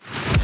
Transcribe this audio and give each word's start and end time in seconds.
gmail.com. 0.00 0.41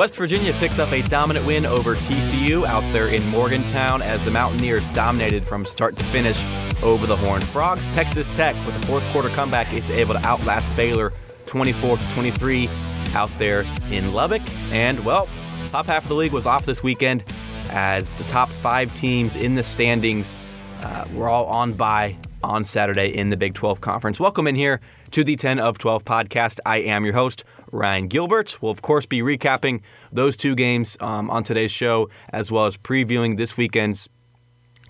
West 0.00 0.16
Virginia 0.16 0.54
picks 0.54 0.78
up 0.78 0.90
a 0.92 1.02
dominant 1.08 1.44
win 1.44 1.66
over 1.66 1.94
TCU 1.94 2.64
out 2.64 2.82
there 2.90 3.08
in 3.08 3.22
Morgantown 3.28 4.00
as 4.00 4.24
the 4.24 4.30
Mountaineers 4.30 4.88
dominated 4.94 5.42
from 5.42 5.66
start 5.66 5.94
to 5.96 6.04
finish 6.04 6.42
over 6.82 7.06
the 7.06 7.14
Horned 7.14 7.44
Frogs. 7.44 7.86
Texas 7.88 8.34
Tech, 8.34 8.54
with 8.64 8.82
a 8.82 8.86
fourth 8.86 9.04
quarter 9.12 9.28
comeback, 9.28 9.70
is 9.74 9.90
able 9.90 10.14
to 10.14 10.26
outlast 10.26 10.74
Baylor 10.74 11.12
24 11.44 11.98
to 11.98 12.10
23 12.12 12.70
out 13.14 13.28
there 13.36 13.66
in 13.90 14.14
Lubbock. 14.14 14.40
And, 14.72 15.04
well, 15.04 15.28
top 15.70 15.84
half 15.84 16.04
of 16.04 16.08
the 16.08 16.14
league 16.14 16.32
was 16.32 16.46
off 16.46 16.64
this 16.64 16.82
weekend 16.82 17.22
as 17.68 18.14
the 18.14 18.24
top 18.24 18.48
five 18.48 18.94
teams 18.94 19.36
in 19.36 19.54
the 19.54 19.62
standings 19.62 20.38
uh, 20.82 21.04
were 21.12 21.28
all 21.28 21.44
on 21.44 21.74
bye 21.74 22.16
on 22.42 22.64
Saturday 22.64 23.14
in 23.14 23.28
the 23.28 23.36
Big 23.36 23.52
12 23.52 23.82
Conference. 23.82 24.18
Welcome 24.18 24.46
in 24.46 24.54
here 24.54 24.80
to 25.10 25.24
the 25.24 25.36
10 25.36 25.58
of 25.58 25.76
12 25.76 26.04
podcast. 26.04 26.58
I 26.64 26.78
am 26.78 27.04
your 27.04 27.12
host, 27.14 27.44
Ryan 27.72 28.08
Gilbert. 28.08 28.58
We'll, 28.60 28.72
of 28.72 28.82
course, 28.82 29.06
be 29.06 29.20
recapping 29.20 29.82
those 30.12 30.36
two 30.36 30.54
games 30.54 30.96
um, 31.00 31.30
on 31.30 31.42
today's 31.42 31.72
show, 31.72 32.08
as 32.30 32.50
well 32.50 32.66
as 32.66 32.76
previewing 32.76 33.36
this 33.36 33.56
weekend's 33.56 34.08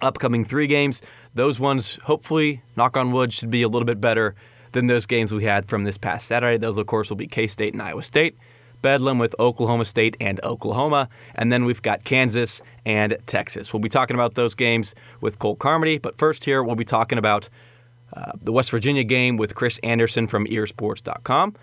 upcoming 0.00 0.44
three 0.44 0.66
games. 0.66 1.02
Those 1.34 1.60
ones, 1.60 1.98
hopefully, 2.04 2.62
knock 2.76 2.96
on 2.96 3.12
wood, 3.12 3.32
should 3.32 3.50
be 3.50 3.62
a 3.62 3.68
little 3.68 3.86
bit 3.86 4.00
better 4.00 4.34
than 4.72 4.86
those 4.86 5.06
games 5.06 5.32
we 5.32 5.44
had 5.44 5.68
from 5.68 5.84
this 5.84 5.98
past 5.98 6.26
Saturday. 6.26 6.58
Those, 6.58 6.78
of 6.78 6.86
course, 6.86 7.10
will 7.10 7.16
be 7.16 7.26
K 7.26 7.46
State 7.46 7.72
and 7.72 7.82
Iowa 7.82 8.02
State. 8.02 8.36
Bedlam 8.82 9.18
with 9.18 9.34
Oklahoma 9.38 9.84
State 9.84 10.16
and 10.20 10.40
Oklahoma. 10.42 11.08
And 11.34 11.52
then 11.52 11.64
we've 11.64 11.82
got 11.82 12.04
Kansas 12.04 12.62
and 12.86 13.16
Texas. 13.26 13.72
We'll 13.72 13.80
be 13.80 13.88
talking 13.88 14.14
about 14.14 14.34
those 14.34 14.54
games 14.54 14.94
with 15.20 15.38
Cole 15.38 15.56
Carmody. 15.56 15.98
But 15.98 16.18
first, 16.18 16.44
here, 16.44 16.62
we'll 16.62 16.76
be 16.76 16.84
talking 16.84 17.18
about 17.18 17.48
uh, 18.14 18.32
the 18.40 18.52
West 18.52 18.70
Virginia 18.70 19.04
game 19.04 19.36
with 19.36 19.54
Chris 19.54 19.78
Anderson 19.82 20.26
from 20.26 20.46
earsports.com. 20.46 21.54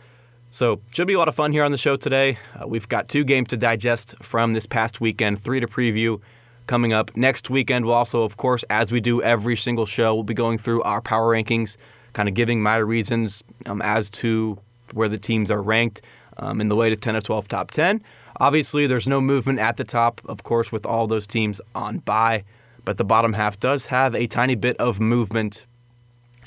So, 0.50 0.80
should 0.94 1.08
be 1.08 1.14
a 1.14 1.18
lot 1.18 1.28
of 1.28 1.36
fun 1.36 1.52
here 1.52 1.64
on 1.64 1.72
the 1.72 1.78
show 1.78 1.98
today. 1.98 2.40
Uh, 2.56 2.68
we've 2.68 2.88
got 2.88 3.10
two 3.10 3.26
games 3.26 3.50
to 3.50 3.58
digest 3.58 4.16
from 4.22 4.54
this 4.54 4.66
past 4.66 5.02
weekend, 5.02 5.44
three 5.44 5.60
to 5.60 5.68
preview 5.68 6.22
coming 6.68 6.94
up. 6.94 7.16
Next 7.18 7.50
weekend, 7.50 7.86
we'll 7.86 7.96
also, 7.96 8.24
of 8.24 8.38
course, 8.38 8.64
as 8.70 8.92
we 8.92 9.02
do 9.02 9.22
every 9.22 9.58
single 9.58 9.86
show, 9.86 10.16
we'll 10.16 10.24
be 10.24 10.34
going 10.34 10.58
through 10.58 10.84
our 10.84 11.02
power 11.02 11.34
rankings, 11.34 11.76
kind 12.14 12.30
of 12.30 12.36
giving 12.36 12.62
my 12.62 12.78
reasons 12.78 13.44
um, 13.66 13.82
as 13.82 14.10
to 14.10 14.58
where 14.94 15.10
the 15.10 15.18
teams 15.18 15.52
are 15.52 15.62
ranked 15.62 16.02
um, 16.38 16.62
in 16.62 16.70
the 16.70 16.76
latest 16.76 17.02
10 17.02 17.18
of 17.18 17.24
12 17.24 17.50
top 17.50 17.72
10. 17.72 18.02
Obviously, 18.40 18.88
there's 18.88 19.08
no 19.08 19.20
movement 19.20 19.60
at 19.60 19.76
the 19.76 19.84
top, 19.84 20.22
of 20.26 20.44
course, 20.44 20.72
with 20.72 20.86
all 20.86 21.08
those 21.08 21.28
teams 21.28 21.60
on 21.76 21.98
bye, 22.00 22.46
but 22.86 22.96
the 22.96 23.04
bottom 23.04 23.34
half 23.34 23.60
does 23.60 23.88
have 23.88 24.16
a 24.16 24.28
tiny 24.28 24.56
bit 24.56 24.78
of 24.78 25.00
movement 25.02 25.66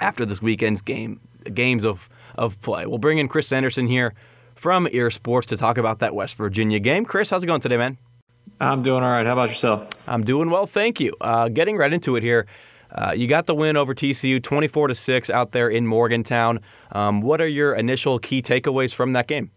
after 0.00 0.24
this 0.24 0.40
weekend's 0.40 0.80
game, 0.80 1.20
games 1.52 1.84
of 1.84 2.08
of 2.36 2.60
play. 2.62 2.86
We'll 2.86 2.98
bring 2.98 3.18
in 3.18 3.28
Chris 3.28 3.52
Anderson 3.52 3.86
here 3.86 4.14
from 4.54 4.88
Ear 4.92 5.10
Sports 5.10 5.46
to 5.48 5.56
talk 5.56 5.78
about 5.78 6.00
that 6.00 6.14
West 6.14 6.36
Virginia 6.36 6.78
game. 6.78 7.04
Chris, 7.04 7.30
how's 7.30 7.42
it 7.42 7.46
going 7.46 7.60
today, 7.60 7.76
man? 7.76 7.98
I'm 8.60 8.82
doing 8.82 9.02
all 9.02 9.10
right. 9.10 9.24
How 9.24 9.32
about 9.32 9.48
yourself? 9.48 9.88
I'm 10.06 10.24
doing 10.24 10.50
well, 10.50 10.66
thank 10.66 11.00
you. 11.00 11.14
Uh, 11.20 11.48
getting 11.48 11.76
right 11.76 11.92
into 11.92 12.16
it 12.16 12.22
here. 12.22 12.46
Uh, 12.92 13.12
you 13.16 13.26
got 13.26 13.46
the 13.46 13.54
win 13.54 13.76
over 13.76 13.94
TCU, 13.94 14.42
24 14.42 14.88
to 14.88 14.94
six, 14.94 15.30
out 15.30 15.52
there 15.52 15.68
in 15.68 15.86
Morgantown. 15.86 16.60
Um, 16.92 17.20
what 17.20 17.40
are 17.40 17.46
your 17.46 17.74
initial 17.74 18.18
key 18.18 18.42
takeaways 18.42 18.92
from 18.92 19.12
that 19.12 19.26
game? 19.28 19.50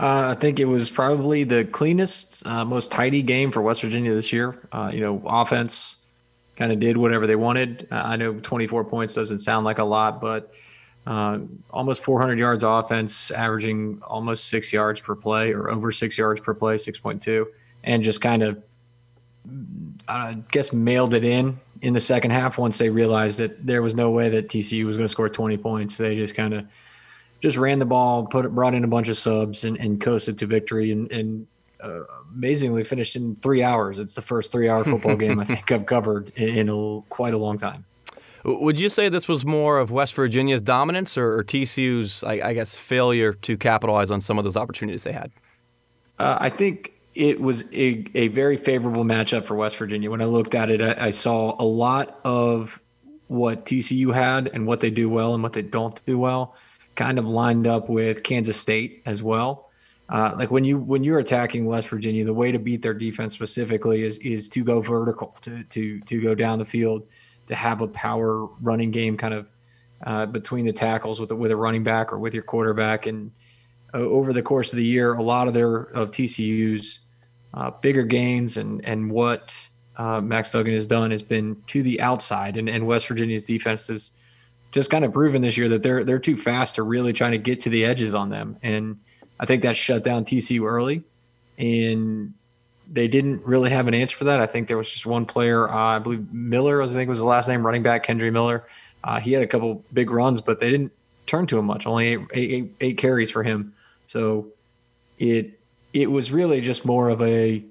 Uh, 0.00 0.34
I 0.36 0.40
think 0.40 0.58
it 0.58 0.64
was 0.64 0.90
probably 0.90 1.44
the 1.44 1.64
cleanest, 1.64 2.46
uh, 2.46 2.64
most 2.64 2.90
tidy 2.90 3.22
game 3.22 3.52
for 3.52 3.60
West 3.62 3.82
Virginia 3.82 4.14
this 4.14 4.32
year. 4.32 4.58
Uh, 4.72 4.90
you 4.92 5.00
know, 5.00 5.22
offense 5.26 5.96
kind 6.56 6.72
of 6.72 6.80
did 6.80 6.96
whatever 6.96 7.26
they 7.26 7.36
wanted. 7.36 7.88
Uh, 7.90 8.02
I 8.04 8.16
know 8.16 8.34
24 8.34 8.84
points 8.84 9.14
doesn't 9.14 9.40
sound 9.40 9.64
like 9.64 9.78
a 9.78 9.84
lot, 9.84 10.20
but 10.20 10.52
uh, 11.06 11.38
almost 11.70 12.02
400 12.02 12.38
yards 12.38 12.64
offense, 12.64 13.30
averaging 13.30 14.00
almost 14.02 14.48
six 14.48 14.72
yards 14.72 15.00
per 15.00 15.14
play 15.14 15.52
or 15.52 15.70
over 15.70 15.90
six 15.90 16.16
yards 16.16 16.40
per 16.40 16.54
play, 16.54 16.76
6.2, 16.76 17.46
and 17.82 18.02
just 18.02 18.20
kind 18.20 18.42
of, 18.42 18.62
I 20.06 20.38
guess, 20.50 20.72
mailed 20.72 21.14
it 21.14 21.24
in 21.24 21.58
in 21.80 21.94
the 21.94 22.00
second 22.00 22.30
half 22.30 22.58
once 22.58 22.78
they 22.78 22.88
realized 22.88 23.38
that 23.38 23.66
there 23.66 23.82
was 23.82 23.94
no 23.96 24.10
way 24.10 24.28
that 24.28 24.48
TCU 24.48 24.86
was 24.86 24.96
going 24.96 25.06
to 25.06 25.12
score 25.12 25.28
20 25.28 25.56
points. 25.56 25.96
They 25.96 26.14
just 26.14 26.36
kind 26.36 26.54
of 26.54 26.66
just 27.40 27.56
ran 27.56 27.80
the 27.80 27.84
ball, 27.84 28.26
put 28.26 28.44
it, 28.44 28.54
brought 28.54 28.74
in 28.74 28.84
a 28.84 28.88
bunch 28.88 29.08
of 29.08 29.18
subs, 29.18 29.64
and, 29.64 29.76
and 29.78 30.00
coasted 30.00 30.38
to 30.38 30.46
victory, 30.46 30.92
and, 30.92 31.10
and 31.10 31.46
uh, 31.82 32.02
amazingly 32.32 32.84
finished 32.84 33.16
in 33.16 33.34
three 33.34 33.64
hours. 33.64 33.98
It's 33.98 34.14
the 34.14 34.22
first 34.22 34.52
three-hour 34.52 34.84
football 34.84 35.16
game 35.16 35.40
I 35.40 35.44
think 35.46 35.72
I've 35.72 35.86
covered 35.86 36.32
in, 36.36 36.48
in 36.48 36.68
a, 36.68 37.00
quite 37.08 37.34
a 37.34 37.38
long 37.38 37.58
time. 37.58 37.84
Would 38.44 38.78
you 38.78 38.88
say 38.88 39.08
this 39.08 39.28
was 39.28 39.44
more 39.44 39.78
of 39.78 39.90
West 39.90 40.14
Virginia's 40.14 40.62
dominance 40.62 41.16
or, 41.16 41.38
or 41.38 41.44
TCU's, 41.44 42.24
I, 42.24 42.48
I, 42.48 42.54
guess, 42.54 42.74
failure 42.74 43.34
to 43.34 43.56
capitalize 43.56 44.10
on 44.10 44.20
some 44.20 44.38
of 44.38 44.44
those 44.44 44.56
opportunities 44.56 45.04
they 45.04 45.12
had? 45.12 45.30
Uh, 46.18 46.38
I 46.40 46.50
think 46.50 46.92
it 47.14 47.40
was 47.40 47.72
a, 47.72 48.04
a, 48.14 48.28
very 48.28 48.56
favorable 48.56 49.04
matchup 49.04 49.44
for 49.44 49.54
West 49.54 49.76
Virginia. 49.76 50.10
When 50.10 50.22
I 50.22 50.24
looked 50.24 50.54
at 50.54 50.70
it, 50.70 50.82
I, 50.82 51.06
I, 51.06 51.10
saw 51.10 51.60
a 51.60 51.64
lot 51.64 52.18
of 52.24 52.80
what 53.28 53.64
TCU 53.64 54.12
had 54.14 54.48
and 54.48 54.66
what 54.66 54.80
they 54.80 54.90
do 54.90 55.08
well 55.08 55.34
and 55.34 55.42
what 55.42 55.52
they 55.52 55.62
don't 55.62 56.04
do 56.06 56.18
well, 56.18 56.56
kind 56.94 57.18
of 57.18 57.26
lined 57.26 57.66
up 57.66 57.88
with 57.88 58.22
Kansas 58.22 58.56
State 58.56 59.02
as 59.06 59.22
well. 59.22 59.70
Uh, 60.08 60.34
like 60.36 60.50
when 60.50 60.64
you 60.64 60.78
when 60.78 61.04
you're 61.04 61.18
attacking 61.18 61.64
West 61.64 61.88
Virginia, 61.88 62.24
the 62.24 62.34
way 62.34 62.52
to 62.52 62.58
beat 62.58 62.82
their 62.82 62.92
defense 62.92 63.32
specifically 63.32 64.02
is 64.02 64.18
is 64.18 64.48
to 64.48 64.62
go 64.62 64.80
vertical, 64.80 65.36
to 65.40 65.62
to 65.64 66.00
to 66.00 66.20
go 66.20 66.34
down 66.34 66.58
the 66.58 66.64
field 66.64 67.06
to 67.52 67.56
have 67.56 67.80
a 67.80 67.88
power 67.88 68.46
running 68.60 68.90
game 68.90 69.16
kind 69.16 69.34
of 69.34 69.46
uh, 70.04 70.26
between 70.26 70.64
the 70.64 70.72
tackles 70.72 71.20
with 71.20 71.30
a, 71.30 71.36
with 71.36 71.50
a 71.50 71.56
running 71.56 71.84
back 71.84 72.12
or 72.12 72.18
with 72.18 72.34
your 72.34 72.42
quarterback. 72.42 73.06
And 73.06 73.30
uh, 73.94 73.98
over 73.98 74.32
the 74.32 74.42
course 74.42 74.72
of 74.72 74.76
the 74.76 74.84
year, 74.84 75.12
a 75.14 75.22
lot 75.22 75.48
of 75.48 75.54
their 75.54 75.76
of 75.76 76.10
TCU's 76.10 77.00
uh, 77.54 77.70
bigger 77.70 78.02
gains 78.02 78.56
and 78.56 78.84
and 78.84 79.10
what 79.10 79.54
uh, 79.96 80.20
Max 80.20 80.50
Duggan 80.50 80.74
has 80.74 80.86
done 80.86 81.10
has 81.10 81.22
been 81.22 81.62
to 81.68 81.82
the 81.82 82.00
outside, 82.00 82.56
and, 82.56 82.68
and 82.68 82.86
West 82.86 83.06
Virginia's 83.06 83.44
defense 83.44 83.88
has 83.88 84.10
just 84.70 84.90
kind 84.90 85.04
of 85.04 85.12
proven 85.12 85.42
this 85.42 85.58
year 85.58 85.68
that 85.68 85.82
they're 85.82 86.02
they're 86.02 86.18
too 86.18 86.36
fast 86.36 86.76
to 86.76 86.82
really 86.82 87.12
trying 87.12 87.32
to 87.32 87.38
get 87.38 87.60
to 87.60 87.68
the 87.70 87.84
edges 87.84 88.14
on 88.14 88.30
them. 88.30 88.56
And 88.62 89.00
I 89.38 89.44
think 89.44 89.62
that 89.62 89.76
shut 89.76 90.02
down 90.02 90.24
TCU 90.24 90.66
early, 90.66 91.04
and 91.58 92.32
they 92.92 93.08
didn't 93.08 93.44
really 93.44 93.70
have 93.70 93.88
an 93.88 93.94
answer 93.94 94.16
for 94.16 94.24
that. 94.24 94.40
I 94.40 94.46
think 94.46 94.68
there 94.68 94.76
was 94.76 94.88
just 94.88 95.06
one 95.06 95.24
player, 95.24 95.68
uh, 95.68 95.96
I 95.96 95.98
believe 95.98 96.30
Miller, 96.32 96.82
I 96.82 96.86
think 96.86 97.08
was 97.08 97.18
the 97.18 97.24
last 97.24 97.48
name, 97.48 97.64
running 97.64 97.82
back 97.82 98.06
Kendre 98.06 98.30
Miller. 98.30 98.68
Uh, 99.02 99.18
he 99.18 99.32
had 99.32 99.42
a 99.42 99.46
couple 99.46 99.82
big 99.92 100.10
runs, 100.10 100.42
but 100.42 100.60
they 100.60 100.70
didn't 100.70 100.92
turn 101.26 101.46
to 101.46 101.58
him 101.58 101.64
much. 101.64 101.86
Only 101.86 102.08
eight, 102.08 102.20
eight, 102.32 102.74
eight 102.80 102.98
carries 102.98 103.30
for 103.30 103.42
him. 103.42 103.74
So 104.06 104.48
it 105.18 105.58
it 105.92 106.10
was 106.10 106.30
really 106.30 106.60
just 106.60 106.84
more 106.84 107.08
of 107.08 107.22
a 107.22 107.64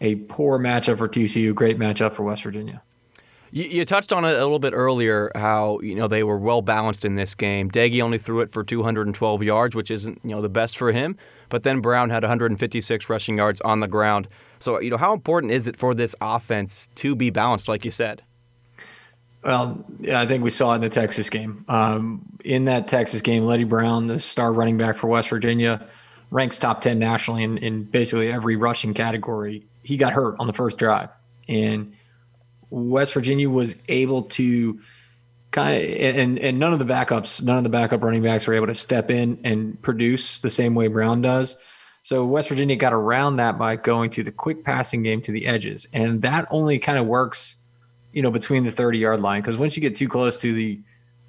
a 0.00 0.14
poor 0.14 0.58
matchup 0.58 0.98
for 0.98 1.08
TCU, 1.08 1.54
great 1.54 1.78
matchup 1.78 2.12
for 2.14 2.22
West 2.22 2.42
Virginia. 2.42 2.82
You, 3.50 3.64
you, 3.64 3.84
touched 3.84 4.12
on 4.12 4.24
it 4.24 4.36
a 4.36 4.42
little 4.42 4.58
bit 4.58 4.72
earlier 4.74 5.30
how 5.34 5.80
you 5.80 5.94
know 5.94 6.08
they 6.08 6.22
were 6.22 6.38
well 6.38 6.62
balanced 6.62 7.04
in 7.04 7.14
this 7.14 7.34
game. 7.34 7.70
Doege 7.70 8.00
only 8.00 8.18
threw 8.18 8.40
it 8.40 8.52
for 8.52 8.62
212 8.62 9.42
yards, 9.42 9.74
which 9.74 9.90
isn't 9.90 10.20
you 10.22 10.30
know 10.30 10.42
the 10.42 10.48
best 10.48 10.76
for 10.76 10.92
him. 10.92 11.16
But 11.48 11.62
then 11.62 11.80
Brown 11.80 12.10
had 12.10 12.22
156 12.22 13.08
rushing 13.08 13.38
yards 13.38 13.60
on 13.62 13.80
the 13.80 13.88
ground. 13.88 14.28
So 14.60 14.80
you 14.80 14.90
know 14.90 14.96
how 14.96 15.12
important 15.12 15.52
is 15.52 15.66
it 15.66 15.76
for 15.76 15.94
this 15.94 16.14
offense 16.20 16.88
to 16.96 17.14
be 17.14 17.30
balanced, 17.30 17.68
like 17.68 17.84
you 17.84 17.90
said? 17.90 18.22
Well, 19.42 19.84
yeah, 20.00 20.20
I 20.20 20.26
think 20.26 20.42
we 20.42 20.50
saw 20.50 20.72
it 20.72 20.76
in 20.76 20.80
the 20.80 20.88
Texas 20.88 21.30
game. 21.30 21.64
Um, 21.68 22.22
in 22.44 22.64
that 22.64 22.88
Texas 22.88 23.20
game, 23.22 23.44
Leddie 23.44 23.64
Brown, 23.64 24.08
the 24.08 24.18
star 24.18 24.52
running 24.52 24.76
back 24.76 24.96
for 24.96 25.06
West 25.06 25.28
Virginia, 25.28 25.86
ranks 26.30 26.58
top 26.58 26.80
10 26.80 26.98
nationally 26.98 27.44
in, 27.44 27.56
in 27.58 27.84
basically 27.84 28.30
every 28.30 28.56
rushing 28.56 28.94
category 28.94 29.64
he 29.82 29.96
got 29.96 30.12
hurt 30.12 30.36
on 30.38 30.46
the 30.46 30.52
first 30.52 30.76
drive, 30.76 31.08
and 31.48 31.94
West 32.70 33.14
Virginia 33.14 33.48
was 33.48 33.74
able 33.88 34.22
to 34.22 34.80
kind 35.50 35.76
of 35.76 35.90
and 35.90 36.38
and 36.38 36.58
none 36.58 36.72
of 36.72 36.78
the 36.78 36.84
backups, 36.84 37.42
none 37.42 37.58
of 37.58 37.64
the 37.64 37.70
backup 37.70 38.02
running 38.02 38.22
backs 38.22 38.46
were 38.46 38.54
able 38.54 38.66
to 38.66 38.74
step 38.74 39.10
in 39.10 39.40
and 39.44 39.80
produce 39.80 40.38
the 40.40 40.50
same 40.50 40.74
way 40.74 40.88
Brown 40.88 41.22
does. 41.22 41.62
So 42.02 42.24
West 42.24 42.48
Virginia 42.48 42.76
got 42.76 42.92
around 42.92 43.34
that 43.34 43.58
by 43.58 43.76
going 43.76 44.10
to 44.10 44.22
the 44.22 44.32
quick 44.32 44.64
passing 44.64 45.02
game 45.02 45.20
to 45.22 45.32
the 45.32 45.46
edges, 45.46 45.86
and 45.92 46.22
that 46.22 46.46
only 46.50 46.78
kind 46.78 46.98
of 46.98 47.06
works, 47.06 47.56
you 48.12 48.22
know, 48.22 48.30
between 48.30 48.64
the 48.64 48.72
30 48.72 48.98
yard 48.98 49.20
line 49.20 49.40
because 49.40 49.56
once 49.56 49.76
you 49.76 49.80
get 49.80 49.96
too 49.96 50.08
close 50.08 50.36
to 50.38 50.52
the 50.52 50.80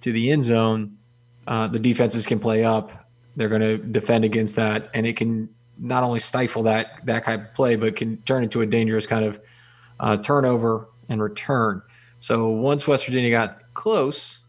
to 0.01 0.12
the 0.12 0.31
end 0.31 0.44
zone, 0.44 0.97
uh, 1.47 1.68
the 1.68 1.80
defenses 1.80 2.25
can 2.25 2.39
play 2.39 2.63
up. 2.63 2.92
They're 3.35 3.50
going 3.50 3.62
to 3.62 3.77
defend 3.77 4.25
against 4.25 4.56
that, 4.57 4.89
and 4.94 5.06
it 5.06 5.15
can 5.15 5.50
not 5.77 6.03
only 6.03 6.19
stifle 6.19 6.63
that 6.63 7.06
that 7.06 7.24
type 7.24 7.47
of 7.47 7.53
play, 7.53 7.75
but 7.75 7.95
can 7.95 8.18
turn 8.24 8.44
into 8.44 8.62
a 8.62 8.65
dangerous 8.65 9.07
kind 9.07 9.25
of 9.25 9.39
uh, 10.00 10.18
turnover 10.18 10.88
and 11.09 11.21
return. 11.21 11.81
So 12.19 12.50
once 12.50 12.88
West 12.88 13.06
Virginia 13.06 13.31
got 13.31 13.73
close, 13.73 14.39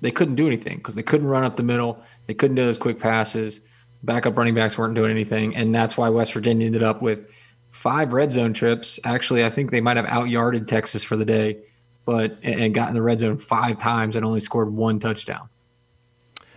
they 0.00 0.10
couldn't 0.10 0.36
do 0.36 0.46
anything 0.46 0.78
because 0.78 0.94
they 0.94 1.02
couldn't 1.02 1.26
run 1.26 1.44
up 1.44 1.56
the 1.56 1.62
middle. 1.62 2.02
They 2.26 2.34
couldn't 2.34 2.56
do 2.56 2.64
those 2.64 2.78
quick 2.78 2.98
passes. 2.98 3.60
Backup 4.02 4.36
running 4.36 4.54
backs 4.54 4.78
weren't 4.78 4.94
doing 4.94 5.10
anything, 5.10 5.56
and 5.56 5.74
that's 5.74 5.96
why 5.96 6.08
West 6.08 6.32
Virginia 6.32 6.66
ended 6.66 6.82
up 6.82 7.02
with 7.02 7.26
five 7.72 8.12
red 8.12 8.30
zone 8.30 8.52
trips. 8.52 9.00
Actually, 9.04 9.44
I 9.44 9.50
think 9.50 9.70
they 9.70 9.80
might 9.80 9.96
have 9.96 10.06
outyarded 10.06 10.66
Texas 10.66 11.02
for 11.02 11.16
the 11.16 11.24
day, 11.24 11.58
but 12.04 12.38
and 12.42 12.72
got 12.72 12.88
in 12.88 12.94
the 12.94 13.02
red 13.02 13.20
zone 13.20 13.38
five 13.38 13.78
times 13.78 14.14
and 14.14 14.24
only 14.24 14.40
scored 14.40 14.72
one 14.72 15.00
touchdown. 15.00 15.48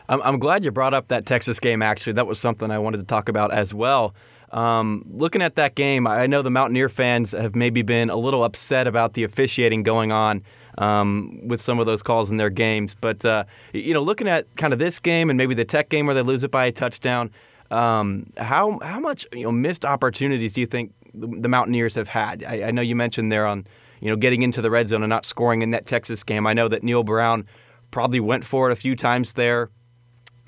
I'm, 0.07 0.21
I'm 0.21 0.39
glad 0.39 0.63
you 0.63 0.71
brought 0.71 0.94
up 0.94 1.07
that 1.07 1.25
Texas 1.25 1.59
game. 1.59 1.81
Actually, 1.81 2.13
that 2.13 2.27
was 2.27 2.39
something 2.39 2.69
I 2.69 2.79
wanted 2.79 2.97
to 2.97 3.06
talk 3.06 3.27
about 3.27 3.51
as 3.51 3.73
well. 3.73 4.13
Um, 4.51 5.06
looking 5.09 5.42
at 5.42 5.56
that 5.56 5.75
game, 5.75 6.06
I 6.06 6.27
know 6.27 6.42
the 6.42 6.50
Mountaineer 6.50 6.89
fans 6.89 7.31
have 7.31 7.56
maybe 7.56 7.81
been 7.81 8.09
a 8.09 8.18
little 8.18 8.44
upset 8.44 8.86
about 8.86 9.13
the 9.13 9.24
officiating 9.24 9.83
going 9.83 10.12
on 10.12 10.44
um, 10.77 11.39
with 11.48 11.62
some 11.62 11.80
of 11.80 11.86
those 11.86 12.01
calls 12.01 12.31
in 12.31 12.38
their 12.38 12.50
games. 12.50 12.95
But 12.95 13.25
uh, 13.25 13.45
you 13.74 13.94
know, 13.94 14.01
looking 14.01 14.27
at 14.27 14.53
kind 14.57 14.74
of 14.74 14.80
this 14.80 15.00
game 15.00 15.30
and 15.30 15.38
maybe 15.38 15.56
the 15.56 15.65
Tech 15.65 15.89
game 15.89 16.06
where 16.06 16.15
they 16.15 16.21
lose 16.21 16.44
it 16.44 16.51
by 16.51 16.65
a 16.65 16.71
touchdown, 16.71 17.31
um, 17.69 18.31
how 18.38 18.80
how 18.81 19.00
much 19.00 19.25
you 19.31 19.44
know 19.44 19.51
missed 19.51 19.86
opportunities 19.86 20.54
do 20.54 20.62
you 20.62 20.68
think 20.68 20.94
the 21.13 21.50
Mountaineers 21.50 21.95
have 21.95 22.09
had? 22.09 22.44
I, 22.44 22.63
I 22.63 22.71
know 22.71 22.81
you 22.81 22.95
mentioned 22.95 23.31
there 23.31 23.47
on 23.47 23.65
you 24.01 24.09
know 24.09 24.18
getting 24.18 24.42
into 24.42 24.62
the 24.62 24.69
red 24.69 24.88
zone 24.88 25.04
and 25.04 25.09
not 25.09 25.25
scoring 25.25 25.62
in 25.62 25.71
that 25.71 25.86
Texas 25.86 26.24
game. 26.24 26.45
I 26.45 26.54
know 26.54 26.68
that 26.68 26.83
Neal 26.83 27.04
Brown 27.04 27.45
probably 27.92 28.19
went 28.19 28.44
for 28.44 28.69
it 28.69 28.74
a 28.74 28.75
few 28.75 28.95
times 28.95 29.33
there. 29.33 29.69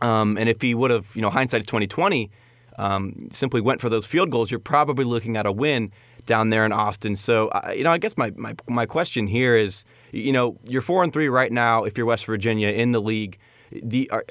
Um, 0.01 0.37
and 0.37 0.49
if 0.49 0.61
he 0.61 0.73
would 0.73 0.91
have, 0.91 1.15
you 1.15 1.21
know, 1.21 1.29
hindsight's 1.29 1.65
2020, 1.65 2.29
um, 2.77 3.29
simply 3.31 3.61
went 3.61 3.81
for 3.81 3.89
those 3.89 4.05
field 4.05 4.31
goals, 4.31 4.51
you're 4.51 4.59
probably 4.59 5.05
looking 5.05 5.37
at 5.37 5.45
a 5.45 5.51
win 5.51 5.91
down 6.25 6.49
there 6.49 6.65
in 6.65 6.71
Austin. 6.71 7.15
So, 7.15 7.49
uh, 7.49 7.71
you 7.75 7.83
know, 7.83 7.91
I 7.91 7.97
guess 7.97 8.17
my, 8.17 8.31
my, 8.35 8.55
my 8.67 8.85
question 8.85 9.27
here 9.27 9.55
is, 9.55 9.85
you 10.11 10.31
know, 10.31 10.57
you're 10.65 10.81
four 10.81 11.03
and 11.03 11.11
three 11.11 11.29
right 11.29 11.51
now. 11.51 11.83
If 11.83 11.97
you're 11.97 12.07
West 12.07 12.25
Virginia 12.25 12.69
in 12.69 12.91
the 12.91 13.01
league, 13.01 13.37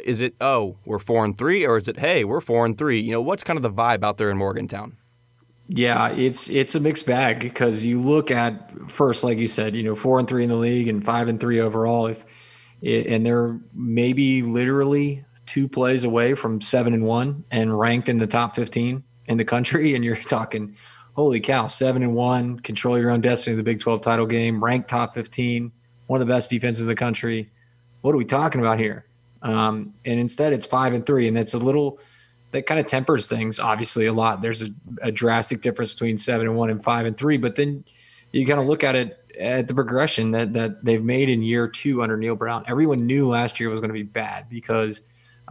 is 0.04 0.20
it 0.20 0.34
oh 0.40 0.76
we're 0.84 1.00
four 1.00 1.24
and 1.24 1.36
three, 1.36 1.66
or 1.66 1.76
is 1.76 1.88
it 1.88 1.98
hey 1.98 2.22
we're 2.24 2.40
four 2.40 2.64
and 2.64 2.78
three? 2.78 3.00
You 3.00 3.12
know, 3.12 3.20
what's 3.20 3.42
kind 3.42 3.56
of 3.56 3.62
the 3.62 3.70
vibe 3.70 4.04
out 4.04 4.18
there 4.18 4.30
in 4.30 4.36
Morgantown? 4.36 4.96
Yeah, 5.68 6.10
it's 6.10 6.48
it's 6.48 6.74
a 6.74 6.80
mixed 6.80 7.06
bag 7.06 7.40
because 7.40 7.84
you 7.84 8.00
look 8.00 8.30
at 8.30 8.90
first, 8.90 9.24
like 9.24 9.38
you 9.38 9.48
said, 9.48 9.74
you 9.74 9.82
know, 9.82 9.96
four 9.96 10.18
and 10.18 10.28
three 10.28 10.44
in 10.44 10.50
the 10.50 10.56
league 10.56 10.88
and 10.88 11.04
five 11.04 11.28
and 11.28 11.40
three 11.40 11.60
overall. 11.60 12.06
If 12.06 12.24
and 12.82 13.24
they're 13.24 13.58
maybe 13.72 14.42
literally 14.42 15.24
two 15.46 15.68
plays 15.68 16.04
away 16.04 16.34
from 16.34 16.60
seven 16.60 16.94
and 16.94 17.04
one 17.04 17.44
and 17.50 17.78
ranked 17.78 18.08
in 18.08 18.18
the 18.18 18.26
top 18.26 18.54
15 18.54 19.02
in 19.26 19.36
the 19.36 19.44
country. 19.44 19.94
And 19.94 20.04
you're 20.04 20.16
talking, 20.16 20.76
holy 21.14 21.40
cow, 21.40 21.66
seven 21.66 22.02
and 22.02 22.14
one, 22.14 22.58
control 22.60 22.98
your 22.98 23.10
own 23.10 23.20
destiny, 23.20 23.56
the 23.56 23.62
Big 23.62 23.80
12 23.80 24.00
title 24.00 24.26
game, 24.26 24.62
ranked 24.62 24.88
top 24.88 25.14
15, 25.14 25.72
one 26.06 26.20
of 26.20 26.26
the 26.26 26.32
best 26.32 26.50
defenses 26.50 26.82
in 26.82 26.88
the 26.88 26.94
country. 26.94 27.50
What 28.00 28.14
are 28.14 28.18
we 28.18 28.24
talking 28.24 28.60
about 28.60 28.78
here? 28.78 29.06
Um, 29.42 29.94
and 30.04 30.20
instead, 30.20 30.52
it's 30.52 30.66
five 30.66 30.92
and 30.92 31.04
three. 31.04 31.28
And 31.28 31.36
that's 31.36 31.54
a 31.54 31.58
little, 31.58 31.98
that 32.52 32.66
kind 32.66 32.78
of 32.78 32.86
tempers 32.86 33.26
things, 33.26 33.58
obviously, 33.58 34.06
a 34.06 34.12
lot. 34.12 34.40
There's 34.40 34.62
a, 34.62 34.68
a 35.02 35.12
drastic 35.12 35.62
difference 35.62 35.92
between 35.92 36.18
seven 36.18 36.46
and 36.46 36.56
one 36.56 36.70
and 36.70 36.82
five 36.82 37.06
and 37.06 37.16
three. 37.16 37.36
But 37.36 37.56
then 37.56 37.84
you 38.30 38.46
kind 38.46 38.60
of 38.60 38.66
look 38.66 38.84
at 38.84 38.94
it 38.94 39.18
at 39.38 39.68
the 39.68 39.74
progression 39.74 40.30
that 40.32 40.52
that 40.52 40.84
they've 40.84 41.02
made 41.02 41.28
in 41.28 41.42
year 41.42 41.68
two 41.68 42.02
under 42.02 42.16
Neal 42.16 42.36
Brown. 42.36 42.64
Everyone 42.66 43.06
knew 43.06 43.28
last 43.28 43.60
year 43.60 43.70
was 43.70 43.80
going 43.80 43.90
to 43.90 43.94
be 43.94 44.02
bad 44.02 44.48
because 44.48 45.02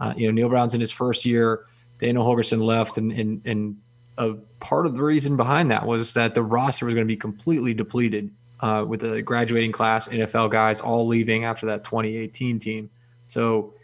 uh, 0.02 0.12
you 0.16 0.26
know, 0.26 0.32
Neal 0.32 0.48
Brown's 0.48 0.74
in 0.74 0.80
his 0.80 0.90
first 0.90 1.24
year. 1.24 1.64
Dana 1.98 2.18
Holgorsen 2.18 2.60
left, 2.60 2.98
and 2.98 3.12
and 3.12 3.40
and 3.46 3.76
a 4.18 4.34
part 4.58 4.84
of 4.84 4.94
the 4.94 5.02
reason 5.02 5.36
behind 5.36 5.70
that 5.70 5.86
was 5.86 6.14
that 6.14 6.34
the 6.34 6.42
roster 6.42 6.86
was 6.86 6.94
going 6.94 7.06
to 7.06 7.12
be 7.12 7.16
completely 7.16 7.72
depleted 7.72 8.32
uh, 8.60 8.84
with 8.86 9.00
the 9.00 9.22
graduating 9.22 9.70
class, 9.70 10.08
NFL 10.08 10.50
guys 10.50 10.80
all 10.80 11.06
leaving 11.06 11.44
after 11.44 11.66
that 11.66 11.84
2018 11.84 12.58
team. 12.58 12.90
So 13.28 13.74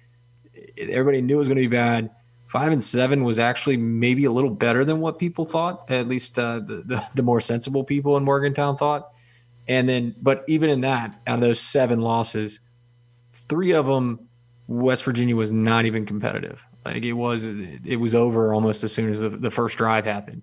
everybody 0.76 1.20
knew 1.20 1.37
it 1.37 1.38
was 1.38 1.49
going 1.49 1.56
to 1.56 1.69
be 1.69 1.69
bad. 1.69 2.11
Five 2.49 2.73
and 2.73 2.82
seven 2.82 3.23
was 3.23 3.38
actually 3.38 3.76
maybe 3.76 4.25
a 4.25 4.32
little 4.32 4.50
better 4.50 4.85
than 4.85 4.99
what 5.00 5.20
people 5.20 5.44
thought, 5.44 5.88
at 5.88 6.09
least 6.09 6.37
uh, 6.37 6.59
the, 6.59 6.82
the 6.85 7.06
the 7.15 7.23
more 7.23 7.41
sensible 7.41 7.85
people 7.85 8.17
in 8.17 8.25
Morgantown 8.25 8.76
thought. 8.76 9.12
And 9.69 9.88
then, 9.88 10.17
but 10.20 10.44
even 10.49 10.70
in 10.70 10.81
that, 10.81 11.20
out 11.26 11.37
of 11.37 11.41
those 11.43 11.61
seven 11.61 12.00
losses, 12.00 12.59
three 13.35 13.73
of 13.73 13.87
them 13.87 14.27
West 14.69 15.03
Virginia 15.05 15.35
was 15.35 15.50
not 15.50 15.87
even 15.87 16.06
competitive. 16.06 16.61
Like 16.85 17.03
it 17.03 17.15
was, 17.15 17.43
it 17.44 17.97
was 17.97 18.15
over 18.15 18.55
almost 18.55 18.85
as 18.85 18.93
soon 18.93 19.11
as 19.11 19.19
the, 19.19 19.31
the 19.31 19.50
first 19.50 19.76
drive 19.76 20.05
happened. 20.05 20.43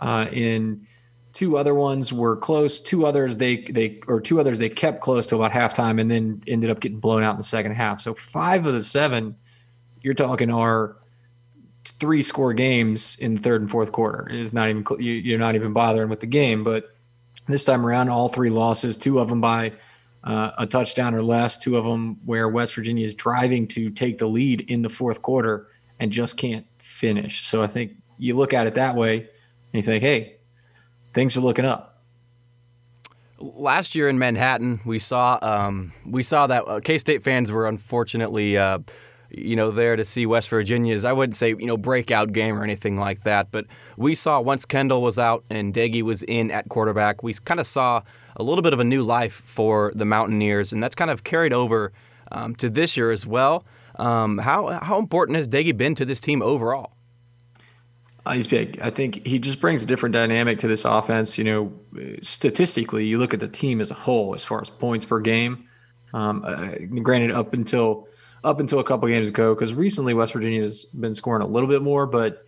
Uh, 0.00 0.26
in 0.32 0.86
two 1.34 1.58
other 1.58 1.74
ones 1.74 2.12
were 2.12 2.36
close. 2.36 2.80
Two 2.80 3.06
others 3.06 3.36
they 3.36 3.56
they 3.62 4.00
or 4.06 4.20
two 4.20 4.40
others 4.40 4.58
they 4.58 4.68
kept 4.68 5.00
close 5.00 5.26
to 5.26 5.36
about 5.36 5.52
halftime, 5.52 6.00
and 6.00 6.10
then 6.10 6.42
ended 6.46 6.70
up 6.70 6.80
getting 6.80 7.00
blown 7.00 7.22
out 7.22 7.32
in 7.32 7.38
the 7.38 7.44
second 7.44 7.72
half. 7.72 8.00
So 8.00 8.14
five 8.14 8.64
of 8.66 8.72
the 8.72 8.82
seven, 8.82 9.36
you're 10.00 10.14
talking 10.14 10.50
are 10.50 10.96
three 11.84 12.22
score 12.22 12.54
games 12.54 13.16
in 13.18 13.34
the 13.34 13.40
third 13.42 13.60
and 13.60 13.70
fourth 13.70 13.92
quarter. 13.92 14.28
It's 14.30 14.52
not 14.52 14.70
even 14.70 14.84
you're 14.98 15.38
not 15.38 15.54
even 15.54 15.72
bothering 15.72 16.08
with 16.08 16.20
the 16.20 16.26
game. 16.26 16.64
But 16.64 16.84
this 17.46 17.64
time 17.64 17.84
around, 17.84 18.08
all 18.08 18.28
three 18.28 18.50
losses, 18.50 18.96
two 18.96 19.18
of 19.18 19.28
them 19.28 19.40
by 19.40 19.72
uh, 20.24 20.52
a 20.56 20.66
touchdown 20.66 21.14
or 21.14 21.22
less, 21.22 21.58
two 21.58 21.76
of 21.76 21.84
them 21.84 22.18
where 22.24 22.48
West 22.48 22.74
Virginia 22.74 23.04
is 23.04 23.14
driving 23.14 23.68
to 23.68 23.90
take 23.90 24.18
the 24.18 24.26
lead 24.26 24.62
in 24.62 24.82
the 24.82 24.88
fourth 24.88 25.20
quarter 25.22 25.68
and 26.00 26.10
just 26.10 26.38
can't 26.38 26.66
finish. 26.78 27.46
So 27.46 27.62
I 27.62 27.66
think 27.66 27.92
you 28.18 28.36
look 28.36 28.54
at 28.54 28.66
it 28.66 28.74
that 28.74 28.96
way 28.96 29.18
and 29.18 29.28
you 29.72 29.82
think, 29.82 30.02
hey, 30.02 30.36
things 31.12 31.36
are 31.36 31.42
looking 31.42 31.66
up. 31.66 32.02
Last 33.38 33.94
year 33.94 34.08
in 34.08 34.18
Manhattan, 34.18 34.80
we 34.86 34.98
saw 34.98 35.38
um, 35.42 35.92
we 36.06 36.22
saw 36.22 36.46
that 36.46 36.64
uh, 36.66 36.80
K 36.80 36.96
State 36.96 37.22
fans 37.22 37.52
were 37.52 37.66
unfortunately. 37.66 38.56
Uh, 38.56 38.78
you 39.36 39.56
know, 39.56 39.72
there 39.72 39.96
to 39.96 40.04
see 40.04 40.26
West 40.26 40.48
Virginia's, 40.48 41.04
I 41.04 41.12
wouldn't 41.12 41.34
say, 41.34 41.48
you 41.48 41.66
know, 41.66 41.76
breakout 41.76 42.32
game 42.32 42.56
or 42.56 42.62
anything 42.62 42.98
like 42.98 43.24
that, 43.24 43.50
but 43.50 43.66
we 43.96 44.14
saw 44.14 44.40
once 44.40 44.64
Kendall 44.64 45.02
was 45.02 45.18
out 45.18 45.42
and 45.50 45.74
Doege 45.74 46.02
was 46.02 46.22
in 46.22 46.52
at 46.52 46.68
quarterback, 46.68 47.24
we 47.24 47.34
kind 47.34 47.58
of 47.58 47.66
saw 47.66 48.02
a 48.36 48.42
little 48.42 48.62
bit 48.62 48.72
of 48.72 48.80
a 48.80 48.84
new 48.84 49.02
life 49.02 49.34
for 49.34 49.92
the 49.94 50.04
Mountaineers, 50.04 50.72
and 50.72 50.82
that's 50.82 50.94
kind 50.94 51.10
of 51.10 51.24
carried 51.24 51.52
over 51.52 51.92
um, 52.32 52.54
to 52.56 52.68
this 52.68 52.96
year 52.96 53.10
as 53.10 53.26
well. 53.26 53.64
Um, 53.96 54.38
how 54.38 54.80
how 54.82 54.98
important 54.98 55.36
has 55.36 55.46
Doege 55.48 55.76
been 55.76 55.94
to 55.94 56.04
this 56.04 56.20
team 56.20 56.42
overall? 56.42 56.92
Uh, 58.26 58.32
he's 58.32 58.46
big. 58.46 58.80
I 58.80 58.90
think 58.90 59.26
he 59.26 59.38
just 59.38 59.60
brings 59.60 59.82
a 59.82 59.86
different 59.86 60.14
dynamic 60.14 60.58
to 60.60 60.68
this 60.68 60.84
offense. 60.84 61.36
You 61.36 61.44
know, 61.44 61.72
statistically, 62.22 63.06
you 63.06 63.18
look 63.18 63.34
at 63.34 63.40
the 63.40 63.48
team 63.48 63.80
as 63.80 63.90
a 63.90 63.94
whole 63.94 64.34
as 64.34 64.44
far 64.44 64.60
as 64.60 64.70
points 64.70 65.04
per 65.04 65.20
game. 65.20 65.68
Um, 66.12 66.44
uh, 66.44 67.00
granted, 67.02 67.32
up 67.32 67.52
until 67.52 68.08
up 68.42 68.60
until 68.60 68.78
a 68.78 68.84
couple 68.84 69.08
games 69.08 69.28
ago, 69.28 69.54
because 69.54 69.74
recently 69.74 70.14
West 70.14 70.32
Virginia 70.32 70.62
has 70.62 70.84
been 70.84 71.14
scoring 71.14 71.42
a 71.42 71.46
little 71.46 71.68
bit 71.68 71.82
more, 71.82 72.06
but 72.06 72.44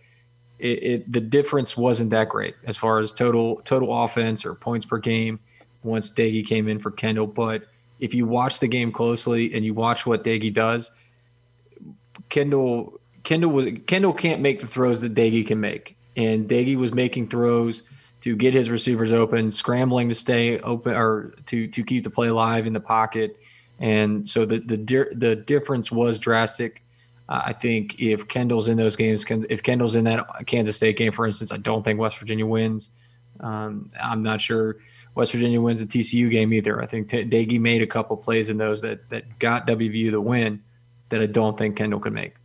it, 0.59 0.83
it, 0.83 1.11
the 1.11 1.21
difference 1.21 1.77
wasn't 1.77 2.09
that 2.09 2.29
great 2.29 2.55
as 2.65 2.77
far 2.77 2.99
as 2.99 3.11
total 3.11 3.61
total 3.63 4.03
offense 4.03 4.45
or 4.45 4.55
points 4.55 4.85
per 4.85 4.97
game 4.97 5.39
once 5.83 6.09
Doege 6.11 6.45
came 6.45 6.67
in 6.67 6.79
for 6.79 6.91
Kendall. 6.91 7.27
But 7.27 7.63
if 7.99 8.13
you 8.13 8.25
watch 8.25 8.59
the 8.59 8.67
game 8.67 8.91
closely 8.91 9.53
and 9.53 9.65
you 9.65 9.73
watch 9.73 10.05
what 10.05 10.23
Doege 10.23 10.53
does, 10.53 10.91
Kendall 12.29 12.99
Kendall 13.23 13.51
was 13.51 13.65
Kendall 13.87 14.13
can't 14.13 14.41
make 14.41 14.59
the 14.59 14.67
throws 14.67 15.01
that 15.01 15.13
Doege 15.13 15.45
can 15.45 15.59
make, 15.59 15.97
and 16.15 16.47
Doege 16.47 16.77
was 16.77 16.93
making 16.93 17.27
throws 17.27 17.83
to 18.21 18.35
get 18.35 18.53
his 18.53 18.69
receivers 18.69 19.11
open, 19.11 19.51
scrambling 19.51 20.09
to 20.09 20.15
stay 20.15 20.59
open 20.59 20.93
or 20.95 21.35
to 21.47 21.67
to 21.67 21.83
keep 21.83 22.03
the 22.03 22.09
play 22.09 22.27
alive 22.27 22.65
in 22.67 22.73
the 22.73 22.79
pocket, 22.79 23.37
and 23.79 24.27
so 24.27 24.45
the 24.45 24.59
the 24.59 24.77
the 25.13 25.35
difference 25.35 25.91
was 25.91 26.19
drastic. 26.19 26.83
Uh, 27.29 27.41
I 27.47 27.53
think 27.53 27.99
if 27.99 28.27
Kendall's 28.27 28.69
in 28.69 28.77
those 28.77 28.95
games, 28.95 29.25
if 29.49 29.61
Kendall's 29.61 29.95
in 29.95 30.05
that 30.05 30.25
Kansas 30.45 30.77
State 30.77 30.97
game, 30.97 31.11
for 31.11 31.25
instance, 31.25 31.51
I 31.51 31.57
don't 31.57 31.83
think 31.83 31.99
West 31.99 32.17
Virginia 32.19 32.45
wins. 32.45 32.89
Um, 33.39 33.91
I'm 34.01 34.21
not 34.21 34.41
sure 34.41 34.77
West 35.17 35.31
Virginia 35.31 35.59
wins 35.59 35.83
the 35.83 35.87
TCU 35.87 36.29
game 36.29 36.53
either. 36.53 36.79
I 36.79 36.85
think 36.85 37.09
T- 37.09 37.23
Doege 37.23 37.59
made 37.59 37.81
a 37.81 37.87
couple 37.87 38.15
plays 38.17 38.51
in 38.51 38.57
those 38.57 38.81
that 38.83 39.09
that 39.09 39.39
got 39.39 39.65
WVU 39.65 40.11
the 40.11 40.21
win 40.21 40.61
that 41.09 41.21
I 41.21 41.25
don't 41.25 41.57
think 41.57 41.75
Kendall 41.75 41.99
could 41.99 42.13
make. 42.13 42.35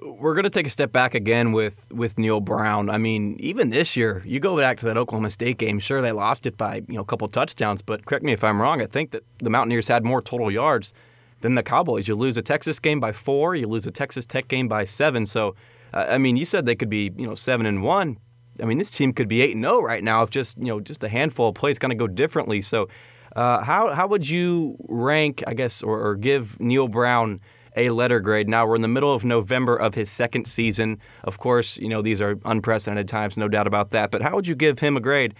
We're 0.00 0.34
going 0.34 0.44
to 0.44 0.50
take 0.50 0.66
a 0.66 0.70
step 0.70 0.90
back 0.90 1.14
again 1.14 1.52
with, 1.52 1.86
with 1.92 2.18
Neal 2.18 2.40
Brown. 2.40 2.88
I 2.90 2.96
mean, 2.96 3.36
even 3.38 3.68
this 3.68 3.96
year, 3.96 4.22
you 4.24 4.40
go 4.40 4.56
back 4.56 4.78
to 4.78 4.86
that 4.86 4.96
Oklahoma 4.96 5.30
State 5.30 5.58
game. 5.58 5.78
Sure, 5.78 6.02
they 6.02 6.10
lost 6.10 6.44
it 6.44 6.56
by 6.56 6.82
you 6.88 6.94
know 6.94 7.02
a 7.02 7.04
couple 7.04 7.28
touchdowns, 7.28 7.82
but 7.82 8.04
correct 8.04 8.24
me 8.24 8.32
if 8.32 8.42
I'm 8.42 8.60
wrong. 8.60 8.82
I 8.82 8.86
think 8.86 9.12
that 9.12 9.22
the 9.38 9.50
Mountaineers 9.50 9.86
had 9.86 10.02
more 10.02 10.20
total 10.20 10.50
yards 10.50 10.92
than 11.40 11.54
the 11.54 11.62
Cowboys. 11.62 12.08
You 12.08 12.16
lose 12.16 12.36
a 12.36 12.42
Texas 12.42 12.80
game 12.80 12.98
by 12.98 13.12
four, 13.12 13.54
you 13.54 13.68
lose 13.68 13.86
a 13.86 13.92
Texas 13.92 14.26
Tech 14.26 14.48
game 14.48 14.66
by 14.66 14.86
seven. 14.86 15.24
So, 15.24 15.54
I 15.92 16.18
mean, 16.18 16.36
you 16.36 16.44
said 16.44 16.66
they 16.66 16.74
could 16.74 16.90
be 16.90 17.12
you 17.16 17.28
know 17.28 17.36
seven 17.36 17.64
and 17.64 17.84
one. 17.84 18.18
I 18.62 18.66
mean, 18.66 18.78
this 18.78 18.90
team 18.90 19.12
could 19.12 19.28
be 19.28 19.42
eight 19.42 19.54
and 19.54 19.64
zero 19.64 19.76
oh 19.76 19.82
right 19.82 20.02
now 20.02 20.22
if 20.22 20.30
just 20.30 20.56
you 20.58 20.66
know 20.66 20.80
just 20.80 21.02
a 21.04 21.08
handful 21.08 21.48
of 21.48 21.54
plays 21.54 21.78
kind 21.78 21.92
of 21.92 21.98
go 21.98 22.06
differently. 22.06 22.62
So, 22.62 22.88
uh, 23.36 23.62
how 23.62 23.92
how 23.92 24.06
would 24.08 24.28
you 24.28 24.76
rank, 24.88 25.42
I 25.46 25.54
guess, 25.54 25.82
or, 25.82 26.00
or 26.00 26.16
give 26.16 26.58
Neal 26.60 26.88
Brown? 26.88 27.40
a 27.76 27.88
letter 27.90 28.18
grade. 28.18 28.48
Now 28.48 28.66
we're 28.66 28.74
in 28.74 28.82
the 28.82 28.88
middle 28.88 29.14
of 29.14 29.24
November 29.24 29.76
of 29.76 29.94
his 29.94 30.10
second 30.10 30.46
season. 30.46 30.98
Of 31.22 31.38
course, 31.38 31.78
you 31.78 31.88
know 31.88 32.02
these 32.02 32.20
are 32.20 32.36
unprecedented 32.44 33.06
times, 33.06 33.36
no 33.36 33.46
doubt 33.46 33.68
about 33.68 33.90
that. 33.90 34.10
But 34.10 34.22
how 34.22 34.34
would 34.34 34.48
you 34.48 34.56
give 34.56 34.80
him 34.80 34.96
a 34.96 35.00
grade 35.00 35.34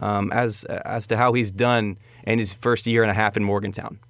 um, 0.00 0.32
as 0.32 0.64
as 0.64 1.06
to 1.06 1.16
how 1.16 1.32
he's 1.32 1.52
done 1.52 1.96
in 2.24 2.40
his 2.40 2.52
first 2.52 2.88
year 2.88 3.02
and 3.02 3.10
a 3.10 3.14
half 3.14 3.36
in 3.36 3.44
Morgantown? 3.44 4.00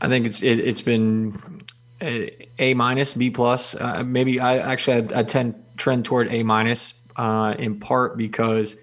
I 0.00 0.08
think 0.08 0.26
it's 0.26 0.42
it, 0.42 0.64
has 0.66 0.80
been 0.80 1.62
a 2.00 2.74
minus, 2.74 3.14
B 3.14 3.30
plus. 3.30 3.74
Uh, 3.74 4.02
maybe 4.04 4.40
I 4.40 4.58
actually 4.58 5.14
I, 5.14 5.20
I 5.20 5.22
tend 5.22 5.54
trend 5.76 6.04
toward 6.04 6.28
A 6.32 6.42
minus 6.42 6.94
uh, 7.16 7.54
in 7.58 7.80
part 7.80 8.16
because 8.16 8.76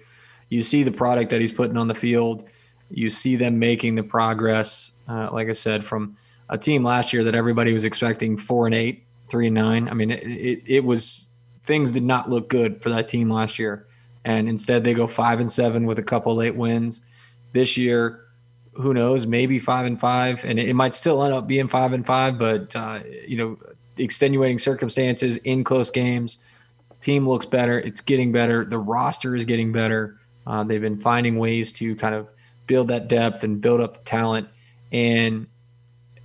you 0.48 0.62
see 0.62 0.82
the 0.82 0.92
product 0.92 1.30
that 1.30 1.40
he's 1.40 1.52
putting 1.52 1.76
on 1.76 1.88
the 1.88 1.94
field. 1.94 2.44
You 2.90 3.10
see 3.10 3.36
them 3.36 3.58
making 3.58 3.94
the 3.94 4.02
progress. 4.02 5.00
Uh, 5.08 5.28
like 5.32 5.48
I 5.48 5.52
said, 5.52 5.84
from 5.84 6.16
a 6.48 6.58
team 6.58 6.84
last 6.84 7.12
year 7.12 7.24
that 7.24 7.34
everybody 7.34 7.72
was 7.72 7.84
expecting 7.84 8.36
four 8.36 8.66
and 8.66 8.74
eight, 8.74 9.04
three 9.28 9.46
and 9.46 9.54
nine. 9.54 9.88
I 9.88 9.94
mean, 9.94 10.10
it, 10.10 10.22
it, 10.22 10.62
it 10.66 10.84
was 10.84 11.28
things 11.64 11.92
did 11.92 12.02
not 12.02 12.28
look 12.28 12.48
good 12.48 12.82
for 12.82 12.90
that 12.90 13.08
team 13.08 13.30
last 13.30 13.58
year, 13.58 13.86
and 14.24 14.48
instead 14.48 14.84
they 14.84 14.94
go 14.94 15.06
five 15.06 15.40
and 15.40 15.50
seven 15.50 15.86
with 15.86 15.98
a 15.98 16.02
couple 16.02 16.34
late 16.34 16.56
wins. 16.56 17.00
This 17.52 17.76
year, 17.76 18.20
who 18.74 18.92
knows? 18.92 19.26
Maybe 19.26 19.58
five 19.58 19.86
and 19.86 19.98
five, 19.98 20.44
and 20.44 20.58
it, 20.58 20.74
might 20.74 20.94
still 20.94 21.22
end 21.22 21.32
up 21.32 21.46
being 21.46 21.68
five 21.68 21.92
and 21.92 22.04
five. 22.04 22.38
But 22.38 22.74
uh, 22.76 23.00
you 23.26 23.36
know, 23.36 23.58
extenuating 23.96 24.58
circumstances 24.58 25.38
in 25.38 25.64
close 25.64 25.90
games, 25.90 26.38
team 27.04 27.28
looks 27.28 27.46
better. 27.46 27.78
It's 27.78 28.00
getting 28.00 28.32
better. 28.32 28.64
The 28.64 28.78
roster 28.78 29.36
is 29.36 29.44
getting 29.44 29.72
better. 29.72 30.18
Uh, 30.46 30.64
they've 30.64 30.80
been 30.80 31.00
finding 31.00 31.38
ways 31.38 31.72
to 31.74 31.94
kind 31.96 32.14
of 32.14 32.28
build 32.66 32.88
that 32.88 33.08
depth 33.08 33.44
and 33.44 33.60
build 33.60 33.80
up 33.80 33.98
the 33.98 34.04
talent. 34.04 34.48
And 34.90 35.48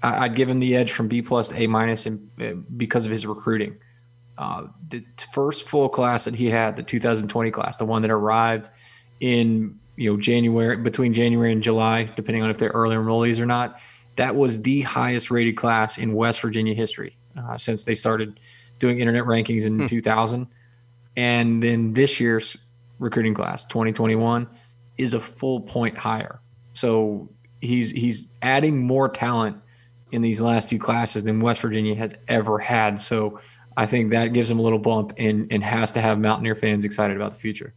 I'd 0.01 0.35
give 0.35 0.47
him 0.47 0.59
the 0.59 0.75
edge 0.75 0.91
from 0.91 1.07
B 1.09 1.21
plus 1.21 1.49
to 1.49 1.61
A 1.61 1.67
minus 1.67 2.07
uh, 2.07 2.11
because 2.75 3.05
of 3.05 3.11
his 3.11 3.25
recruiting. 3.25 3.77
Uh, 4.37 4.67
the 4.87 5.03
first 5.33 5.67
full 5.67 5.89
class 5.89 6.23
that 6.23 6.35
he 6.35 6.45
had, 6.49 6.77
the 6.77 6.83
2020 6.83 7.51
class, 7.51 7.75
the 7.75 7.85
one 7.85 8.01
that 8.03 8.11
arrived 8.11 8.69
in 9.19 9.77
you 9.97 10.09
know 10.09 10.17
January 10.17 10.77
between 10.77 11.13
January 11.13 11.51
and 11.51 11.61
July, 11.61 12.05
depending 12.15 12.41
on 12.41 12.49
if 12.49 12.57
they're 12.57 12.69
early 12.69 12.95
enrollees 12.95 13.39
or 13.39 13.45
not, 13.45 13.81
that 14.15 14.37
was 14.37 14.61
the 14.61 14.81
highest 14.81 15.29
rated 15.29 15.57
class 15.57 15.97
in 15.97 16.13
West 16.13 16.39
Virginia 16.39 16.73
history 16.73 17.17
uh, 17.37 17.57
since 17.57 17.83
they 17.83 17.95
started 17.95 18.39
doing 18.79 18.99
internet 18.99 19.25
rankings 19.25 19.65
in 19.65 19.79
hmm. 19.79 19.85
2000. 19.87 20.47
And 21.15 21.61
then 21.61 21.93
this 21.93 22.19
year's 22.19 22.57
recruiting 22.99 23.33
class, 23.33 23.65
2021, 23.65 24.47
is 24.97 25.13
a 25.13 25.19
full 25.19 25.61
point 25.61 25.97
higher. 25.97 26.39
So 26.73 27.29
he's 27.61 27.91
he's 27.91 28.27
adding 28.41 28.85
more 28.85 29.09
talent 29.09 29.57
in 30.11 30.21
these 30.21 30.41
last 30.41 30.69
two 30.69 30.79
classes 30.79 31.23
than 31.23 31.39
West 31.39 31.61
Virginia 31.61 31.95
has 31.95 32.15
ever 32.27 32.59
had. 32.59 32.99
So 32.99 33.39
I 33.77 33.85
think 33.85 34.11
that 34.11 34.33
gives 34.33 34.49
them 34.49 34.59
a 34.59 34.61
little 34.61 34.79
bump 34.79 35.13
and, 35.17 35.47
and 35.51 35.63
has 35.63 35.91
to 35.93 36.01
have 36.01 36.19
Mountaineer 36.19 36.55
fans 36.55 36.83
excited 36.83 37.15
about 37.15 37.31
the 37.31 37.37
future. 37.37 37.73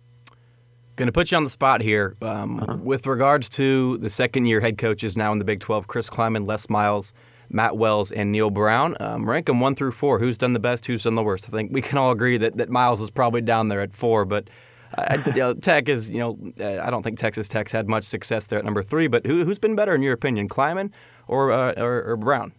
Going 0.97 1.07
to 1.07 1.13
put 1.13 1.31
you 1.31 1.37
on 1.37 1.45
the 1.45 1.51
spot 1.51 1.81
here. 1.81 2.17
Um, 2.21 2.61
uh-huh. 2.61 2.77
With 2.83 3.07
regards 3.07 3.49
to 3.51 3.99
the 3.99 4.11
second 4.11 4.47
year 4.47 4.61
head 4.61 4.79
coaches 4.79 5.17
now 5.17 5.33
in 5.33 5.39
the 5.39 5.45
Big 5.45 5.61
12, 5.61 5.87
Chris 5.87 6.11
Klieman, 6.11 6.47
Les 6.47 6.69
Miles, 6.69 7.15
Matt 7.53 7.77
Wells, 7.77 8.11
and 8.11 8.33
Neal 8.33 8.51
Brown, 8.51 8.97
um, 9.01 9.29
rank 9.29 9.47
them 9.47 9.61
one 9.61 9.75
through 9.75 9.93
four. 9.93 10.19
Who's 10.19 10.39
done 10.39 10.53
the 10.53 10.59
best? 10.59 10.87
Who's 10.87 11.05
done 11.05 11.15
the 11.15 11.23
worst? 11.23 11.49
I 11.49 11.53
think 11.53 11.73
we 11.73 11.83
can 11.83 11.99
all 11.99 12.11
agree 12.13 12.39
that, 12.39 12.57
that 12.57 12.71
Miles 12.71 13.01
is 13.01 13.11
probably 13.11 13.41
down 13.41 13.69
there 13.69 13.81
at 13.81 13.95
four, 13.95 14.25
but 14.25 14.49
I, 14.97 15.23
you 15.27 15.33
know, 15.33 15.55
Tech 15.61 15.89
is, 15.89 16.11
you 16.11 16.19
know, 16.19 16.39
uh, 16.61 16.83
I 16.83 16.91
don't 16.91 17.03
think 17.03 17.19
Texas 17.19 17.49
Tech's 17.49 17.73
had 17.73 17.89
much 17.89 18.05
success 18.05 18.47
there 18.47 18.59
at 18.59 18.65
number 18.65 18.83
three, 18.83 19.07
but 19.07 19.27
who, 19.27 19.47
has 19.47 19.59
been 19.59 19.75
better 19.75 19.95
in 19.95 20.03
your 20.03 20.13
opinion, 20.13 20.49
Klieman 20.49 20.93
or, 21.29 21.51
uh, 21.53 21.75
or, 21.77 22.03
or 22.03 22.17
Brown? 22.17 22.53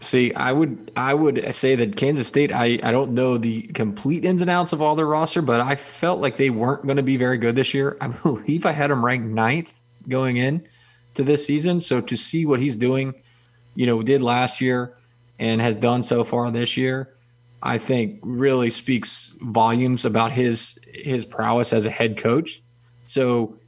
See, 0.00 0.32
I 0.34 0.52
would 0.52 0.92
I 0.94 1.14
would 1.14 1.54
say 1.54 1.74
that 1.74 1.96
Kansas 1.96 2.28
State. 2.28 2.52
I 2.52 2.78
I 2.82 2.92
don't 2.92 3.12
know 3.12 3.38
the 3.38 3.62
complete 3.62 4.26
ins 4.26 4.42
and 4.42 4.50
outs 4.50 4.74
of 4.74 4.82
all 4.82 4.94
their 4.94 5.06
roster, 5.06 5.40
but 5.40 5.62
I 5.62 5.74
felt 5.74 6.20
like 6.20 6.36
they 6.36 6.50
weren't 6.50 6.84
going 6.84 6.98
to 6.98 7.02
be 7.02 7.16
very 7.16 7.38
good 7.38 7.56
this 7.56 7.72
year. 7.72 7.96
I 8.02 8.08
believe 8.08 8.66
I 8.66 8.72
had 8.72 8.90
them 8.90 9.02
ranked 9.02 9.26
ninth 9.26 9.80
going 10.06 10.36
in 10.36 10.68
to 11.14 11.24
this 11.24 11.46
season. 11.46 11.80
So 11.80 12.02
to 12.02 12.16
see 12.16 12.44
what 12.44 12.60
he's 12.60 12.76
doing, 12.76 13.14
you 13.76 13.86
know, 13.86 14.02
did 14.02 14.22
last 14.22 14.60
year 14.60 14.96
and 15.38 15.60
has 15.60 15.76
done 15.76 16.02
so 16.02 16.24
far 16.24 16.50
this 16.50 16.76
year, 16.76 17.14
I 17.62 17.78
think 17.78 18.20
really 18.22 18.70
speaks 18.70 19.36
volumes 19.40 20.04
about 20.04 20.32
his 20.32 20.78
his 20.92 21.24
prowess 21.24 21.72
as 21.72 21.86
a 21.86 21.90
head 21.90 22.18
coach. 22.18 22.62
So 23.06 23.58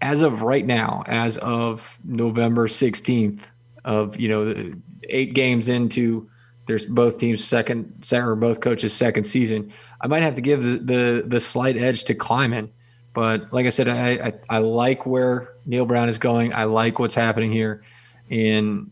as 0.00 0.22
of 0.22 0.42
right 0.42 0.64
now, 0.64 1.02
as 1.06 1.38
of 1.38 1.98
November 2.04 2.68
16th 2.68 3.40
of, 3.84 4.18
you 4.20 4.28
know, 4.28 4.72
eight 5.08 5.34
games 5.34 5.68
into 5.68 6.28
there's 6.66 6.84
both 6.84 7.18
teams 7.18 7.44
second 7.44 8.04
or 8.12 8.34
both 8.34 8.60
coaches 8.60 8.92
second 8.92 9.24
season, 9.24 9.72
I 10.00 10.08
might 10.08 10.22
have 10.22 10.34
to 10.34 10.42
give 10.42 10.62
the 10.62 10.78
the, 10.78 11.24
the 11.26 11.40
slight 11.40 11.76
edge 11.76 12.04
to 12.04 12.14
Klieman. 12.14 12.70
But 13.14 13.52
like 13.52 13.64
I 13.64 13.70
said, 13.70 13.88
I, 13.88 14.10
I, 14.10 14.32
I 14.50 14.58
like 14.58 15.06
where 15.06 15.54
Neal 15.64 15.86
Brown 15.86 16.10
is 16.10 16.18
going. 16.18 16.52
I 16.52 16.64
like 16.64 16.98
what's 16.98 17.14
happening 17.14 17.50
here. 17.50 17.82
And 18.30 18.90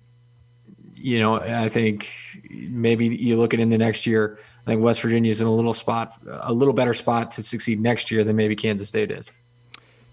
you 1.04 1.18
know, 1.18 1.38
I 1.38 1.68
think 1.68 2.08
maybe 2.49 3.06
you 3.06 3.37
look 3.37 3.52
at 3.52 3.61
in 3.61 3.68
the 3.68 3.76
next 3.76 4.06
year. 4.06 4.38
I 4.66 4.70
think 4.70 4.80
West 4.80 5.02
Virginia 5.02 5.30
is 5.30 5.42
in 5.42 5.46
a 5.46 5.54
little 5.54 5.75
spot, 5.75 6.14
a 6.26 6.50
little 6.50 6.73
better 6.73 6.94
spot 6.94 7.32
to 7.32 7.42
succeed 7.42 7.78
next 7.78 8.11
year 8.11 8.25
than 8.25 8.37
maybe 8.37 8.56
Kansas 8.56 8.88
State 8.88 9.11
is. 9.11 9.30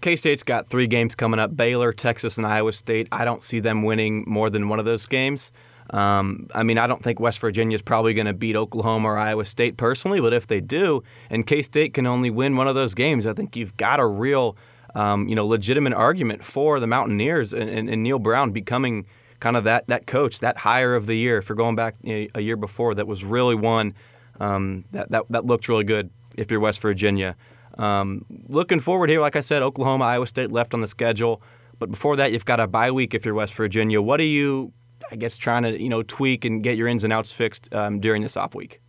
K 0.02 0.16
State's 0.16 0.42
got 0.42 0.68
three 0.68 0.86
games 0.86 1.14
coming 1.14 1.40
up 1.40 1.56
Baylor, 1.56 1.94
Texas, 1.94 2.36
and 2.36 2.46
Iowa 2.46 2.74
State. 2.74 3.08
I 3.10 3.24
don't 3.24 3.42
see 3.42 3.58
them 3.58 3.84
winning 3.84 4.24
more 4.26 4.50
than 4.50 4.68
one 4.68 4.78
of 4.78 4.84
those 4.84 5.06
games. 5.06 5.50
Um, 5.88 6.48
I 6.54 6.62
mean, 6.62 6.76
I 6.76 6.86
don't 6.86 7.02
think 7.02 7.18
West 7.18 7.38
Virginia 7.38 7.74
is 7.74 7.80
probably 7.80 8.12
going 8.12 8.26
to 8.26 8.34
beat 8.34 8.54
Oklahoma 8.54 9.12
or 9.12 9.18
Iowa 9.18 9.46
State 9.46 9.78
personally, 9.78 10.20
but 10.20 10.34
if 10.34 10.46
they 10.46 10.60
do, 10.60 11.02
and 11.30 11.46
K 11.46 11.62
State 11.62 11.94
can 11.94 12.06
only 12.06 12.28
win 12.28 12.54
one 12.54 12.68
of 12.68 12.74
those 12.74 12.94
games, 12.94 13.26
I 13.26 13.32
think 13.32 13.56
you've 13.56 13.78
got 13.78 13.98
a 13.98 14.06
real, 14.06 14.58
um, 14.94 15.26
you 15.26 15.36
know, 15.36 15.46
legitimate 15.46 15.94
argument 15.94 16.44
for 16.44 16.80
the 16.80 16.86
Mountaineers 16.86 17.54
and, 17.54 17.70
and, 17.70 17.88
and, 17.88 18.02
Neal 18.02 18.18
Brown 18.18 18.50
becoming 18.50 19.06
kind 19.42 19.56
of 19.56 19.64
that 19.64 19.88
that 19.88 20.06
coach, 20.06 20.38
that 20.38 20.56
hire 20.56 20.94
of 20.94 21.06
the 21.06 21.16
year. 21.16 21.42
You're 21.46 21.56
going 21.56 21.74
back 21.74 21.96
you 22.02 22.20
know, 22.20 22.26
a 22.36 22.40
year 22.40 22.56
before, 22.56 22.94
that 22.94 23.08
was 23.08 23.24
really 23.24 23.56
one 23.56 23.94
um, 24.38 24.84
that, 24.92 25.10
that 25.10 25.24
that 25.30 25.44
looked 25.44 25.68
really 25.68 25.84
good. 25.84 26.10
If 26.36 26.50
you're 26.50 26.60
West 26.60 26.80
Virginia. 26.80 27.36
Um, 27.76 28.24
looking 28.48 28.80
forward 28.80 29.10
here, 29.10 29.20
like 29.20 29.36
I 29.36 29.40
said, 29.40 29.62
Oklahoma, 29.62 30.04
Iowa 30.04 30.26
State 30.26 30.52
left 30.52 30.72
on 30.74 30.80
the 30.80 30.86
schedule. 30.86 31.42
But 31.78 31.90
before 31.90 32.16
that, 32.16 32.32
you've 32.32 32.44
got 32.44 32.60
a 32.60 32.66
bye 32.66 32.90
week 32.90 33.14
if 33.14 33.24
you're 33.24 33.34
West 33.34 33.54
Virginia. 33.54 34.00
What 34.00 34.20
are 34.20 34.30
you, 34.38 34.72
I 35.10 35.16
guess, 35.16 35.36
trying 35.36 35.64
to 35.64 35.82
you 35.82 35.88
know 35.88 36.02
tweak 36.04 36.44
and 36.44 36.62
get 36.62 36.76
your 36.76 36.86
ins 36.86 37.02
and 37.02 37.12
outs 37.12 37.32
fixed 37.32 37.74
um, 37.74 37.98
during 37.98 38.22
this 38.22 38.36
off 38.36 38.54
week? 38.54 38.80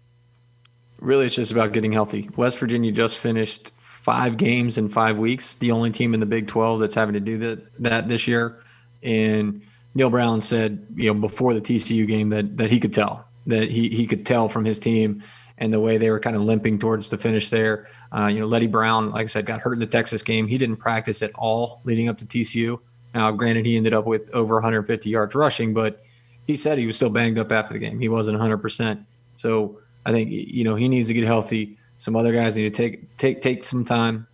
Really, 1.00 1.25
it's 1.25 1.36
just 1.36 1.51
about 1.51 1.74
getting 1.74 1.91
healthy. 1.91 2.29
West 2.38 2.60
Virginia 2.60 2.91
just 2.91 3.17
finished 3.17 3.72
five 3.79 4.38
games 4.38 4.77
in 4.77 4.88
five 4.88 5.17
weeks. 5.17 5.55
The 5.55 5.72
only 5.72 5.89
team 5.89 6.13
in 6.13 6.19
the 6.19 6.25
Big 6.25 6.48
12 6.48 6.79
that's 6.79 6.95
having 6.95 7.13
to 7.13 7.19
do 7.19 7.39
that 7.39 7.83
that 7.83 8.07
this 8.07 8.27
year. 8.27 8.62
And 9.01 9.63
Neal 9.95 10.09
Brown 10.09 10.41
said, 10.41 10.88
you 10.95 11.13
know, 11.13 11.19
before 11.19 11.53
the 11.53 11.62
TCU 11.62 12.07
game 12.07 12.29
that 12.29 12.57
that 12.57 12.69
he 12.71 12.79
could 12.79 12.93
tell 12.93 13.25
that 13.47 13.69
he 13.69 13.89
he 13.89 14.07
could 14.07 14.25
tell 14.25 14.50
from 14.50 14.65
his 14.65 14.79
team 14.79 15.23
and 15.57 15.71
the 15.71 15.79
way 15.79 15.97
they 15.97 16.09
were 16.09 16.19
kind 16.19 16.35
of 16.35 16.41
limping 16.41 16.79
towards 16.79 17.09
the 17.09 17.17
finish 17.17 17.50
there. 17.50 17.88
Uh, 18.15 18.27
you 18.27 18.39
know, 18.39 18.47
Leddie 18.47 18.67
Brown, 18.67 19.12
like 19.12 19.23
I 19.23 19.27
said, 19.27 19.45
got 19.45 19.62
hurt 19.62 19.73
in 19.73 19.79
the 19.79 19.88
Texas 19.88 20.23
game. 20.23 20.47
He 20.47 20.57
didn't 20.57 20.77
practice 20.77 21.21
at 21.21 21.31
all 21.35 21.81
leading 21.83 22.09
up 22.09 22.17
to 22.19 22.25
TCU. 22.25 22.79
Now, 23.13 23.31
granted, 23.31 23.65
he 23.65 23.77
ended 23.77 23.93
up 23.93 24.05
with 24.05 24.31
over 24.33 24.55
150 24.55 25.09
yards 25.09 25.35
rushing, 25.35 25.73
but 25.73 26.03
he 26.47 26.55
said 26.55 26.77
he 26.77 26.88
was 26.88 26.95
still 26.95 27.12
banged 27.12 27.38
up 27.38 27.51
after 27.51 27.73
the 27.73 27.79
game. 27.79 28.00
He 28.00 28.09
wasn't 28.09 28.39
100%. 28.39 29.05
So 29.35 29.79
I 30.05 30.12
think 30.12 30.29
you 30.31 30.63
know 30.63 30.75
he 30.75 30.88
needs 30.88 31.07
to 31.07 31.13
get 31.13 31.23
healthy. 31.23 31.77
Some 31.97 32.15
other 32.15 32.33
guys 32.33 32.57
need 32.57 32.63
to 32.63 32.69
take 32.69 33.17
take 33.17 33.41
take 33.41 33.63
some 33.63 33.85
time, 33.85 34.27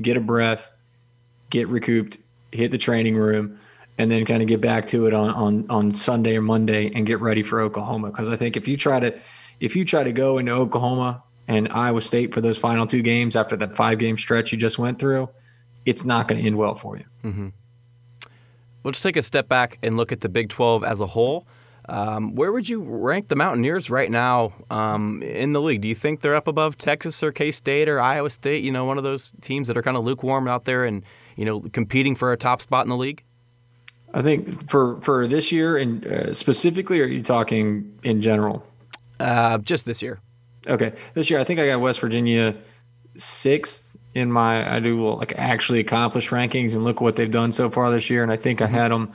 get 0.00 0.16
a 0.16 0.20
breath, 0.20 0.70
get 1.50 1.68
recouped, 1.68 2.18
hit 2.50 2.70
the 2.70 2.78
training 2.78 3.16
room, 3.16 3.58
and 3.98 4.10
then 4.10 4.24
kind 4.24 4.42
of 4.42 4.48
get 4.48 4.60
back 4.60 4.86
to 4.88 5.06
it 5.06 5.14
on 5.14 5.30
on 5.30 5.66
on 5.70 5.94
Sunday 5.94 6.36
or 6.36 6.42
Monday 6.42 6.90
and 6.94 7.06
get 7.06 7.20
ready 7.20 7.42
for 7.42 7.60
Oklahoma. 7.60 8.08
Because 8.10 8.28
I 8.28 8.36
think 8.36 8.56
if 8.56 8.68
you 8.68 8.76
try 8.76 9.00
to 9.00 9.18
if 9.60 9.76
you 9.76 9.84
try 9.84 10.04
to 10.04 10.12
go 10.12 10.38
into 10.38 10.52
Oklahoma 10.52 11.22
and 11.48 11.68
Iowa 11.68 12.00
State 12.00 12.34
for 12.34 12.40
those 12.40 12.58
final 12.58 12.86
two 12.86 13.02
games 13.02 13.36
after 13.36 13.56
that 13.56 13.76
five 13.76 13.98
game 13.98 14.18
stretch 14.18 14.52
you 14.52 14.58
just 14.58 14.78
went 14.78 14.98
through, 14.98 15.28
it's 15.84 16.04
not 16.04 16.28
going 16.28 16.40
to 16.40 16.46
end 16.46 16.56
well 16.56 16.74
for 16.74 16.96
you. 16.96 17.04
Mm-hmm. 17.24 17.48
Let's 18.84 19.00
take 19.00 19.16
a 19.16 19.22
step 19.22 19.48
back 19.48 19.78
and 19.82 19.96
look 19.96 20.12
at 20.12 20.20
the 20.20 20.28
Big 20.28 20.48
12 20.48 20.84
as 20.84 21.00
a 21.00 21.06
whole. 21.06 21.46
Um, 21.88 22.34
where 22.34 22.52
would 22.52 22.68
you 22.68 22.82
rank 22.82 23.28
the 23.28 23.36
Mountaineers 23.36 23.90
right 23.90 24.10
now 24.10 24.52
um, 24.70 25.22
in 25.22 25.52
the 25.52 25.60
league? 25.60 25.82
Do 25.82 25.88
you 25.88 25.94
think 25.94 26.20
they're 26.20 26.36
up 26.36 26.48
above 26.48 26.76
Texas 26.76 27.22
or 27.22 27.30
K 27.32 27.52
State 27.52 27.88
or 27.88 28.00
Iowa 28.00 28.30
State? 28.30 28.64
You 28.64 28.72
know, 28.72 28.84
one 28.84 28.98
of 28.98 29.04
those 29.04 29.32
teams 29.40 29.68
that 29.68 29.76
are 29.76 29.82
kind 29.82 29.96
of 29.96 30.04
lukewarm 30.04 30.48
out 30.48 30.64
there 30.64 30.84
and 30.84 31.04
you 31.36 31.44
know 31.44 31.60
competing 31.72 32.16
for 32.16 32.32
a 32.32 32.36
top 32.36 32.60
spot 32.60 32.84
in 32.84 32.90
the 32.90 32.96
league. 32.96 33.22
I 34.14 34.22
think 34.22 34.68
for 34.70 35.00
for 35.00 35.26
this 35.26 35.52
year 35.52 35.76
and 35.76 36.06
uh, 36.06 36.34
specifically, 36.34 37.00
are 37.00 37.06
you 37.06 37.22
talking 37.22 37.98
in 38.02 38.22
general? 38.22 38.64
Uh, 39.20 39.58
just 39.58 39.84
this 39.86 40.02
year. 40.02 40.20
Okay, 40.66 40.92
this 41.14 41.30
year 41.30 41.38
I 41.38 41.44
think 41.44 41.60
I 41.60 41.66
got 41.66 41.80
West 41.80 42.00
Virginia 42.00 42.56
sixth 43.16 43.96
in 44.14 44.30
my 44.30 44.76
I 44.76 44.80
do 44.80 45.14
like 45.14 45.34
actually 45.36 45.80
accomplished 45.80 46.30
rankings 46.30 46.72
and 46.72 46.84
look 46.84 47.00
what 47.00 47.16
they've 47.16 47.30
done 47.30 47.52
so 47.52 47.70
far 47.70 47.90
this 47.90 48.08
year, 48.10 48.22
and 48.22 48.32
I 48.32 48.36
think 48.36 48.62
I 48.62 48.66
had 48.66 48.90
them 48.90 49.12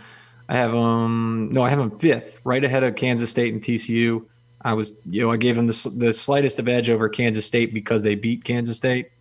I 0.51 0.55
have 0.55 0.75
um 0.75 1.47
no, 1.53 1.63
I 1.63 1.69
have 1.69 1.79
them 1.79 1.97
fifth, 1.97 2.41
right 2.43 2.61
ahead 2.61 2.83
of 2.83 2.95
Kansas 2.95 3.31
State 3.31 3.53
and 3.53 3.63
TCU. 3.63 4.25
I 4.61 4.73
was 4.73 4.99
you 5.09 5.21
know 5.21 5.31
I 5.31 5.37
gave 5.37 5.55
them 5.55 5.67
the, 5.67 5.93
the 5.97 6.11
slightest 6.11 6.59
of 6.59 6.67
edge 6.67 6.89
over 6.89 7.07
Kansas 7.07 7.45
State 7.45 7.73
because 7.73 8.03
they 8.03 8.15
beat 8.15 8.43
Kansas 8.43 8.75
State. 8.75 9.11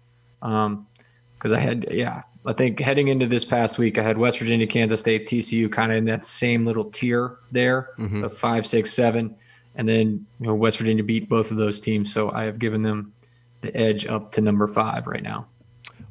Um, 0.43 0.89
because 1.35 1.53
I 1.53 1.61
had 1.61 1.87
yeah 1.93 2.23
I 2.47 2.53
think 2.55 2.81
heading 2.81 3.09
into 3.09 3.27
this 3.27 3.45
past 3.45 3.79
week 3.79 3.99
I 3.99 4.03
had 4.03 4.17
West 4.17 4.39
Virginia, 4.39 4.67
Kansas 4.67 5.01
State, 5.01 5.27
TCU 5.27 5.71
kind 5.71 5.93
of 5.93 5.99
in 5.99 6.07
that 6.07 6.25
same 6.25 6.65
little 6.65 6.85
tier 6.85 7.39
there 7.53 7.91
mm-hmm. 7.99 8.25
of 8.25 8.37
five, 8.37 8.67
six, 8.67 8.93
seven, 8.93 9.37
and 9.75 9.87
then 9.89 10.27
you 10.41 10.47
know 10.47 10.55
West 10.55 10.79
Virginia 10.79 11.05
beat 11.05 11.29
both 11.29 11.51
of 11.51 11.57
those 11.57 11.81
teams, 11.81 12.13
so 12.13 12.31
I 12.31 12.45
have 12.45 12.59
given 12.59 12.83
them 12.83 13.13
the 13.61 13.77
edge 13.77 14.07
up 14.07 14.33
to 14.33 14.41
number 14.41 14.67
five 14.67 15.07
right 15.07 15.23
now. 15.23 15.47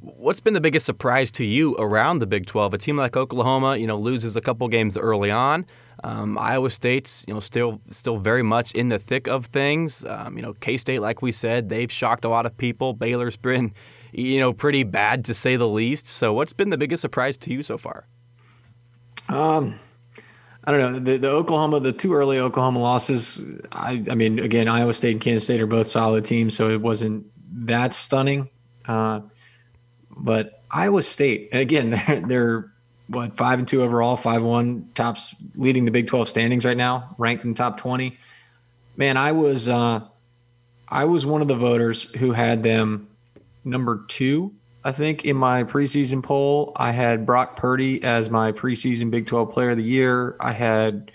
What's 0.02 0.40
been 0.40 0.54
the 0.54 0.62
biggest 0.62 0.86
surprise 0.86 1.30
to 1.32 1.44
you 1.44 1.76
around 1.76 2.20
the 2.20 2.28
Big 2.28 2.46
12? 2.46 2.74
A 2.74 2.78
team 2.78 2.96
like 2.96 3.18
Oklahoma, 3.18 3.76
you 3.76 3.86
know, 3.86 3.98
loses 3.98 4.38
a 4.38 4.42
couple 4.42 4.68
games 4.70 4.96
early 4.96 5.30
on. 5.30 5.66
Um, 6.04 6.38
Iowa 6.38 6.70
State's, 6.70 7.26
you 7.28 7.34
know, 7.34 7.42
still 7.42 7.82
still 7.90 8.18
very 8.18 8.44
much 8.44 8.72
in 8.72 8.88
the 8.88 9.00
thick 9.00 9.28
of 9.28 9.48
things. 9.48 10.06
Um, 10.06 10.38
you 10.38 10.42
know, 10.42 10.54
K 10.54 10.78
State, 10.78 11.00
like 11.00 11.22
we 11.22 11.32
said, 11.32 11.68
they've 11.68 11.92
shocked 11.92 12.24
a 12.24 12.30
lot 12.30 12.46
of 12.46 12.56
people. 12.56 12.94
Baylor's 12.94 13.36
been, 13.36 13.74
you 14.12 14.39
know, 14.39 14.54
pretty 14.54 14.84
bad 14.84 15.25
to 15.25 15.34
say 15.34 15.56
the 15.56 15.68
least. 15.68 16.08
So, 16.08 16.34
what's 16.34 16.54
been 16.54 16.70
the 16.70 16.78
biggest 16.78 17.01
surprise 17.01 17.38
to 17.38 17.54
you 17.54 17.63
so 17.63 17.78
far? 17.78 18.08
Um, 19.28 19.80
I 20.63 20.72
don't 20.72 20.94
know 20.94 21.00
the, 21.00 21.18
the 21.18 21.30
Oklahoma, 21.30 21.80
the 21.80 21.92
two 21.92 22.13
early 22.13 22.39
Oklahoma 22.39 22.80
losses. 22.80 23.42
I, 23.72 24.04
I 24.10 24.16
mean, 24.16 24.39
again, 24.39 24.68
Iowa 24.68 24.94
State 24.94 25.13
and 25.13 25.22
Kansas 25.22 25.46
State 25.46 25.62
are 25.62 25.68
both 25.68 25.88
solid 25.88 26.25
teams, 26.25 26.56
so 26.56 26.70
it 26.70 26.82
wasn't 26.82 27.25
that 27.66 27.94
stunning. 27.94 28.50
Uh, 28.86 29.22
but 30.10 30.63
Iowa 30.70 31.04
State, 31.04 31.50
again, 31.54 31.89
they're, 32.08 32.22
they're 32.28 32.74
what 33.08 33.38
five 33.38 33.60
and 33.60 33.68
two 33.68 33.82
overall, 33.82 34.16
five 34.16 34.44
one 34.44 34.89
tops 34.94 35.36
leading 35.56 35.86
the 35.86 35.92
Big 35.92 36.08
Twelve 36.08 36.30
standings 36.30 36.66
right 36.66 36.78
now, 36.78 37.16
ranked 37.18 37.44
in 37.44 37.56
top 37.56 37.78
twenty. 37.78 38.18
Man, 38.96 39.18
I 39.18 39.32
was 39.32 39.70
uh, 39.70 40.01
I 40.88 41.06
was 41.06 41.25
one 41.25 41.42
of 41.42 41.48
the 41.48 41.56
voters 41.56 42.13
who 42.16 42.34
had 42.34 42.63
them 42.63 43.08
number 43.63 44.06
two. 44.08 44.54
I 44.84 44.92
think 44.92 45.25
in 45.25 45.36
my 45.36 45.66
preseason 45.66 46.24
poll, 46.24 46.72
I 46.75 46.92
had 46.92 47.25
Brock 47.25 47.58
Purdy 47.58 48.01
as 48.04 48.30
my 48.30 48.54
preseason 48.54 49.12
Big 49.12 49.28
12 49.28 49.51
Player 49.51 49.72
of 49.72 49.78
the 49.78 49.84
Year. 49.84 50.38
I 50.39 50.54
had, 50.54 51.12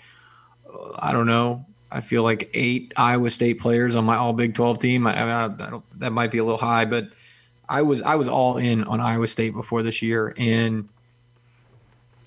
uh, 0.71 0.91
I 0.99 1.11
don't 1.11 1.25
know, 1.25 1.65
I 1.91 2.01
feel 2.01 2.21
like 2.23 2.49
eight 2.53 2.93
Iowa 2.95 3.29
State 3.31 3.59
players 3.59 3.95
on 3.95 4.05
my 4.05 4.17
All 4.17 4.33
Big 4.33 4.53
12 4.53 4.79
team. 4.79 5.07
I, 5.07 5.17
I, 5.17 5.45
I 5.45 5.79
that 5.97 6.11
might 6.11 6.29
be 6.29 6.37
a 6.37 6.43
little 6.43 6.59
high, 6.59 6.85
but 6.85 7.05
I 7.67 7.81
was 7.81 8.01
I 8.01 8.15
was 8.15 8.27
all 8.27 8.57
in 8.57 8.83
on 8.83 8.99
Iowa 8.99 9.27
State 9.27 9.53
before 9.53 9.83
this 9.83 10.01
year, 10.01 10.33
and 10.37 10.89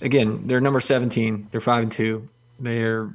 again, 0.00 0.46
they're 0.46 0.60
number 0.60 0.80
seventeen. 0.80 1.48
They're 1.50 1.60
five 1.60 1.82
and 1.82 1.92
two. 1.92 2.28
They're 2.58 3.10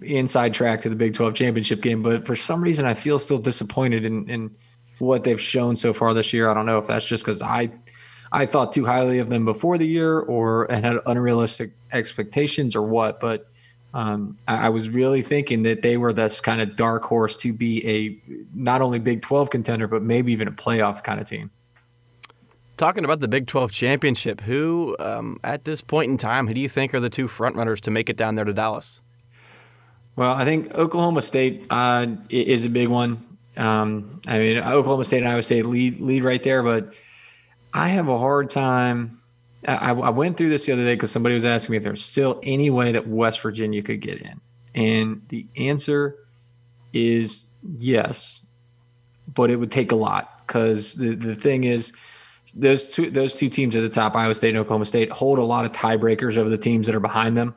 inside 0.00 0.54
track 0.54 0.82
to 0.82 0.88
the 0.88 0.96
Big 0.96 1.14
Twelve 1.14 1.34
championship 1.34 1.80
game, 1.80 2.02
but 2.02 2.26
for 2.26 2.36
some 2.36 2.62
reason, 2.62 2.86
I 2.86 2.94
feel 2.94 3.18
still 3.18 3.38
disappointed 3.38 4.04
in, 4.04 4.28
in 4.30 4.54
what 4.98 5.24
they've 5.24 5.40
shown 5.40 5.76
so 5.76 5.92
far 5.92 6.14
this 6.14 6.32
year. 6.32 6.48
I 6.48 6.54
don't 6.54 6.66
know 6.66 6.78
if 6.78 6.86
that's 6.86 7.06
just 7.06 7.24
because 7.24 7.42
I 7.42 7.70
I 8.30 8.46
thought 8.46 8.72
too 8.72 8.84
highly 8.84 9.18
of 9.18 9.28
them 9.28 9.44
before 9.44 9.78
the 9.78 9.86
year, 9.86 10.18
or 10.18 10.70
and 10.70 10.84
had 10.84 10.98
unrealistic 11.06 11.72
expectations, 11.92 12.76
or 12.76 12.82
what, 12.82 13.20
but. 13.20 13.46
Um, 13.94 14.36
I, 14.46 14.66
I, 14.66 14.68
was 14.68 14.90
really 14.90 15.22
thinking 15.22 15.62
that 15.62 15.80
they 15.80 15.96
were 15.96 16.12
this 16.12 16.42
kind 16.42 16.60
of 16.60 16.76
dark 16.76 17.04
horse 17.04 17.38
to 17.38 17.54
be 17.54 17.84
a 17.88 18.34
not 18.54 18.82
only 18.82 18.98
Big 18.98 19.22
12 19.22 19.48
contender, 19.48 19.88
but 19.88 20.02
maybe 20.02 20.30
even 20.32 20.46
a 20.46 20.52
playoff 20.52 21.02
kind 21.02 21.18
of 21.18 21.26
team 21.26 21.50
talking 22.78 23.04
about 23.04 23.20
the 23.20 23.28
Big 23.28 23.46
12 23.46 23.70
championship, 23.70 24.40
who 24.40 24.96
um, 24.98 25.38
at 25.44 25.64
this 25.64 25.82
point 25.82 26.10
in 26.10 26.16
time, 26.16 26.46
who 26.46 26.54
do 26.54 26.60
you 26.60 26.68
think 26.68 26.94
are 26.94 27.00
the 27.00 27.10
two 27.10 27.28
frontrunners 27.28 27.80
to 27.80 27.90
make 27.90 28.08
it 28.08 28.16
down 28.16 28.36
there 28.36 28.44
to 28.44 28.54
Dallas? 28.54 29.02
Well, 30.16 30.32
I 30.32 30.44
think 30.44 30.72
Oklahoma 30.74 31.22
State 31.22 31.66
uh, 31.68 32.06
is 32.30 32.64
a 32.64 32.70
big 32.70 32.88
one. 32.88 33.24
Um, 33.58 34.20
I 34.26 34.38
mean, 34.38 34.58
Oklahoma 34.58 35.04
State 35.04 35.18
and 35.18 35.28
Iowa 35.28 35.42
State 35.42 35.66
lead 35.66 36.00
lead 36.00 36.24
right 36.24 36.42
there, 36.42 36.62
but 36.62 36.92
I 37.74 37.88
have 37.88 38.08
a 38.08 38.16
hard 38.16 38.50
time. 38.50 39.20
I, 39.66 39.90
I 39.90 40.10
went 40.10 40.36
through 40.36 40.50
this 40.50 40.66
the 40.66 40.72
other 40.72 40.84
day 40.84 40.94
because 40.94 41.10
somebody 41.10 41.34
was 41.34 41.44
asking 41.44 41.72
me 41.72 41.76
if 41.78 41.82
there's 41.82 42.04
still 42.04 42.40
any 42.44 42.70
way 42.70 42.92
that 42.92 43.08
West 43.08 43.40
Virginia 43.40 43.82
could 43.82 44.00
get 44.00 44.22
in, 44.22 44.40
and 44.74 45.22
the 45.28 45.46
answer 45.56 46.16
is 46.92 47.46
yes, 47.62 48.46
but 49.34 49.50
it 49.50 49.56
would 49.56 49.72
take 49.72 49.90
a 49.90 49.96
lot 49.96 50.46
because 50.46 50.94
the 50.94 51.16
the 51.16 51.34
thing 51.34 51.64
is 51.64 51.92
those 52.54 52.88
two 52.88 53.10
those 53.10 53.34
two 53.34 53.48
teams 53.48 53.76
at 53.76 53.82
the 53.82 53.88
top, 53.88 54.14
Iowa 54.14 54.34
State 54.34 54.50
and 54.50 54.58
Oklahoma 54.58 54.84
State, 54.84 55.10
hold 55.10 55.38
a 55.38 55.44
lot 55.44 55.64
of 55.64 55.72
tiebreakers 55.72 56.36
over 56.36 56.48
the 56.48 56.58
teams 56.58 56.86
that 56.86 56.94
are 56.94 57.00
behind 57.00 57.36
them. 57.36 57.54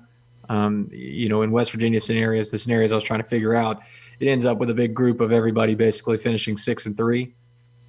Um, 0.50 0.90
you 0.92 1.30
know, 1.30 1.44
in 1.44 1.52
West 1.52 1.72
Virginia 1.72 2.00
scenarios, 2.00 2.52
the 2.52 2.58
scenarios 2.58 2.92
I 2.92 2.96
was 2.96 3.04
trying 3.04 3.22
to 3.22 3.28
figure 3.28 3.56
out, 3.56 3.82
it 4.22 4.28
ends 4.28 4.46
up 4.46 4.60
with 4.60 4.70
a 4.70 4.74
big 4.76 4.94
group 4.94 5.20
of 5.20 5.32
everybody 5.32 5.74
basically 5.74 6.18
finishing 6.18 6.56
six 6.56 6.86
and 6.86 6.96
three, 6.96 7.34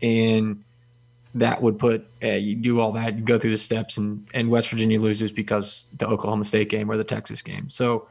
and 0.00 0.64
that 1.34 1.60
would 1.60 1.78
put 1.78 2.06
uh, 2.22 2.28
you 2.28 2.56
do 2.56 2.80
all 2.80 2.92
that, 2.92 3.18
you 3.18 3.22
go 3.22 3.38
through 3.38 3.50
the 3.50 3.58
steps, 3.58 3.98
and 3.98 4.26
and 4.32 4.48
West 4.48 4.70
Virginia 4.70 4.98
loses 4.98 5.30
because 5.30 5.84
the 5.98 6.06
Oklahoma 6.08 6.46
State 6.46 6.70
game 6.70 6.90
or 6.90 6.96
the 6.96 7.04
Texas 7.04 7.42
game. 7.42 7.68
So, 7.68 8.08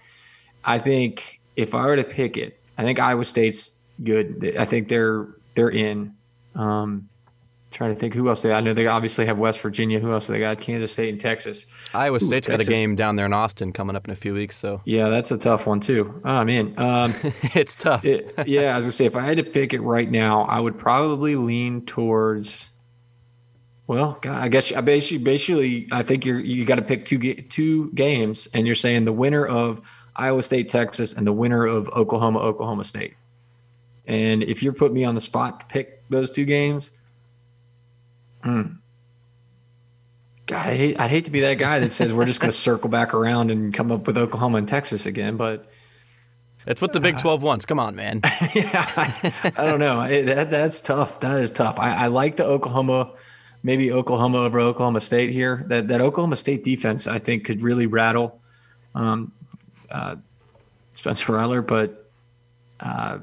I 0.63 0.77
think 0.77 1.41
if 1.55 1.73
I 1.73 1.84
were 1.86 1.95
to 1.95 2.03
pick 2.03 2.38
it, 2.38 2.60
I 2.77 2.84
think 2.84 2.99
Iowa 2.99 3.25
State's 3.25 3.71
good. 4.03 4.55
I 4.57 4.65
think 4.65 4.88
they're 4.88 5.27
they're 5.55 5.71
in. 5.71 6.15
Um, 6.53 7.10
trying 7.71 7.93
to 7.93 7.99
think 7.99 8.13
who 8.13 8.29
else 8.29 8.41
they. 8.41 8.51
I 8.51 8.62
know 8.62 8.73
they 8.73 8.88
obviously 8.88 9.25
have 9.25 9.38
West 9.38 9.60
Virginia. 9.62 9.99
Who 9.99 10.12
else 10.12 10.27
they 10.27 10.39
got? 10.39 10.60
Kansas 10.60 10.91
State 10.91 11.10
and 11.10 11.19
Texas. 11.19 11.65
Iowa 11.93 12.19
State's 12.19 12.47
Ooh, 12.47 12.51
got 12.51 12.62
a 12.62 12.65
game 12.65 12.95
down 12.95 13.15
there 13.15 13.25
in 13.25 13.34
Austin 13.34 13.71
coming 13.71 13.95
up 13.95 14.05
in 14.05 14.12
a 14.12 14.15
few 14.15 14.34
weeks. 14.34 14.57
So 14.57 14.81
yeah, 14.86 15.10
that's 15.10 15.31
a 15.31 15.38
tough 15.38 15.65
one 15.65 15.79
too. 15.79 16.21
Oh, 16.23 16.29
I'm 16.29 16.49
in. 16.49 16.77
Um, 16.77 17.15
it's 17.55 17.75
tough. 17.75 18.05
it, 18.05 18.34
yeah, 18.45 18.73
I 18.73 18.75
was 18.75 18.86
gonna 18.86 18.91
say 18.91 19.05
if 19.05 19.15
I 19.15 19.21
had 19.21 19.38
to 19.38 19.43
pick 19.43 19.73
it 19.73 19.81
right 19.81 20.10
now, 20.10 20.43
I 20.43 20.60
would 20.60 20.77
probably 20.77 21.36
lean 21.36 21.86
towards. 21.86 22.67
Well, 23.88 24.17
God, 24.21 24.41
I 24.41 24.47
guess 24.47 24.71
I 24.71 24.81
basically, 24.81 25.17
basically, 25.17 25.88
I 25.91 26.03
think 26.03 26.25
you're 26.25 26.39
you 26.39 26.65
got 26.65 26.75
to 26.75 26.81
pick 26.81 27.05
two 27.05 27.19
two 27.19 27.91
games, 27.93 28.47
and 28.53 28.65
you're 28.65 28.75
saying 28.75 29.05
the 29.05 29.13
winner 29.13 29.45
of 29.45 29.81
Iowa 30.15 30.43
State, 30.43 30.69
Texas, 30.69 31.13
and 31.13 31.25
the 31.25 31.34
winner 31.34 31.65
of 31.65 31.89
Oklahoma, 31.89 32.39
Oklahoma 32.39 32.84
State. 32.84 33.15
And 34.05 34.43
if 34.43 34.63
you're 34.63 34.73
putting 34.73 34.95
me 34.95 35.03
on 35.03 35.15
the 35.15 35.21
spot 35.21 35.62
to 35.62 35.65
pick 35.67 36.07
those 36.10 36.31
two 36.31 36.45
games, 36.45 36.91
Mm. 38.43 38.77
God, 40.47 40.67
I 40.67 40.75
hate, 40.75 40.99
I'd 40.99 41.10
hate 41.10 41.25
to 41.25 41.32
be 41.32 41.41
that 41.41 41.56
guy 41.56 41.80
that 41.80 41.91
says 41.91 42.13
we're 42.13 42.25
just 42.25 42.41
going 42.41 42.51
to 42.51 42.58
circle 42.58 42.89
back 42.89 43.13
around 43.13 43.51
and 43.51 43.73
come 43.73 43.91
up 43.91 44.06
with 44.08 44.17
Oklahoma 44.17 44.58
and 44.58 44.67
Texas 44.67 45.06
again, 45.06 45.38
but 45.38 45.65
that's 46.65 46.82
what 46.82 46.93
the 46.93 46.99
Big 46.99 47.17
Twelve 47.17 47.41
wants. 47.41 47.65
Come 47.65 47.80
on, 47.80 47.95
man. 47.95 48.21
yeah, 48.54 48.91
I, 48.95 49.54
I, 49.56 49.65
don't 49.65 49.80
know. 49.80 50.01
It, 50.01 50.25
that, 50.25 50.51
that's 50.51 50.82
tough. 50.82 51.19
That 51.21 51.41
is 51.41 51.51
tough. 51.51 51.80
I, 51.80 51.93
I, 51.93 52.08
like 52.08 52.36
the 52.36 52.45
Oklahoma, 52.45 53.13
maybe 53.63 53.91
Oklahoma 53.91 54.39
over 54.39 54.60
Oklahoma 54.60 55.01
State 55.01 55.32
here. 55.32 55.63
That 55.67 55.88
that 55.88 56.01
Oklahoma 56.01 56.36
State 56.36 56.63
defense, 56.63 57.08
I 57.08 57.17
think, 57.17 57.45
could 57.45 57.62
really 57.62 57.88
rattle 57.88 58.41
um, 58.93 59.32
uh, 59.89 60.17
Spencer 60.93 61.34
Rattler, 61.34 61.62
but. 61.62 61.97
Uh, 62.80 63.19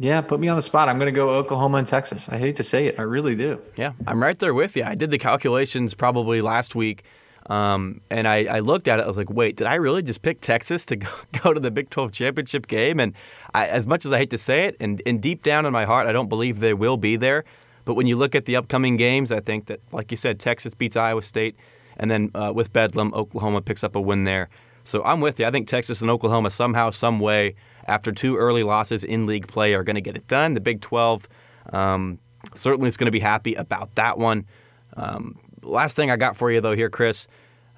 yeah, 0.00 0.20
put 0.20 0.38
me 0.38 0.48
on 0.48 0.56
the 0.56 0.62
spot. 0.62 0.88
I'm 0.88 0.98
going 0.98 1.12
to 1.12 1.16
go 1.16 1.30
Oklahoma 1.30 1.78
and 1.78 1.86
Texas. 1.86 2.28
I 2.28 2.38
hate 2.38 2.56
to 2.56 2.62
say 2.62 2.86
it, 2.86 2.98
I 2.98 3.02
really 3.02 3.34
do. 3.34 3.60
Yeah, 3.76 3.92
I'm 4.06 4.22
right 4.22 4.38
there 4.38 4.54
with 4.54 4.76
you. 4.76 4.84
I 4.84 4.94
did 4.94 5.10
the 5.10 5.18
calculations 5.18 5.94
probably 5.94 6.40
last 6.40 6.76
week, 6.76 7.02
um, 7.46 8.00
and 8.10 8.28
I, 8.28 8.44
I, 8.44 8.58
looked 8.60 8.86
at 8.86 9.00
it. 9.00 9.04
I 9.04 9.08
was 9.08 9.16
like, 9.16 9.30
wait, 9.30 9.56
did 9.56 9.66
I 9.66 9.74
really 9.74 10.02
just 10.02 10.22
pick 10.22 10.40
Texas 10.40 10.84
to 10.86 10.96
go, 10.96 11.08
go 11.42 11.52
to 11.52 11.58
the 11.58 11.70
Big 11.70 11.90
12 11.90 12.12
championship 12.12 12.68
game? 12.68 13.00
And 13.00 13.12
I, 13.54 13.66
as 13.66 13.86
much 13.86 14.04
as 14.04 14.12
I 14.12 14.18
hate 14.18 14.30
to 14.30 14.38
say 14.38 14.66
it, 14.66 14.76
and, 14.78 15.02
and 15.04 15.20
deep 15.20 15.42
down 15.42 15.66
in 15.66 15.72
my 15.72 15.84
heart, 15.84 16.06
I 16.06 16.12
don't 16.12 16.28
believe 16.28 16.60
they 16.60 16.74
will 16.74 16.96
be 16.96 17.16
there. 17.16 17.44
But 17.84 17.94
when 17.94 18.06
you 18.06 18.16
look 18.16 18.34
at 18.34 18.44
the 18.44 18.54
upcoming 18.54 18.96
games, 18.98 19.32
I 19.32 19.40
think 19.40 19.66
that, 19.66 19.80
like 19.92 20.10
you 20.10 20.16
said, 20.16 20.38
Texas 20.38 20.74
beats 20.74 20.94
Iowa 20.94 21.22
State, 21.22 21.56
and 21.96 22.10
then 22.10 22.30
uh, 22.34 22.52
with 22.54 22.72
Bedlam, 22.72 23.12
Oklahoma 23.14 23.62
picks 23.62 23.82
up 23.82 23.96
a 23.96 24.00
win 24.00 24.24
there. 24.24 24.48
So 24.84 25.02
I'm 25.04 25.20
with 25.20 25.40
you. 25.40 25.46
I 25.46 25.50
think 25.50 25.66
Texas 25.66 26.02
and 26.02 26.10
Oklahoma 26.10 26.50
somehow, 26.50 26.90
some 26.90 27.18
way 27.18 27.54
after 27.88 28.12
two 28.12 28.36
early 28.36 28.62
losses 28.62 29.02
in 29.02 29.26
league 29.26 29.48
play 29.48 29.74
are 29.74 29.82
going 29.82 29.96
to 29.96 30.00
get 30.02 30.16
it 30.16 30.26
done. 30.28 30.54
The 30.54 30.60
Big 30.60 30.80
12 30.80 31.28
um, 31.72 32.18
certainly 32.54 32.88
is 32.88 32.96
going 32.96 33.06
to 33.06 33.10
be 33.12 33.20
happy 33.20 33.54
about 33.54 33.94
that 33.96 34.18
one. 34.18 34.46
Um, 34.96 35.38
last 35.62 35.96
thing 35.96 36.10
I 36.10 36.16
got 36.16 36.36
for 36.36 36.50
you, 36.50 36.60
though, 36.60 36.74
here, 36.74 36.90
Chris. 36.90 37.26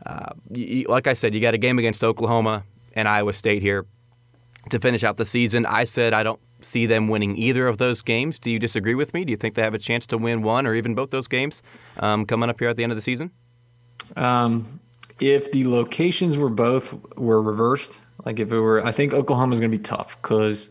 Uh, 0.04 0.32
you, 0.50 0.84
like 0.88 1.06
I 1.06 1.12
said, 1.12 1.34
you 1.34 1.40
got 1.40 1.54
a 1.54 1.58
game 1.58 1.78
against 1.78 2.02
Oklahoma 2.02 2.64
and 2.94 3.08
Iowa 3.08 3.32
State 3.32 3.62
here. 3.62 3.86
to 4.68 4.78
finish 4.78 5.02
out 5.04 5.16
the 5.16 5.24
season. 5.24 5.64
I 5.66 5.84
said 5.84 6.12
I 6.12 6.22
don't 6.22 6.40
see 6.60 6.86
them 6.86 7.08
winning 7.08 7.36
either 7.38 7.66
of 7.66 7.78
those 7.78 8.02
games. 8.02 8.38
Do 8.38 8.50
you 8.50 8.58
disagree 8.58 8.94
with 8.94 9.14
me? 9.14 9.24
Do 9.24 9.30
you 9.30 9.36
think 9.36 9.54
they 9.54 9.62
have 9.62 9.74
a 9.74 9.78
chance 9.78 10.06
to 10.08 10.18
win 10.18 10.42
one 10.42 10.66
or 10.66 10.74
even 10.74 10.94
both 10.94 11.10
those 11.10 11.28
games 11.28 11.62
um, 11.98 12.26
coming 12.26 12.50
up 12.50 12.58
here 12.58 12.68
at 12.68 12.76
the 12.76 12.82
end 12.82 12.92
of 12.92 12.96
the 12.96 13.02
season? 13.02 13.30
Um, 14.16 14.80
if 15.20 15.52
the 15.52 15.66
locations 15.66 16.36
were 16.36 16.50
both 16.50 16.94
were 17.16 17.40
reversed, 17.40 18.00
like 18.24 18.40
if 18.40 18.50
it 18.50 18.58
were, 18.58 18.84
I 18.84 18.92
think 18.92 19.12
Oklahoma 19.12 19.54
is 19.54 19.60
going 19.60 19.70
to 19.70 19.76
be 19.76 19.82
tough 19.82 20.16
because 20.20 20.70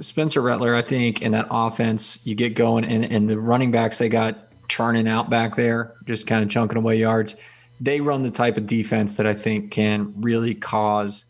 Spencer 0.00 0.40
Rattler, 0.40 0.74
I 0.74 0.82
think, 0.82 1.22
in 1.22 1.32
that 1.32 1.46
offense, 1.50 2.24
you 2.26 2.34
get 2.34 2.54
going, 2.54 2.84
and, 2.84 3.04
and 3.04 3.28
the 3.28 3.38
running 3.38 3.70
backs 3.70 3.98
they 3.98 4.08
got 4.08 4.50
churning 4.68 5.06
out 5.06 5.30
back 5.30 5.56
there, 5.56 5.94
just 6.04 6.26
kind 6.26 6.42
of 6.42 6.50
chunking 6.50 6.78
away 6.78 6.96
yards. 6.96 7.36
They 7.80 8.00
run 8.00 8.22
the 8.22 8.30
type 8.30 8.56
of 8.56 8.66
defense 8.66 9.16
that 9.16 9.26
I 9.26 9.34
think 9.34 9.70
can 9.70 10.14
really 10.20 10.54
cause 10.54 11.26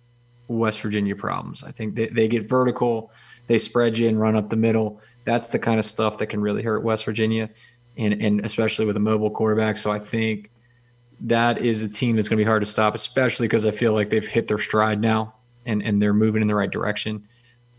West 0.49 0.81
Virginia 0.81 1.17
problems. 1.17 1.65
I 1.65 1.73
think 1.73 1.95
they, 1.95 2.09
they 2.09 2.29
get 2.29 2.49
vertical, 2.49 3.11
they 3.47 3.59
spread 3.59 3.99
you 3.99 4.09
and 4.09 4.19
run 4.19 4.37
up 4.37 4.51
the 4.51 4.57
middle. 4.57 5.01
That's 5.25 5.49
the 5.49 5.59
kind 5.59 5.79
of 5.79 5.85
stuff 5.85 6.19
that 6.19 6.27
can 6.27 6.41
really 6.41 6.63
hurt 6.63 6.83
West 6.83 7.05
Virginia, 7.05 7.51
and, 7.97 8.15
and 8.15 8.45
especially 8.45 8.87
with 8.87 8.97
a 8.97 9.01
mobile 9.01 9.31
quarterback. 9.31 9.77
So 9.77 9.91
I 9.91 9.99
think 9.99 10.51
that 11.25 11.59
is 11.59 11.83
a 11.83 11.89
team 11.89 12.17
that's 12.17 12.29
going 12.29 12.39
to 12.39 12.45
be 12.45 12.47
hard 12.47 12.63
to 12.63 12.67
stop, 12.67 12.95
especially 12.95 13.49
because 13.49 13.65
I 13.67 13.71
feel 13.71 13.95
like 13.95 14.11
they've 14.11 14.27
hit 14.27 14.47
their 14.47 14.59
stride 14.59 15.01
now 15.01 15.35
and, 15.65 15.83
and 15.83 16.01
they're 16.01 16.15
moving 16.15 16.43
in 16.43 16.49
the 16.49 16.55
right 16.55 16.71
direction. 16.71 17.27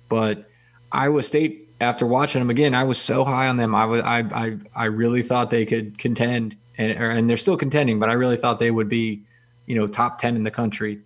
But 0.09 0.49
Iowa 0.91 1.21
State, 1.23 1.69
after 1.79 2.07
watching 2.07 2.41
them 2.41 2.49
again, 2.49 2.73
I 2.73 2.83
was 2.83 2.97
so 2.97 3.23
high 3.23 3.47
on 3.47 3.57
them. 3.57 3.75
I 3.75 3.85
was 3.85 4.01
I 4.01 4.19
I, 4.19 4.57
I 4.75 4.85
really 4.85 5.21
thought 5.21 5.49
they 5.49 5.65
could 5.65 5.97
contend, 5.97 6.55
and 6.77 6.91
and 6.91 7.29
they're 7.29 7.37
still 7.37 7.57
contending, 7.57 7.99
but 7.99 8.09
I 8.09 8.13
really 8.13 8.37
thought 8.37 8.59
they 8.59 8.71
would 8.71 8.89
be, 8.89 9.23
you 9.65 9.75
know, 9.75 9.87
top 9.87 10.17
ten 10.19 10.35
in 10.35 10.43
the 10.43 10.51
country, 10.51 11.01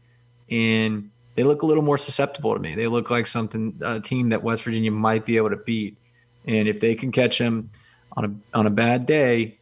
and 0.50 1.10
they 1.36 1.44
look 1.44 1.62
a 1.62 1.66
little 1.66 1.84
more 1.84 1.98
susceptible 1.98 2.54
to 2.54 2.60
me. 2.60 2.76
They 2.76 2.88
look 2.88 3.10
like 3.10 3.26
something 3.26 3.80
a 3.82 4.00
team 4.00 4.30
that 4.30 4.44
West 4.44 4.64
Virginia 4.64 4.92
might 4.92 5.26
be 5.26 5.38
able 5.38 5.50
to 5.50 5.58
beat, 5.58 5.98
and 6.46 6.68
if 6.68 6.80
they 6.80 6.96
can 6.96 7.12
catch 7.12 7.38
them 7.40 7.72
on 8.16 8.26
a 8.26 8.58
on 8.58 8.68
a 8.68 8.72
bad 8.72 9.06
day, 9.06 9.58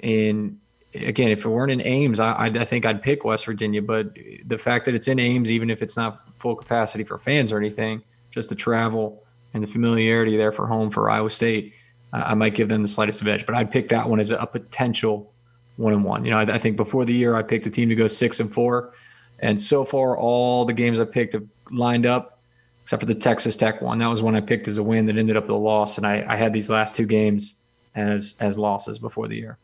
and 0.00 0.58
again, 0.94 1.30
if 1.30 1.44
it 1.44 1.48
weren't 1.48 1.72
in 1.72 1.80
Ames, 1.80 2.20
I, 2.20 2.46
I 2.46 2.64
think 2.64 2.86
I'd 2.86 3.02
pick 3.02 3.24
West 3.24 3.46
Virginia. 3.46 3.82
But 3.82 4.16
the 4.46 4.58
fact 4.58 4.84
that 4.86 4.94
it's 4.94 5.08
in 5.08 5.18
Ames, 5.18 5.50
even 5.50 5.70
if 5.70 5.82
it's 5.82 5.96
not 5.96 6.22
full 6.36 6.56
capacity 6.56 7.04
for 7.04 7.18
fans 7.18 7.52
or 7.52 7.58
anything, 7.58 8.02
just 8.30 8.48
the 8.48 8.54
travel 8.54 9.22
and 9.52 9.62
the 9.62 9.66
familiarity 9.66 10.36
there 10.36 10.52
for 10.52 10.66
home 10.66 10.90
for 10.90 11.10
Iowa 11.10 11.30
State, 11.30 11.74
uh, 12.12 12.22
I 12.26 12.34
might 12.34 12.54
give 12.54 12.68
them 12.68 12.82
the 12.82 12.88
slightest 12.88 13.20
of 13.20 13.28
edge. 13.28 13.46
But 13.46 13.54
I'd 13.54 13.70
pick 13.70 13.88
that 13.90 14.08
one 14.08 14.20
as 14.20 14.30
a 14.30 14.46
potential 14.46 15.32
one 15.76 15.92
and 15.92 16.04
one. 16.04 16.24
You 16.24 16.30
know, 16.30 16.38
I, 16.38 16.54
I, 16.54 16.58
think 16.58 16.76
before 16.76 17.04
the 17.04 17.14
year 17.14 17.34
I 17.34 17.42
picked 17.42 17.66
a 17.66 17.70
team 17.70 17.88
to 17.88 17.94
go 17.94 18.06
six 18.06 18.40
and 18.40 18.52
four, 18.52 18.94
and 19.40 19.60
so 19.60 19.84
far 19.84 20.16
all 20.16 20.64
the 20.64 20.72
games 20.72 21.00
I 21.00 21.04
picked 21.04 21.32
have 21.32 21.44
lined 21.70 22.06
up, 22.06 22.38
except 22.82 23.00
for 23.00 23.06
the 23.06 23.14
Texas 23.14 23.56
Tech 23.56 23.82
one. 23.82 23.98
That 23.98 24.08
was 24.08 24.22
one 24.22 24.36
I 24.36 24.40
picked 24.40 24.68
as 24.68 24.78
a 24.78 24.82
win 24.82 25.06
that 25.06 25.16
ended 25.16 25.36
up 25.36 25.44
with 25.44 25.50
a 25.50 25.54
loss, 25.54 25.98
and 25.98 26.06
I, 26.06 26.24
I 26.28 26.36
had 26.36 26.52
these 26.52 26.70
last 26.70 26.94
two 26.94 27.06
games 27.06 27.60
as 27.94 28.36
as 28.40 28.58
losses 28.58 28.98
before 28.98 29.26
the 29.26 29.36
year. 29.36 29.58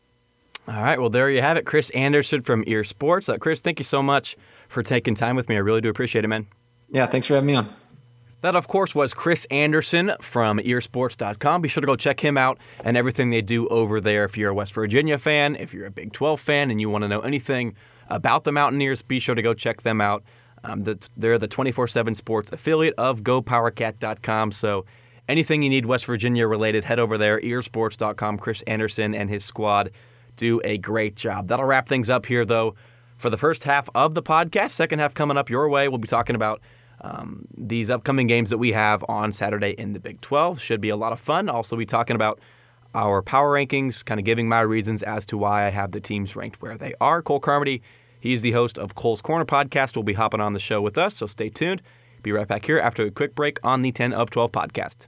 All 0.67 0.81
right, 0.81 0.99
well, 0.99 1.09
there 1.09 1.29
you 1.29 1.41
have 1.41 1.57
it. 1.57 1.65
Chris 1.65 1.89
Anderson 1.91 2.41
from 2.41 2.63
Ear 2.67 2.83
Sports. 2.83 3.27
Uh, 3.27 3.37
Chris, 3.37 3.61
thank 3.61 3.79
you 3.79 3.83
so 3.83 4.01
much 4.03 4.37
for 4.67 4.83
taking 4.83 5.15
time 5.15 5.35
with 5.35 5.49
me. 5.49 5.55
I 5.55 5.59
really 5.59 5.81
do 5.81 5.89
appreciate 5.89 6.23
it, 6.23 6.27
man. 6.27 6.47
Yeah, 6.89 7.07
thanks 7.07 7.27
for 7.27 7.35
having 7.35 7.47
me 7.47 7.55
on. 7.55 7.73
That, 8.41 8.55
of 8.55 8.67
course, 8.67 8.95
was 8.95 9.13
Chris 9.13 9.45
Anderson 9.45 10.13
from 10.19 10.57
earsports.com. 10.57 11.61
Be 11.61 11.67
sure 11.67 11.81
to 11.81 11.87
go 11.87 11.95
check 11.95 12.19
him 12.19 12.37
out 12.37 12.57
and 12.83 12.97
everything 12.97 13.29
they 13.29 13.41
do 13.41 13.67
over 13.67 14.01
there. 14.01 14.25
If 14.25 14.35
you're 14.35 14.49
a 14.49 14.53
West 14.53 14.73
Virginia 14.73 15.17
fan, 15.19 15.55
if 15.55 15.73
you're 15.73 15.85
a 15.85 15.91
Big 15.91 16.11
12 16.11 16.39
fan, 16.39 16.71
and 16.71 16.81
you 16.81 16.89
want 16.89 17.03
to 17.03 17.07
know 17.07 17.21
anything 17.21 17.75
about 18.09 18.43
the 18.43 18.51
Mountaineers, 18.51 19.03
be 19.03 19.19
sure 19.19 19.35
to 19.35 19.41
go 19.43 19.53
check 19.53 19.83
them 19.83 20.01
out. 20.01 20.23
Um, 20.63 20.83
they're 21.15 21.37
the 21.37 21.47
24 21.47 21.87
7 21.87 22.15
sports 22.15 22.51
affiliate 22.51 22.95
of 22.97 23.21
GoPowerCat.com. 23.21 24.51
So 24.51 24.85
anything 25.27 25.61
you 25.61 25.69
need 25.69 25.85
West 25.85 26.05
Virginia 26.05 26.47
related, 26.47 26.83
head 26.83 26.99
over 26.99 27.17
there, 27.17 27.39
earsports.com. 27.39 28.37
Chris 28.39 28.63
Anderson 28.63 29.13
and 29.13 29.29
his 29.29 29.45
squad 29.45 29.91
do 30.37 30.61
a 30.63 30.77
great 30.77 31.15
job. 31.15 31.47
That'll 31.47 31.65
wrap 31.65 31.87
things 31.87 32.09
up 32.09 32.25
here, 32.25 32.45
though, 32.45 32.75
for 33.17 33.29
the 33.29 33.37
first 33.37 33.63
half 33.63 33.89
of 33.93 34.13
the 34.15 34.23
podcast. 34.23 34.71
Second 34.71 34.99
half 34.99 35.13
coming 35.13 35.37
up 35.37 35.49
your 35.49 35.69
way. 35.69 35.87
We'll 35.87 35.97
be 35.97 36.07
talking 36.07 36.35
about 36.35 36.61
um, 37.01 37.45
these 37.57 37.89
upcoming 37.89 38.27
games 38.27 38.49
that 38.49 38.57
we 38.57 38.71
have 38.71 39.03
on 39.07 39.33
Saturday 39.33 39.71
in 39.71 39.93
the 39.93 39.99
Big 39.99 40.21
12. 40.21 40.61
Should 40.61 40.81
be 40.81 40.89
a 40.89 40.95
lot 40.95 41.13
of 41.13 41.19
fun. 41.19 41.49
Also, 41.49 41.75
be 41.75 41.85
talking 41.85 42.15
about 42.15 42.39
our 42.93 43.21
power 43.21 43.53
rankings, 43.55 44.03
kind 44.03 44.19
of 44.19 44.25
giving 44.25 44.47
my 44.47 44.61
reasons 44.61 45.01
as 45.03 45.25
to 45.27 45.37
why 45.37 45.65
I 45.65 45.69
have 45.69 45.91
the 45.91 46.01
teams 46.01 46.35
ranked 46.35 46.61
where 46.61 46.77
they 46.77 46.93
are. 46.99 47.21
Cole 47.21 47.39
Carmody, 47.39 47.81
he's 48.19 48.41
the 48.41 48.51
host 48.51 48.77
of 48.77 48.95
Cole's 48.95 49.21
Corner 49.21 49.45
podcast, 49.45 49.95
will 49.95 50.03
be 50.03 50.13
hopping 50.13 50.41
on 50.41 50.53
the 50.53 50.59
show 50.59 50.81
with 50.81 50.97
us, 50.97 51.15
so 51.15 51.27
stay 51.27 51.49
tuned. 51.49 51.81
Be 52.21 52.31
right 52.31 52.47
back 52.47 52.65
here 52.65 52.79
after 52.79 53.03
a 53.03 53.11
quick 53.11 53.33
break 53.33 53.59
on 53.63 53.81
the 53.81 53.91
10 53.91 54.13
of 54.13 54.29
12 54.29 54.51
podcast. 54.51 55.07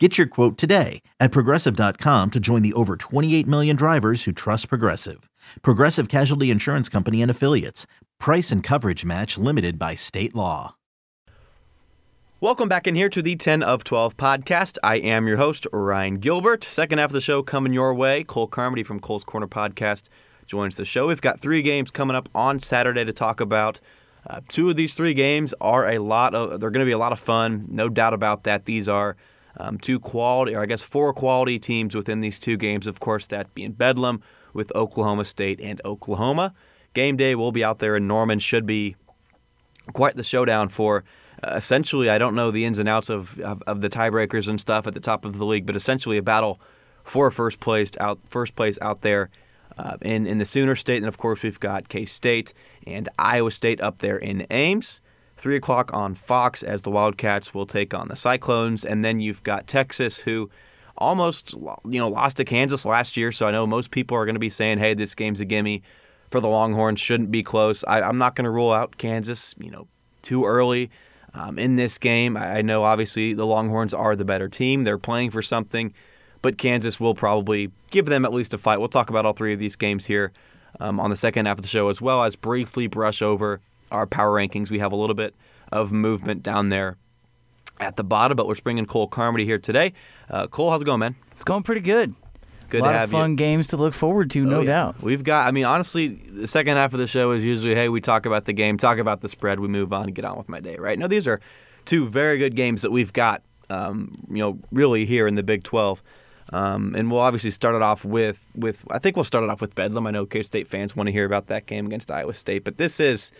Get 0.00 0.16
your 0.16 0.26
quote 0.26 0.56
today 0.56 1.02
at 1.20 1.30
progressive.com 1.30 2.30
to 2.30 2.40
join 2.40 2.62
the 2.62 2.72
over 2.72 2.96
28 2.96 3.46
million 3.46 3.76
drivers 3.76 4.24
who 4.24 4.32
trust 4.32 4.70
Progressive. 4.70 5.28
Progressive 5.60 6.08
Casualty 6.08 6.50
Insurance 6.50 6.88
Company 6.88 7.20
and 7.20 7.30
Affiliates. 7.30 7.86
Price 8.18 8.50
and 8.50 8.62
coverage 8.62 9.04
match 9.04 9.36
limited 9.36 9.78
by 9.78 9.94
state 9.96 10.34
law. 10.34 10.74
Welcome 12.40 12.66
back 12.66 12.86
in 12.86 12.94
here 12.94 13.10
to 13.10 13.20
the 13.20 13.36
10 13.36 13.62
of 13.62 13.84
12 13.84 14.16
podcast. 14.16 14.78
I 14.82 14.96
am 14.96 15.28
your 15.28 15.36
host, 15.36 15.66
Ryan 15.70 16.14
Gilbert. 16.14 16.64
Second 16.64 16.98
half 16.98 17.10
of 17.10 17.12
the 17.12 17.20
show 17.20 17.42
coming 17.42 17.74
your 17.74 17.92
way. 17.92 18.24
Cole 18.24 18.46
Carmody 18.46 18.82
from 18.82 19.00
Cole's 19.00 19.24
Corner 19.24 19.48
Podcast 19.48 20.08
joins 20.46 20.78
the 20.78 20.86
show. 20.86 21.08
We've 21.08 21.20
got 21.20 21.40
three 21.40 21.60
games 21.60 21.90
coming 21.90 22.16
up 22.16 22.30
on 22.34 22.58
Saturday 22.58 23.04
to 23.04 23.12
talk 23.12 23.38
about. 23.42 23.80
Uh, 24.26 24.40
two 24.48 24.70
of 24.70 24.76
these 24.76 24.94
three 24.94 25.12
games 25.12 25.52
are 25.60 25.86
a 25.86 25.98
lot 25.98 26.34
of, 26.34 26.58
they're 26.58 26.70
going 26.70 26.86
to 26.86 26.88
be 26.88 26.92
a 26.92 26.98
lot 26.98 27.12
of 27.12 27.20
fun. 27.20 27.66
No 27.68 27.90
doubt 27.90 28.14
about 28.14 28.44
that. 28.44 28.64
These 28.64 28.88
are 28.88 29.14
um, 29.56 29.78
two 29.78 29.98
quality, 29.98 30.54
or 30.54 30.62
I 30.62 30.66
guess 30.66 30.82
four 30.82 31.12
quality 31.12 31.58
teams 31.58 31.94
within 31.94 32.20
these 32.20 32.38
two 32.38 32.56
games. 32.56 32.86
Of 32.86 33.00
course, 33.00 33.26
that 33.28 33.54
being 33.54 33.72
Bedlam 33.72 34.22
with 34.52 34.74
Oklahoma 34.74 35.24
State 35.24 35.60
and 35.60 35.80
Oklahoma. 35.84 36.54
Game 36.92 37.16
day 37.16 37.34
will 37.34 37.52
be 37.52 37.62
out 37.62 37.78
there 37.78 37.96
in 37.96 38.06
Norman. 38.06 38.38
Should 38.38 38.66
be 38.66 38.96
quite 39.92 40.16
the 40.16 40.24
showdown 40.24 40.68
for. 40.68 41.04
Uh, 41.42 41.54
essentially, 41.54 42.10
I 42.10 42.18
don't 42.18 42.34
know 42.34 42.50
the 42.50 42.64
ins 42.64 42.78
and 42.78 42.88
outs 42.88 43.08
of, 43.08 43.38
of, 43.40 43.62
of 43.62 43.80
the 43.80 43.88
tiebreakers 43.88 44.48
and 44.48 44.60
stuff 44.60 44.86
at 44.86 44.92
the 44.94 45.00
top 45.00 45.24
of 45.24 45.38
the 45.38 45.46
league, 45.46 45.64
but 45.64 45.74
essentially 45.74 46.18
a 46.18 46.22
battle 46.22 46.60
for 47.02 47.30
first 47.30 47.60
place 47.60 47.90
out 47.98 48.20
first 48.28 48.54
place 48.54 48.78
out 48.82 49.00
there 49.00 49.30
uh, 49.78 49.96
in 50.02 50.26
in 50.26 50.38
the 50.38 50.44
Sooner 50.44 50.74
State, 50.74 50.98
and 50.98 51.06
of 51.06 51.16
course 51.16 51.42
we've 51.42 51.60
got 51.60 51.88
K 51.88 52.04
State 52.04 52.52
and 52.86 53.08
Iowa 53.18 53.50
State 53.50 53.80
up 53.80 53.98
there 53.98 54.16
in 54.16 54.46
Ames. 54.50 55.00
3 55.40 55.56
o'clock 55.56 55.90
on 55.94 56.14
Fox 56.14 56.62
as 56.62 56.82
the 56.82 56.90
Wildcats 56.90 57.54
will 57.54 57.64
take 57.64 57.94
on 57.94 58.08
the 58.08 58.16
Cyclones. 58.16 58.84
And 58.84 59.02
then 59.02 59.20
you've 59.20 59.42
got 59.42 59.66
Texas, 59.66 60.18
who 60.18 60.50
almost 60.98 61.54
you 61.54 61.98
know 61.98 62.08
lost 62.08 62.36
to 62.36 62.44
Kansas 62.44 62.84
last 62.84 63.16
year. 63.16 63.32
So 63.32 63.46
I 63.46 63.50
know 63.50 63.66
most 63.66 63.90
people 63.90 64.16
are 64.18 64.26
going 64.26 64.34
to 64.34 64.40
be 64.40 64.50
saying, 64.50 64.78
hey, 64.78 64.92
this 64.92 65.14
game's 65.14 65.40
a 65.40 65.46
gimme 65.46 65.82
for 66.30 66.40
the 66.40 66.48
Longhorns. 66.48 67.00
Shouldn't 67.00 67.30
be 67.30 67.42
close. 67.42 67.82
I, 67.84 68.06
am 68.06 68.18
not 68.18 68.36
going 68.36 68.44
to 68.44 68.50
rule 68.50 68.70
out 68.70 68.98
Kansas, 68.98 69.54
you 69.58 69.70
know, 69.70 69.88
too 70.22 70.44
early. 70.44 70.90
Um, 71.32 71.58
in 71.58 71.76
this 71.76 71.96
game, 71.96 72.36
I 72.36 72.60
know 72.60 72.82
obviously 72.84 73.32
the 73.32 73.46
Longhorns 73.46 73.94
are 73.94 74.16
the 74.16 74.24
better 74.24 74.48
team. 74.48 74.84
They're 74.84 74.98
playing 74.98 75.30
for 75.30 75.42
something, 75.42 75.94
but 76.42 76.58
Kansas 76.58 77.00
will 77.00 77.14
probably 77.14 77.70
give 77.90 78.06
them 78.06 78.24
at 78.24 78.32
least 78.32 78.52
a 78.52 78.58
fight. 78.58 78.78
We'll 78.78 78.88
talk 78.88 79.08
about 79.08 79.24
all 79.24 79.32
three 79.32 79.52
of 79.52 79.58
these 79.58 79.76
games 79.76 80.06
here 80.06 80.32
um, 80.80 81.00
on 81.00 81.08
the 81.08 81.16
second 81.16 81.46
half 81.46 81.58
of 81.58 81.62
the 81.62 81.68
show, 81.68 81.88
as 81.88 82.02
well 82.02 82.24
as 82.24 82.34
briefly 82.36 82.88
brush 82.88 83.22
over 83.22 83.60
our 83.90 84.06
power 84.06 84.32
rankings. 84.34 84.70
We 84.70 84.78
have 84.78 84.92
a 84.92 84.96
little 84.96 85.14
bit 85.14 85.34
of 85.72 85.92
movement 85.92 86.42
down 86.42 86.68
there 86.68 86.96
at 87.78 87.96
the 87.96 88.04
bottom, 88.04 88.36
but 88.36 88.46
we're 88.46 88.54
bringing 88.62 88.86
Cole 88.86 89.06
Carmody 89.06 89.44
here 89.44 89.58
today. 89.58 89.92
Uh, 90.28 90.46
Cole, 90.46 90.70
how's 90.70 90.82
it 90.82 90.84
going, 90.84 91.00
man? 91.00 91.16
It's 91.32 91.44
going 91.44 91.62
pretty 91.62 91.80
good. 91.80 92.14
Good 92.68 92.82
a 92.82 92.84
lot 92.84 92.92
to 92.92 92.98
have 92.98 93.08
of 93.08 93.20
fun 93.20 93.30
you. 93.30 93.36
games 93.36 93.68
to 93.68 93.76
look 93.76 93.94
forward 93.94 94.30
to, 94.30 94.44
no 94.44 94.58
Oh, 94.58 94.60
yeah. 94.60 94.66
doubt. 94.66 95.02
We've 95.02 95.24
got. 95.24 95.48
I 95.48 95.50
mean, 95.50 95.64
honestly, 95.64 96.08
the 96.08 96.46
second 96.46 96.76
half 96.76 96.92
of 96.92 97.00
the 97.00 97.06
show 97.06 97.32
is 97.32 97.44
usually, 97.44 97.74
hey, 97.74 97.88
we 97.88 98.00
talk 98.00 98.26
about 98.26 98.44
the 98.44 98.52
game, 98.52 98.76
talk 98.78 98.98
about 98.98 99.22
the 99.22 99.28
spread, 99.28 99.58
we 99.58 99.66
move 99.68 99.92
on 99.92 100.08
get 100.08 100.24
on 100.24 100.36
with 100.38 100.48
my 100.48 100.60
day. 100.60 100.76
Right? 100.76 100.96
No, 100.98 101.08
these 101.08 101.26
are 101.26 101.40
two 101.84 102.06
very 102.08 102.38
good 102.38 102.54
games 102.54 102.82
that 102.82 102.92
we've 102.92 103.12
got. 103.12 103.42
Um, 103.70 104.24
you 104.28 104.38
know, 104.38 104.58
really 104.72 105.04
here 105.06 105.26
in 105.26 105.34
the 105.36 105.42
Big 105.42 105.62
12. 105.64 106.02
Um, 106.52 106.94
and 106.96 107.10
we'll 107.10 107.20
obviously 107.20 107.50
start 107.52 107.76
it 107.76 107.82
off 107.82 108.04
with 108.04 108.44
with 108.56 108.84
I 108.90 108.98
think 108.98 109.16
we'll 109.16 109.24
start 109.24 109.44
it 109.44 109.50
off 109.50 109.60
with 109.60 109.74
Bedlam. 109.76 110.06
I 110.06 110.10
know 110.10 110.26
K 110.26 110.42
State 110.42 110.66
fans 110.68 110.94
want 110.96 111.06
to 111.06 111.12
hear 111.12 111.24
about 111.24 111.46
that 111.46 111.66
game 111.66 111.86
against 111.86 112.10
Iowa 112.10 112.34
State, 112.34 112.64
but 112.64 112.76
this 112.76 112.98
is, 113.00 113.30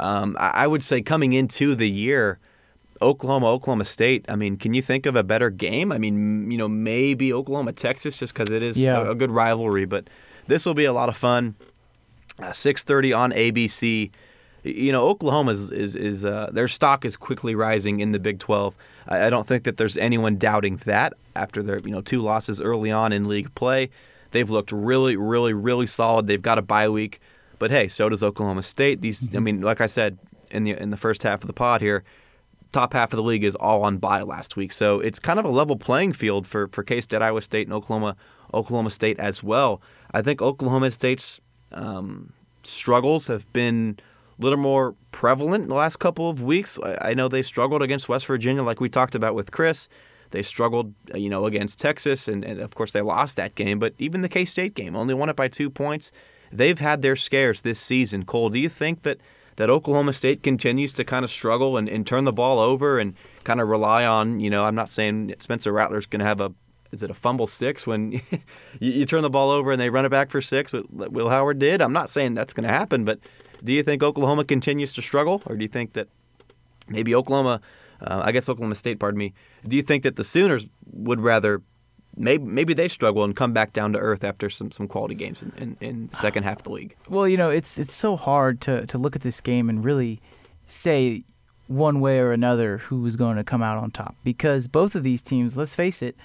um, 0.00 0.36
I 0.38 0.50
I 0.64 0.66
would 0.66 0.82
say, 0.84 1.02
coming 1.02 1.32
into 1.32 1.74
the 1.74 1.88
year, 1.88 2.38
Oklahoma, 3.00 3.46
Oklahoma 3.48 3.84
State. 3.84 4.24
I 4.28 4.36
mean, 4.36 4.56
can 4.56 4.74
you 4.74 4.82
think 4.82 5.06
of 5.06 5.16
a 5.16 5.22
better 5.22 5.50
game? 5.50 5.92
I 5.92 5.98
mean, 5.98 6.50
you 6.50 6.58
know, 6.58 6.68
maybe 6.68 7.32
Oklahoma, 7.32 7.72
Texas, 7.72 8.16
just 8.16 8.34
because 8.34 8.50
it 8.50 8.62
is 8.62 8.76
Yeah. 8.76 8.98
a, 9.00 9.10
a 9.10 9.14
good 9.14 9.30
rivalry. 9.30 9.84
But 9.84 10.08
this 10.46 10.66
will 10.66 10.74
be 10.74 10.84
a 10.84 10.92
lot 10.92 11.08
of 11.08 11.16
fun. 11.16 11.54
Uh, 12.40 12.52
Six 12.52 12.82
thirty 12.82 13.12
on 13.12 13.32
ABC. 13.32 14.10
You 14.64 14.92
know, 14.92 15.06
Oklahoma 15.08 15.52
is 15.52 15.70
is, 15.70 15.94
is 15.96 16.24
uh, 16.24 16.50
their 16.52 16.68
stock 16.68 17.04
is 17.04 17.16
quickly 17.16 17.54
rising 17.54 18.00
in 18.00 18.12
the 18.12 18.18
Big 18.18 18.38
Twelve. 18.38 18.76
I, 19.08 19.26
I 19.26 19.30
don't 19.30 19.46
think 19.46 19.64
that 19.64 19.76
there's 19.76 19.96
anyone 19.96 20.36
doubting 20.36 20.76
that 20.84 21.14
after 21.36 21.62
their 21.62 21.78
you 21.78 21.90
know 21.90 22.00
two 22.00 22.20
losses 22.20 22.60
early 22.60 22.90
on 22.90 23.12
in 23.12 23.28
league 23.28 23.54
play. 23.54 23.90
They've 24.32 24.50
looked 24.50 24.72
really, 24.72 25.16
really, 25.16 25.54
really 25.54 25.86
solid. 25.86 26.26
They've 26.26 26.42
got 26.42 26.58
a 26.58 26.62
bye 26.62 26.88
week, 26.88 27.18
but 27.58 27.70
hey, 27.70 27.88
so 27.88 28.08
does 28.08 28.22
Oklahoma 28.22 28.62
State. 28.62 29.00
These, 29.00 29.34
I 29.34 29.38
mean, 29.38 29.60
like 29.60 29.80
I 29.80 29.86
said 29.86 30.18
in 30.50 30.64
the 30.64 30.72
in 30.72 30.90
the 30.90 30.96
first 30.96 31.22
half 31.22 31.42
of 31.42 31.46
the 31.46 31.52
pod 31.52 31.80
here, 31.80 32.04
top 32.72 32.92
half 32.92 33.12
of 33.12 33.16
the 33.16 33.22
league 33.22 33.44
is 33.44 33.54
all 33.56 33.82
on 33.82 33.98
bye 33.98 34.22
last 34.22 34.56
week. 34.56 34.72
So 34.72 35.00
it's 35.00 35.18
kind 35.18 35.38
of 35.38 35.44
a 35.44 35.50
level 35.50 35.76
playing 35.76 36.12
field 36.12 36.46
for, 36.46 36.68
for 36.68 36.82
K 36.82 37.00
State, 37.00 37.22
Iowa 37.22 37.40
State, 37.42 37.66
and 37.66 37.74
Oklahoma, 37.74 38.16
Oklahoma 38.52 38.90
State 38.90 39.18
as 39.18 39.42
well. 39.42 39.80
I 40.12 40.22
think 40.22 40.42
Oklahoma 40.42 40.90
State's 40.90 41.40
um, 41.72 42.32
struggles 42.62 43.26
have 43.26 43.50
been 43.52 43.98
a 44.38 44.42
little 44.42 44.58
more 44.58 44.94
prevalent 45.12 45.64
in 45.64 45.68
the 45.68 45.74
last 45.74 45.96
couple 45.96 46.30
of 46.30 46.42
weeks. 46.42 46.78
I, 46.82 47.10
I 47.10 47.14
know 47.14 47.28
they 47.28 47.42
struggled 47.42 47.82
against 47.82 48.08
West 48.08 48.26
Virginia, 48.26 48.62
like 48.62 48.80
we 48.80 48.88
talked 48.88 49.14
about 49.14 49.34
with 49.34 49.50
Chris. 49.50 49.88
They 50.30 50.42
struggled, 50.42 50.92
uh, 51.14 51.18
you 51.18 51.30
know, 51.30 51.46
against 51.46 51.78
Texas, 51.78 52.28
and, 52.28 52.44
and 52.44 52.60
of 52.60 52.74
course 52.74 52.92
they 52.92 53.00
lost 53.00 53.36
that 53.36 53.54
game. 53.54 53.78
But 53.78 53.94
even 53.98 54.20
the 54.20 54.28
K 54.28 54.44
State 54.44 54.74
game, 54.74 54.94
only 54.94 55.14
won 55.14 55.28
it 55.28 55.36
by 55.36 55.48
two 55.48 55.70
points. 55.70 56.12
They've 56.52 56.78
had 56.78 57.02
their 57.02 57.16
scares 57.16 57.62
this 57.62 57.80
season. 57.80 58.24
Cole, 58.24 58.50
do 58.50 58.58
you 58.58 58.68
think 58.68 59.02
that 59.02 59.18
that 59.58 59.68
Oklahoma 59.68 60.12
State 60.12 60.44
continues 60.44 60.92
to 60.92 61.04
kind 61.04 61.24
of 61.24 61.30
struggle 61.32 61.76
and, 61.76 61.88
and 61.88 62.06
turn 62.06 62.22
the 62.22 62.32
ball 62.32 62.60
over 62.60 63.00
and 63.00 63.14
kind 63.42 63.60
of 63.60 63.66
rely 63.66 64.06
on, 64.06 64.38
you 64.38 64.50
know, 64.50 64.64
I'm 64.64 64.76
not 64.76 64.88
saying 64.88 65.34
Spencer 65.40 65.72
Rattler's 65.72 66.06
going 66.06 66.20
to 66.20 66.26
have 66.26 66.40
a, 66.40 66.52
is 66.92 67.02
it 67.02 67.10
a 67.10 67.14
fumble 67.14 67.48
six 67.48 67.84
when 67.84 68.12
you, 68.22 68.22
you 68.78 69.04
turn 69.04 69.22
the 69.22 69.30
ball 69.30 69.50
over 69.50 69.72
and 69.72 69.80
they 69.80 69.90
run 69.90 70.04
it 70.04 70.10
back 70.10 70.30
for 70.30 70.40
six, 70.40 70.70
but 70.70 71.10
Will 71.10 71.28
Howard 71.28 71.58
did? 71.58 71.82
I'm 71.82 71.92
not 71.92 72.08
saying 72.08 72.34
that's 72.34 72.52
going 72.52 72.68
to 72.68 72.72
happen, 72.72 73.04
but 73.04 73.18
do 73.64 73.72
you 73.72 73.82
think 73.82 74.00
Oklahoma 74.00 74.44
continues 74.44 74.92
to 74.92 75.02
struggle 75.02 75.42
or 75.46 75.56
do 75.56 75.64
you 75.64 75.68
think 75.68 75.94
that 75.94 76.06
maybe 76.86 77.12
Oklahoma, 77.12 77.60
uh, 78.00 78.22
I 78.24 78.30
guess 78.30 78.48
Oklahoma 78.48 78.76
State, 78.76 79.00
pardon 79.00 79.18
me, 79.18 79.34
do 79.66 79.76
you 79.76 79.82
think 79.82 80.04
that 80.04 80.14
the 80.14 80.24
Sooners 80.24 80.68
would 80.92 81.20
rather 81.20 81.62
maybe 82.18 82.44
maybe 82.44 82.74
they 82.74 82.88
struggle 82.88 83.24
and 83.24 83.34
come 83.34 83.52
back 83.52 83.72
down 83.72 83.92
to 83.92 83.98
earth 83.98 84.24
after 84.24 84.50
some, 84.50 84.70
some 84.70 84.88
quality 84.88 85.14
games 85.14 85.42
in, 85.42 85.52
in, 85.56 85.76
in 85.80 86.06
the 86.08 86.16
second 86.16 86.42
half 86.42 86.58
of 86.58 86.64
the 86.64 86.70
league? 86.70 86.96
Well, 87.08 87.28
you 87.28 87.36
know, 87.36 87.50
it's 87.50 87.78
it's 87.78 87.94
so 87.94 88.16
hard 88.16 88.60
to, 88.62 88.86
to 88.86 88.98
look 88.98 89.16
at 89.16 89.22
this 89.22 89.40
game 89.40 89.68
and 89.68 89.84
really 89.84 90.20
say 90.66 91.24
one 91.66 92.00
way 92.00 92.18
or 92.18 92.32
another 92.32 92.78
who's 92.78 93.16
going 93.16 93.36
to 93.36 93.44
come 93.44 93.62
out 93.62 93.76
on 93.76 93.90
top 93.90 94.16
because 94.24 94.66
both 94.66 94.94
of 94.94 95.02
these 95.02 95.22
teams, 95.22 95.56
let's 95.56 95.74
face 95.74 96.02
it, 96.02 96.16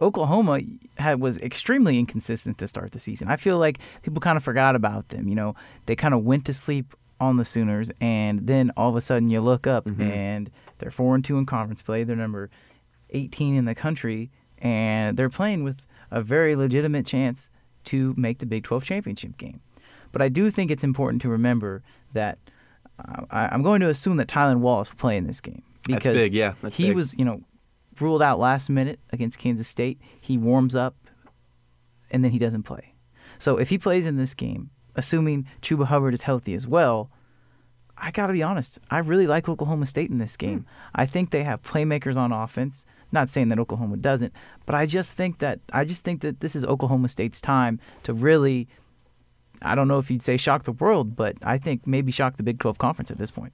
Oklahoma 0.00 0.60
had, 0.98 1.20
was 1.20 1.38
extremely 1.38 1.98
inconsistent 1.98 2.58
to 2.58 2.66
start 2.66 2.92
the 2.92 2.98
season. 2.98 3.28
I 3.28 3.36
feel 3.36 3.58
like 3.58 3.78
people 4.02 4.20
kind 4.20 4.36
of 4.36 4.44
forgot 4.44 4.74
about 4.74 5.08
them. 5.08 5.28
You 5.28 5.34
know, 5.34 5.54
they 5.86 5.96
kind 5.96 6.14
of 6.14 6.24
went 6.24 6.44
to 6.46 6.52
sleep 6.52 6.94
on 7.20 7.36
the 7.36 7.44
Sooners, 7.44 7.90
and 8.00 8.46
then 8.46 8.72
all 8.76 8.90
of 8.90 8.96
a 8.96 9.00
sudden 9.00 9.30
you 9.30 9.40
look 9.40 9.66
up 9.66 9.84
mm-hmm. 9.84 10.02
and 10.02 10.50
they're 10.78 10.90
four 10.90 11.14
and 11.14 11.24
two 11.24 11.38
in 11.38 11.46
conference 11.46 11.82
play. 11.82 12.02
They're 12.04 12.16
number 12.16 12.50
18 13.10 13.54
in 13.54 13.64
the 13.64 13.74
country, 13.74 14.30
and 14.62 15.16
they're 15.16 15.28
playing 15.28 15.64
with 15.64 15.86
a 16.10 16.22
very 16.22 16.56
legitimate 16.56 17.04
chance 17.04 17.50
to 17.84 18.14
make 18.16 18.38
the 18.38 18.46
Big 18.46 18.62
12 18.62 18.84
championship 18.84 19.36
game. 19.36 19.60
But 20.12 20.22
I 20.22 20.28
do 20.28 20.50
think 20.50 20.70
it's 20.70 20.84
important 20.84 21.20
to 21.22 21.28
remember 21.28 21.82
that 22.12 22.38
uh, 22.98 23.24
I, 23.30 23.48
I'm 23.48 23.62
going 23.62 23.80
to 23.80 23.88
assume 23.88 24.16
that 24.18 24.28
Tylan 24.28 24.58
Wallace 24.60 24.90
will 24.90 24.98
play 24.98 25.16
in 25.16 25.26
this 25.26 25.40
game 25.40 25.62
That's 25.88 25.96
because 25.98 26.16
big, 26.16 26.32
yeah, 26.32 26.54
that's 26.62 26.76
he 26.76 26.88
big. 26.88 26.96
was, 26.96 27.18
you 27.18 27.24
know, 27.24 27.42
ruled 28.00 28.22
out 28.22 28.38
last 28.38 28.70
minute 28.70 29.00
against 29.10 29.38
Kansas 29.38 29.66
State. 29.66 30.00
He 30.20 30.38
warms 30.38 30.76
up, 30.76 30.94
and 32.10 32.22
then 32.24 32.30
he 32.30 32.38
doesn't 32.38 32.62
play. 32.62 32.94
So 33.38 33.56
if 33.56 33.70
he 33.70 33.78
plays 33.78 34.06
in 34.06 34.16
this 34.16 34.34
game, 34.34 34.70
assuming 34.94 35.46
Chuba 35.60 35.86
Hubbard 35.86 36.14
is 36.14 36.22
healthy 36.22 36.54
as 36.54 36.66
well, 36.66 37.10
I 37.96 38.10
got 38.10 38.28
to 38.28 38.32
be 38.32 38.42
honest. 38.42 38.78
I 38.90 38.98
really 38.98 39.26
like 39.26 39.48
Oklahoma 39.48 39.86
State 39.86 40.10
in 40.10 40.18
this 40.18 40.36
game. 40.36 40.66
I 40.94 41.06
think 41.06 41.30
they 41.30 41.44
have 41.44 41.62
playmakers 41.62 42.16
on 42.16 42.32
offense. 42.32 42.84
Not 43.12 43.28
saying 43.28 43.48
that 43.50 43.58
Oklahoma 43.58 43.98
doesn't, 43.98 44.32
but 44.64 44.74
I 44.74 44.86
just 44.86 45.12
think 45.12 45.38
that 45.38 45.60
I 45.72 45.84
just 45.84 46.02
think 46.02 46.22
that 46.22 46.40
this 46.40 46.56
is 46.56 46.64
Oklahoma 46.64 47.08
State's 47.08 47.40
time 47.40 47.78
to 48.04 48.14
really. 48.14 48.68
I 49.60 49.74
don't 49.76 49.86
know 49.86 49.98
if 49.98 50.10
you'd 50.10 50.22
say 50.22 50.36
shock 50.38 50.64
the 50.64 50.72
world, 50.72 51.14
but 51.14 51.36
I 51.42 51.56
think 51.56 51.86
maybe 51.86 52.10
shock 52.10 52.36
the 52.36 52.42
Big 52.42 52.58
12 52.58 52.78
conference 52.78 53.12
at 53.12 53.18
this 53.18 53.30
point. 53.30 53.52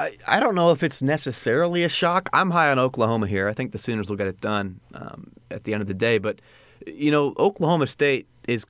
I, 0.00 0.16
I 0.26 0.40
don't 0.40 0.54
know 0.54 0.70
if 0.70 0.82
it's 0.82 1.02
necessarily 1.02 1.82
a 1.82 1.88
shock. 1.88 2.30
I'm 2.32 2.50
high 2.50 2.70
on 2.70 2.78
Oklahoma 2.78 3.26
here. 3.26 3.48
I 3.48 3.52
think 3.52 3.72
the 3.72 3.78
Sooners 3.78 4.08
will 4.08 4.16
get 4.16 4.28
it 4.28 4.40
done 4.40 4.80
um, 4.94 5.32
at 5.50 5.64
the 5.64 5.74
end 5.74 5.82
of 5.82 5.88
the 5.88 5.94
day. 5.94 6.18
But, 6.18 6.40
you 6.86 7.10
know, 7.10 7.34
Oklahoma 7.36 7.86
State 7.86 8.26
is 8.48 8.64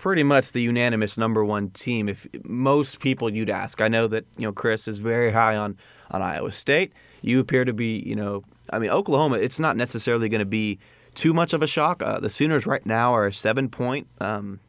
pretty 0.00 0.22
much 0.22 0.52
the 0.52 0.62
unanimous 0.62 1.18
number 1.18 1.44
one 1.44 1.68
team. 1.68 2.08
If 2.08 2.26
most 2.42 3.00
people 3.00 3.28
you'd 3.28 3.50
ask, 3.50 3.82
I 3.82 3.88
know 3.88 4.08
that 4.08 4.24
you 4.38 4.46
know 4.46 4.52
Chris 4.52 4.88
is 4.88 4.98
very 4.98 5.30
high 5.30 5.56
on 5.56 5.76
on 6.10 6.22
Iowa 6.22 6.52
State. 6.52 6.94
You 7.20 7.38
appear 7.38 7.66
to 7.66 7.74
be, 7.74 8.02
you 8.06 8.16
know, 8.16 8.42
I 8.70 8.78
mean 8.78 8.88
Oklahoma. 8.88 9.36
It's 9.36 9.60
not 9.60 9.76
necessarily 9.76 10.30
going 10.30 10.38
to 10.38 10.46
be 10.46 10.78
too 11.14 11.34
much 11.34 11.52
of 11.52 11.60
a 11.60 11.66
shock. 11.66 12.02
Uh, 12.02 12.18
the 12.18 12.30
Sooners 12.30 12.64
right 12.64 12.84
now 12.86 13.14
are 13.14 13.26
a 13.26 13.32
seven 13.32 13.68
point 13.68 14.06
um, 14.22 14.60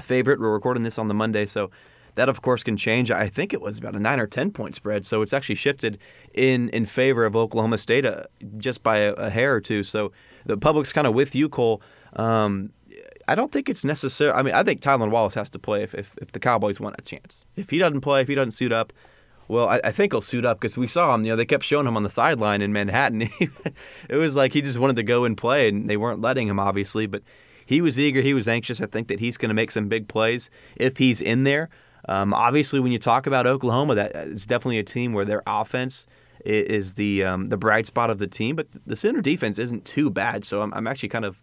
favorite. 0.00 0.38
We're 0.38 0.52
recording 0.52 0.84
this 0.84 1.00
on 1.00 1.08
the 1.08 1.14
Monday, 1.14 1.46
so 1.46 1.72
that 2.14 2.28
of 2.28 2.40
course 2.40 2.62
can 2.62 2.76
change. 2.76 3.10
I 3.10 3.28
think 3.28 3.52
it 3.52 3.60
was 3.60 3.78
about 3.78 3.96
a 3.96 3.98
nine 3.98 4.20
or 4.20 4.28
ten 4.28 4.52
point 4.52 4.76
spread, 4.76 5.04
so 5.04 5.20
it's 5.20 5.32
actually 5.32 5.56
shifted 5.56 5.98
in 6.32 6.68
in 6.68 6.86
favor 6.86 7.24
of 7.24 7.34
Oklahoma 7.34 7.78
State 7.78 8.06
uh, 8.06 8.22
just 8.58 8.84
by 8.84 8.98
a, 8.98 9.14
a 9.14 9.30
hair 9.30 9.52
or 9.52 9.60
two. 9.60 9.82
So 9.82 10.12
the 10.46 10.56
public's 10.56 10.92
kind 10.92 11.08
of 11.08 11.14
with 11.14 11.34
you, 11.34 11.48
Cole. 11.48 11.82
Um, 12.14 12.70
I 13.26 13.34
don't 13.34 13.52
think 13.52 13.68
it's 13.68 13.84
necessary. 13.84 14.32
I 14.32 14.42
mean, 14.42 14.54
I 14.54 14.62
think 14.62 14.80
Tylan 14.80 15.10
Wallace 15.10 15.34
has 15.34 15.50
to 15.50 15.58
play 15.58 15.82
if, 15.82 15.94
if, 15.94 16.14
if 16.20 16.32
the 16.32 16.40
Cowboys 16.40 16.80
want 16.80 16.96
a 16.98 17.02
chance. 17.02 17.46
If 17.56 17.70
he 17.70 17.78
doesn't 17.78 18.00
play, 18.00 18.20
if 18.20 18.28
he 18.28 18.34
doesn't 18.34 18.52
suit 18.52 18.72
up, 18.72 18.92
well, 19.48 19.68
I, 19.68 19.80
I 19.84 19.92
think 19.92 20.12
he'll 20.12 20.20
suit 20.20 20.44
up 20.44 20.60
because 20.60 20.76
we 20.76 20.86
saw 20.86 21.14
him. 21.14 21.24
You 21.24 21.30
know, 21.30 21.36
they 21.36 21.44
kept 21.44 21.64
showing 21.64 21.86
him 21.86 21.96
on 21.96 22.02
the 22.02 22.10
sideline 22.10 22.62
in 22.62 22.72
Manhattan. 22.72 23.22
it 24.08 24.16
was 24.16 24.36
like 24.36 24.52
he 24.52 24.62
just 24.62 24.78
wanted 24.78 24.96
to 24.96 25.02
go 25.02 25.24
and 25.24 25.36
play, 25.36 25.68
and 25.68 25.88
they 25.88 25.96
weren't 25.96 26.20
letting 26.20 26.48
him, 26.48 26.58
obviously. 26.58 27.06
But 27.06 27.22
he 27.66 27.80
was 27.80 27.98
eager. 27.98 28.20
He 28.20 28.34
was 28.34 28.48
anxious. 28.48 28.80
I 28.80 28.86
think 28.86 29.08
that 29.08 29.20
he's 29.20 29.36
going 29.36 29.50
to 29.50 29.54
make 29.54 29.70
some 29.70 29.88
big 29.88 30.08
plays 30.08 30.50
if 30.76 30.98
he's 30.98 31.20
in 31.20 31.44
there. 31.44 31.68
Um, 32.08 32.34
obviously, 32.34 32.80
when 32.80 32.92
you 32.92 32.98
talk 32.98 33.26
about 33.26 33.46
Oklahoma, 33.46 33.94
that 33.94 34.14
it's 34.14 34.46
definitely 34.46 34.78
a 34.78 34.84
team 34.84 35.12
where 35.12 35.24
their 35.24 35.42
offense 35.46 36.06
is 36.44 36.94
the 36.94 37.24
um, 37.24 37.46
the 37.46 37.56
bright 37.56 37.86
spot 37.86 38.10
of 38.10 38.18
the 38.18 38.26
team, 38.26 38.56
but 38.56 38.66
the 38.86 38.96
center 38.96 39.20
defense 39.20 39.58
isn't 39.58 39.84
too 39.84 40.10
bad. 40.10 40.44
So 40.44 40.60
I'm, 40.62 40.72
I'm 40.74 40.86
actually 40.86 41.08
kind 41.08 41.24
of 41.24 41.42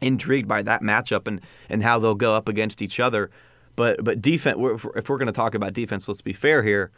intrigued 0.00 0.48
by 0.48 0.62
that 0.62 0.82
matchup 0.82 1.26
and, 1.26 1.40
and 1.68 1.82
how 1.82 1.98
they'll 1.98 2.14
go 2.14 2.34
up 2.34 2.48
against 2.48 2.82
each 2.82 3.00
other. 3.00 3.30
But 3.76 4.02
but 4.02 4.20
defense, 4.20 4.56
if 4.96 5.08
we're, 5.08 5.18
going 5.18 5.26
to 5.26 5.32
talk 5.32 5.54
about 5.54 5.72
defense, 5.72 6.08
let's 6.08 6.22
be 6.22 6.32
fair 6.32 6.62
here. 6.62 6.90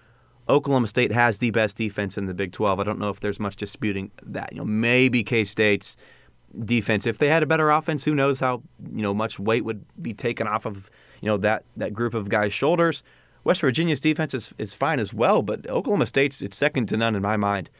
Oklahoma 0.49 0.89
State 0.89 1.13
has 1.13 1.39
the 1.39 1.51
best 1.51 1.77
defense 1.77 2.17
in 2.17 2.27
the 2.27 2.35
Big 2.35 2.53
12. 2.53 2.81
I 2.81 2.83
don't 2.83 2.99
know 2.99 3.11
if 3.11 3.21
there's 3.21 3.39
much 3.39 3.57
disputing 3.57 4.11
that. 4.23 4.53
You 4.53 4.61
know, 4.61 4.65
maybe 4.65 5.23
K 5.23 5.45
State's 5.45 5.97
defense. 6.65 7.07
If 7.07 7.19
they 7.19 7.29
had 7.29 7.43
a 7.43 7.47
better 7.47 7.71
offense, 7.71 8.05
who 8.05 8.15
knows 8.15 8.41
how 8.41 8.63
you 8.93 9.03
know 9.03 9.13
much 9.13 9.39
weight 9.39 9.65
would 9.65 9.85
be 10.01 10.15
taken 10.15 10.47
off 10.47 10.65
of 10.65 10.91
you 11.21 11.27
know 11.27 11.37
that 11.37 11.65
that 11.77 11.93
group 11.93 12.15
of 12.15 12.29
guys' 12.29 12.53
shoulders. 12.53 13.03
West 13.45 13.61
Virginia's 13.63 14.01
defense 14.01 14.35
is, 14.35 14.53
is 14.59 14.75
fine 14.75 15.01
as 15.01 15.15
well, 15.15 15.41
but 15.41 15.67
Oklahoma 15.69 16.07
State's 16.07 16.43
it's 16.43 16.57
second 16.57 16.87
to 16.89 16.97
none 16.97 17.15
in 17.15 17.23
my 17.23 17.37
mind 17.37 17.71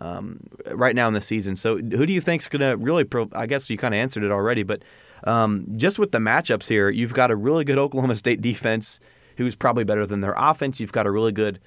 um, 0.00 0.40
right 0.72 0.94
now 0.94 1.08
in 1.08 1.14
the 1.14 1.20
season. 1.20 1.56
So 1.56 1.76
who 1.76 2.06
do 2.06 2.12
you 2.12 2.20
think's 2.20 2.48
going 2.48 2.60
to 2.60 2.76
really? 2.76 3.04
Pro- 3.04 3.30
I 3.32 3.46
guess 3.46 3.68
you 3.68 3.76
kind 3.76 3.94
of 3.94 3.98
answered 3.98 4.22
it 4.22 4.30
already, 4.30 4.62
but 4.62 4.82
um, 5.24 5.66
just 5.76 5.98
with 5.98 6.12
the 6.12 6.18
matchups 6.18 6.68
here, 6.68 6.88
you've 6.88 7.14
got 7.14 7.30
a 7.30 7.36
really 7.36 7.64
good 7.64 7.78
Oklahoma 7.84 8.16
State 8.16 8.40
defense 8.40 9.00
who's 9.36 9.54
probably 9.54 9.84
better 9.84 10.06
than 10.06 10.20
their 10.20 10.34
offense. 10.36 10.80
You've 10.80 10.92
got 10.92 11.06
a 11.06 11.10
really 11.10 11.32
good 11.32 11.60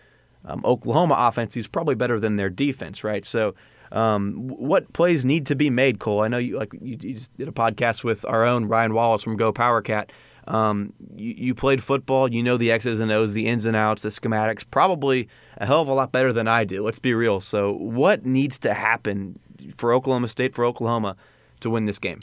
um, 0.46 0.62
Oklahoma 0.66 1.16
offense 1.18 1.56
who's 1.56 1.68
probably 1.68 1.96
better 1.96 2.20
than 2.20 2.36
their 2.36 2.50
defense, 2.50 3.04
right? 3.04 3.26
So. 3.26 3.56
Um, 3.92 4.48
what 4.48 4.92
plays 4.94 5.24
need 5.24 5.46
to 5.46 5.56
be 5.56 5.70
made, 5.70 6.00
Cole? 6.00 6.22
I 6.22 6.28
know 6.28 6.40
you 6.40 6.58
like 6.58 6.74
you, 6.74 6.98
you 7.00 7.14
just 7.14 7.38
did 7.38 7.48
a 7.48 7.52
podcast 7.52 8.04
with 8.04 8.26
our 8.26 8.44
own 8.44 8.66
Ryan 8.66 8.96
Wallace 8.96 9.22
from 9.22 9.38
Go 9.38 9.54
Power 9.54 9.84
Cat. 9.84 10.12
Um, 10.48 10.94
you, 11.16 11.34
you 11.38 11.56
played 11.56 11.82
football, 11.82 12.32
you 12.32 12.44
know 12.44 12.58
the 12.58 12.72
X's 12.72 13.00
and 13.00 13.12
O's, 13.12 13.34
the 13.34 13.48
ins 13.48 13.66
and 13.66 13.76
outs, 13.76 14.04
the 14.04 14.10
schematics, 14.10 14.66
probably 14.70 15.30
a 15.58 15.66
hell 15.66 15.82
of 15.82 15.88
a 15.88 15.94
lot 15.94 16.12
better 16.12 16.34
than 16.34 16.48
I 16.48 16.64
do. 16.66 16.84
Let's 16.84 17.00
be 17.00 17.14
real. 17.14 17.40
So, 17.40 17.72
what 17.72 18.26
needs 18.26 18.60
to 18.60 18.74
happen 18.74 19.40
for 19.76 19.94
Oklahoma 19.94 20.28
State, 20.28 20.54
for 20.54 20.66
Oklahoma, 20.66 21.16
to 21.62 21.70
win 21.70 21.86
this 21.86 22.00
game? 22.00 22.20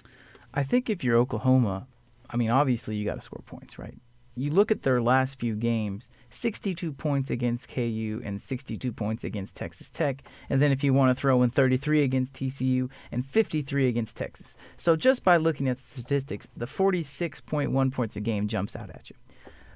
I 0.53 0.63
think 0.63 0.91
if 0.91 1.03
you're 1.03 1.17
Oklahoma, 1.17 1.87
I 2.29 2.37
mean, 2.37 2.51
obviously 2.51 2.97
you 2.97 3.05
got 3.05 3.15
to 3.15 3.21
score 3.21 3.43
points, 3.47 3.79
right? 3.79 3.97
You 4.35 4.51
look 4.51 4.71
at 4.71 4.83
their 4.83 5.03
last 5.03 5.39
few 5.39 5.55
games 5.55 6.11
62 6.31 6.93
points 6.93 7.31
against 7.31 7.69
KU 7.69 8.23
and 8.25 8.41
62 8.41 8.93
points 8.93 9.25
against 9.25 9.57
Texas 9.57 9.91
Tech. 9.91 10.23
And 10.49 10.63
then 10.63 10.73
if 10.73 10.85
you 10.85 10.95
want 10.95 11.11
to 11.11 11.21
throw 11.21 11.43
in 11.43 11.51
33 11.51 12.03
against 12.03 12.35
TCU 12.35 12.89
and 13.11 13.27
53 13.27 13.89
against 13.89 14.17
Texas. 14.17 14.57
So 14.77 14.97
just 14.97 15.25
by 15.25 15.37
looking 15.37 15.69
at 15.69 15.79
the 15.79 15.83
statistics, 15.83 16.49
the 16.57 16.67
46.1 16.67 17.93
points 17.93 18.17
a 18.17 18.21
game 18.21 18.49
jumps 18.49 18.77
out 18.77 18.91
at 18.91 19.11
you. 19.11 19.17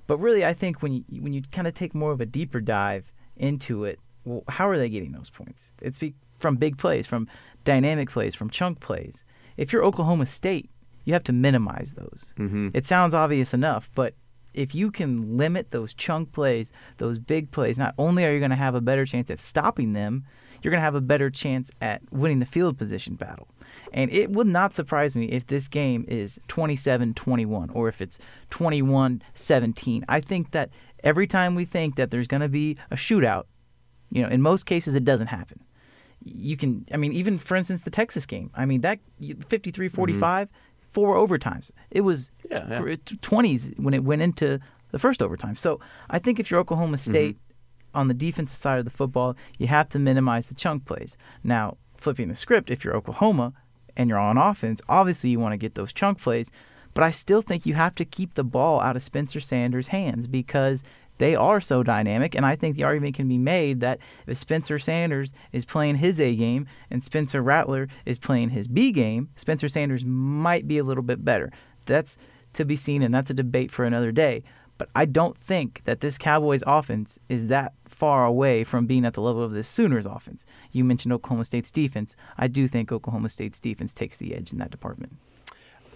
But 0.07 0.19
really, 0.19 0.45
I 0.45 0.53
think 0.53 0.83
when 0.83 0.93
you, 0.93 1.05
when 1.21 1.33
you 1.33 1.43
kind 1.51 1.67
of 1.67 1.75
take 1.75 1.95
more 1.95 2.13
of 2.13 2.21
a 2.21 2.27
deeper 2.27 2.61
dive 2.61 3.13
into 3.37 3.85
it, 3.85 3.99
well, 4.25 4.45
how 4.49 4.69
are 4.69 4.79
they 4.79 4.89
getting 4.89 5.13
those 5.13 5.31
points? 5.31 5.73
It's 5.81 5.99
be, 5.99 6.15
from 6.39 6.57
big 6.57 6.79
plays, 6.79 7.07
from 7.07 7.29
dynamic 7.65 8.11
plays, 8.11 8.35
from 8.35 8.51
chunk 8.51 8.81
plays. 8.81 9.25
If 9.57 9.73
you're 9.73 9.85
Oklahoma 9.85 10.27
State, 10.27 10.71
you 11.05 11.13
have 11.13 11.25
to 11.25 11.33
minimize 11.33 11.95
those. 11.95 12.35
Mm-hmm. 12.39 12.69
It 12.75 12.87
sounds 12.87 13.15
obvious 13.15 13.55
enough, 13.55 13.91
but 13.95 14.15
if 14.55 14.75
you 14.75 14.91
can 14.91 15.37
limit 15.37 15.71
those 15.71 15.93
chunk 15.93 16.33
plays, 16.33 16.73
those 16.99 17.19
big 17.19 17.51
plays, 17.51 17.79
not 17.79 17.95
only 17.99 18.25
are 18.25 18.33
you 18.33 18.39
going 18.39 18.51
to 18.51 18.57
have 18.57 18.75
a 18.75 18.81
better 18.81 19.05
chance 19.05 19.31
at 19.31 19.41
stopping 19.41 19.93
them, 19.93 20.25
you're 20.63 20.71
going 20.71 20.79
to 20.79 20.85
have 20.85 20.95
a 20.95 21.01
better 21.01 21.29
chance 21.29 21.71
at 21.83 22.01
winning 22.11 22.39
the 22.39 22.47
field 22.47 22.79
position 22.79 23.17
battle. 23.17 23.49
And 23.93 24.11
it 24.11 24.31
would 24.31 24.47
not 24.47 24.73
surprise 24.73 25.15
me 25.15 25.27
if 25.27 25.47
this 25.47 25.69
game 25.69 26.05
is 26.09 26.41
27 26.49 27.15
21 27.15 27.71
or 27.71 27.89
if 27.89 28.01
it's 28.01 28.19
21 28.51 29.23
17. 29.35 30.05
I 30.09 30.21
think 30.21 30.53
that 30.53 30.71
every 31.03 31.27
time 31.27 31.55
we 31.55 31.65
think 31.65 31.97
that 31.97 32.11
there's 32.11 32.27
going 32.27 32.41
to 32.41 32.49
be 32.49 32.79
a 32.91 32.97
shootout, 32.97 33.45
you 34.11 34.23
know, 34.23 34.29
in 34.29 34.41
most 34.41 34.65
cases 34.65 34.95
it 34.95 35.05
doesn't 35.05 35.27
happen. 35.27 35.61
You 36.25 36.57
can, 36.57 36.87
I 36.91 36.97
mean, 36.97 37.13
even 37.13 37.37
for 37.37 37.57
instance, 37.57 37.83
the 37.83 37.91
Texas 37.91 38.25
game, 38.25 38.51
I 38.55 38.65
mean, 38.65 38.81
that 38.81 39.01
53 39.21 39.89
45, 39.89 40.49
mm-hmm 40.49 40.57
four 40.95 41.17
overtimes. 41.17 41.71
It 41.91 42.03
was 42.03 42.31
yeah, 42.51 42.67
yeah. 42.69 42.79
20s 42.81 43.79
when 43.79 43.93
it 43.93 44.05
went 44.05 44.23
into 44.23 44.61
the 44.93 44.99
first 44.99 45.23
overtime. 45.23 45.57
So 45.57 45.81
I 46.09 46.19
think 46.21 46.39
if 46.39 46.51
you're 46.51 46.61
Oklahoma 46.61 46.97
mm-hmm. 46.97 47.11
State 47.11 47.37
mm-hmm. 47.37 47.99
on 47.99 48.09
the 48.09 48.15
defensive 48.15 48.57
side 48.57 48.79
of 48.79 48.85
the 48.85 48.91
football, 48.93 49.37
you 49.59 49.67
have 49.67 49.89
to 49.91 49.99
minimize 49.99 50.49
the 50.49 50.55
chunk 50.55 50.87
plays. 50.87 51.19
Now, 51.43 51.77
flipping 51.97 52.29
the 52.29 52.37
script, 52.37 52.71
if 52.71 52.85
you're 52.85 52.97
Oklahoma 52.97 53.53
and 53.97 54.09
you're 54.09 54.19
on 54.19 54.39
offense, 54.39 54.81
obviously 54.89 55.31
you 55.31 55.41
want 55.41 55.53
to 55.53 55.59
get 55.59 55.75
those 55.75 55.93
chunk 55.93 56.21
plays. 56.21 56.51
But 56.95 57.03
I 57.03 57.11
still 57.11 57.43
think 57.43 57.67
you 57.67 57.75
have 57.75 57.97
to 57.97 58.05
keep 58.05 58.35
the 58.35 58.45
ball 58.45 58.81
out 58.81 58.95
of 58.95 59.03
Spencer 59.03 59.41
Sanders' 59.41 59.89
hands 59.89 60.29
because 60.29 60.85
they 61.19 61.35
are 61.35 61.61
so 61.61 61.83
dynamic. 61.83 62.35
And 62.35 62.45
I 62.45 62.57
think 62.57 62.77
the 62.77 62.85
argument 62.85 63.15
can 63.15 63.29
be 63.29 63.39
made 63.39 63.81
that 63.81 63.99
if 64.27 64.39
Spencer 64.39 64.79
Sanders 64.79 65.33
is 65.53 65.65
playing 65.65 65.97
his 65.97 66.21
A 66.21 66.35
game 66.35 66.67
and 66.91 67.03
Spencer 67.03 67.43
Rattler 67.43 67.89
is 68.05 68.19
playing 68.19 68.51
his 68.51 68.69
B 68.69 68.93
game, 68.93 69.29
Spencer 69.37 69.69
Sanders 69.69 70.05
might 70.05 70.67
be 70.67 70.79
a 70.79 70.85
little 70.85 71.03
bit 71.03 71.25
better. 71.25 71.53
That's 71.87 72.17
to 72.55 72.65
be 72.65 72.77
seen, 72.77 73.03
and 73.03 73.13
that's 73.13 73.31
a 73.31 73.35
debate 73.35 73.73
for 73.73 73.85
another 73.85 74.13
day. 74.13 74.43
But 74.77 74.89
I 74.95 75.05
don't 75.05 75.39
think 75.39 75.83
that 75.85 76.01
this 76.01 76.19
Cowboys 76.19 76.63
offense 76.67 77.19
is 77.29 77.47
that 77.49 77.75
far 77.87 78.25
away 78.25 78.65
from 78.65 78.87
being 78.87 79.05
at 79.05 79.15
the 79.15 79.21
level 79.21 79.43
of 79.43 79.53
the 79.53 79.63
Sooners 79.63 80.07
offense. 80.07 80.45
You 80.73 80.85
mentioned 80.85 81.13
Oklahoma 81.13 81.45
State's 81.45 81.71
defense. 81.71 82.17
I 82.37 82.49
do 82.49 82.67
think 82.67 82.91
Oklahoma 82.91 83.29
State's 83.29 83.61
defense 83.61 83.95
takes 83.95 84.17
the 84.17 84.35
edge 84.35 84.53
in 84.53 84.59
that 84.59 84.73
department. 84.73 85.17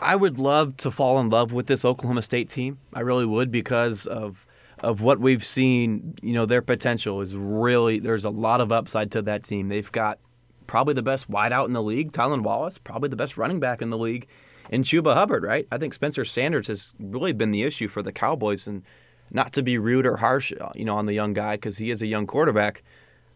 I 0.00 0.14
would 0.14 0.38
love 0.38 0.76
to 0.78 0.92
fall 0.92 1.18
in 1.18 1.28
love 1.28 1.52
with 1.52 1.66
this 1.66 1.84
Oklahoma 1.84 2.22
State 2.22 2.48
team. 2.48 2.78
I 2.94 3.00
really 3.00 3.26
would 3.26 3.50
because 3.50 4.06
of 4.06 4.46
of 4.80 5.02
what 5.02 5.18
we've 5.20 5.44
seen, 5.44 6.14
you 6.22 6.34
know, 6.34 6.46
their 6.46 6.62
potential 6.62 7.20
is 7.20 7.36
really 7.36 7.98
there's 7.98 8.24
a 8.24 8.30
lot 8.30 8.60
of 8.60 8.72
upside 8.72 9.10
to 9.12 9.22
that 9.22 9.44
team. 9.44 9.68
They've 9.68 9.90
got 9.90 10.18
probably 10.66 10.94
the 10.94 11.02
best 11.02 11.30
wideout 11.30 11.66
in 11.66 11.72
the 11.72 11.82
league, 11.82 12.12
Tylan 12.12 12.42
Wallace, 12.42 12.78
probably 12.78 13.08
the 13.08 13.16
best 13.16 13.36
running 13.36 13.58
back 13.58 13.82
in 13.82 13.90
the 13.90 13.98
league, 13.98 14.28
and 14.70 14.84
Chuba 14.84 15.14
Hubbard, 15.14 15.42
right? 15.42 15.66
I 15.72 15.78
think 15.78 15.94
Spencer 15.94 16.24
Sanders 16.24 16.68
has 16.68 16.94
really 16.98 17.32
been 17.32 17.50
the 17.50 17.62
issue 17.62 17.88
for 17.88 18.02
the 18.02 18.12
Cowboys, 18.12 18.66
and 18.66 18.82
not 19.30 19.52
to 19.54 19.62
be 19.62 19.78
rude 19.78 20.06
or 20.06 20.16
harsh, 20.16 20.52
you 20.74 20.84
know, 20.84 20.96
on 20.96 21.06
the 21.06 21.14
young 21.14 21.32
guy 21.32 21.56
because 21.56 21.78
he 21.78 21.90
is 21.90 22.02
a 22.02 22.06
young 22.06 22.26
quarterback, 22.26 22.82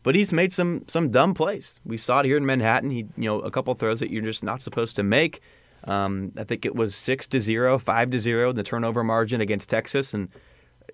but 0.02 0.14
he's 0.14 0.32
made 0.32 0.52
some 0.52 0.84
some 0.86 1.10
dumb 1.10 1.34
plays. 1.34 1.80
We 1.84 1.98
saw 1.98 2.20
it 2.20 2.26
here 2.26 2.36
in 2.36 2.46
Manhattan. 2.46 2.90
He, 2.90 3.06
you 3.16 3.24
know, 3.24 3.40
a 3.40 3.50
couple 3.50 3.74
throws 3.74 4.00
that 4.00 4.10
you're 4.10 4.22
just 4.22 4.44
not 4.44 4.62
supposed 4.62 4.96
to 4.96 5.02
make. 5.02 5.40
Um, 5.84 6.32
I 6.36 6.44
think 6.44 6.64
it 6.64 6.76
was 6.76 6.94
six 6.94 7.26
to 7.28 7.40
zero, 7.40 7.78
five 7.78 8.10
to 8.10 8.18
zero, 8.18 8.50
in 8.50 8.56
the 8.56 8.62
turnover 8.62 9.02
margin 9.02 9.40
against 9.40 9.68
Texas, 9.68 10.14
and 10.14 10.28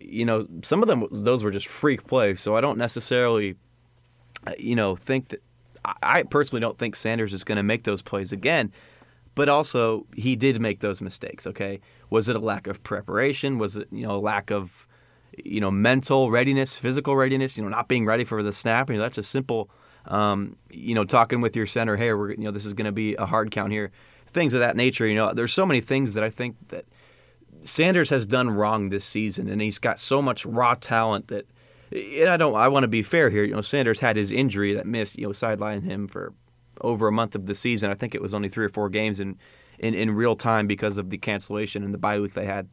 you 0.01 0.25
know, 0.25 0.47
some 0.63 0.83
of 0.83 0.89
them 0.89 1.07
those 1.11 1.43
were 1.45 1.51
just 1.51 1.67
freak 1.67 2.07
plays. 2.07 2.41
So 2.41 2.57
I 2.57 2.61
don't 2.61 2.79
necessarily, 2.79 3.57
you 4.59 4.77
know, 4.77 4.97
think 4.97 5.29
that 5.29 5.43
I 6.03 6.23
personally 6.25 6.61
don't 6.61 6.79
think 6.79 6.97
Sanders 6.97 7.33
is 7.33 7.45
going 7.45 7.57
to 7.57 7.63
make 7.63 7.85
those 7.85 8.03
plays 8.03 8.33
again. 8.33 8.73
But 9.35 9.49
also, 9.49 10.07
he 10.17 10.35
did 10.35 10.61
make 10.61 10.81
those 10.81 11.01
mistakes. 11.01 11.47
Okay, 11.47 11.81
was 12.11 12.29
it 12.29 12.35
a 12.35 12.41
lack 12.41 12.67
of 12.67 12.83
preparation? 12.83 13.59
Was 13.59 13.77
it 13.77 13.89
you 13.93 14.05
know 14.05 14.17
a 14.17 14.19
lack 14.19 14.51
of 14.51 14.89
you 15.37 15.61
know 15.61 15.71
mental 15.71 16.31
readiness, 16.31 16.77
physical 16.79 17.15
readiness? 17.15 17.57
You 17.57 17.63
know, 17.63 17.69
not 17.69 17.87
being 17.87 18.05
ready 18.05 18.25
for 18.25 18.43
the 18.43 18.53
snap. 18.53 18.91
You 18.91 18.97
know, 18.97 19.03
that's 19.03 19.19
a 19.19 19.23
simple. 19.23 19.71
Um, 20.07 20.57
you 20.71 20.95
know, 20.95 21.05
talking 21.05 21.41
with 21.41 21.55
your 21.55 21.67
center, 21.67 21.97
hey, 21.97 22.13
we're 22.13 22.33
you 22.33 22.45
know 22.45 22.51
this 22.51 22.65
is 22.65 22.73
going 22.75 22.87
to 22.87 22.93
be 22.93 23.15
a 23.15 23.27
hard 23.27 23.51
count 23.51 23.71
here. 23.73 23.93
Things 24.27 24.55
of 24.55 24.61
that 24.61 24.75
nature. 24.75 25.07
You 25.07 25.15
know, 25.15 25.33
there's 25.33 25.53
so 25.53 25.65
many 25.65 25.81
things 25.81 26.15
that 26.15 26.25
I 26.25 26.31
think 26.31 26.57
that 26.69 26.85
Sanders 27.61 28.11
has 28.11 28.27
done 28.27 28.51
wrong 28.51 28.88
this 28.88 29.05
season, 29.05 29.49
and 29.49 29.61
he's 29.61 29.79
got 29.79 29.99
so 29.99 30.23
much 30.23 30.47
raw 30.47 30.75
talent 30.75 31.29
that. 31.29 31.47
And 31.90 32.29
I 32.29 32.37
don't. 32.37 32.55
I 32.55 32.68
want 32.68 32.85
to 32.85 32.88
be 32.88 33.03
fair 33.03 33.31
here. 33.31 33.44
You 33.44 33.55
know, 33.55 33.62
Sanders 33.62 34.01
had 34.01 34.16
his 34.16 34.31
injury 34.31 34.75
that 34.75 34.87
missed. 34.87 35.18
You 35.18 35.27
know, 35.27 35.33
sidelined 35.33 35.85
him 35.85 36.07
for 36.07 36.35
over 36.83 37.09
a 37.09 37.12
month 37.12 37.35
of 37.35 37.47
the 37.47 37.55
season. 37.55 37.90
I 37.90 37.94
think 37.94 38.14
it 38.14 38.21
was 38.21 38.35
only 38.35 38.49
three 38.51 38.66
or 38.66 38.68
four 38.68 38.90
games 38.90 39.21
in 39.21 39.38
in, 39.79 39.94
in 39.94 40.11
real 40.11 40.37
time 40.37 40.66
because 40.66 40.99
of 40.99 41.11
the 41.11 41.18
cancellation 41.18 41.83
and 41.83 41.94
the 41.94 41.99
bye 41.99 42.18
week 42.21 42.35
they 42.35 42.47
had 42.47 42.68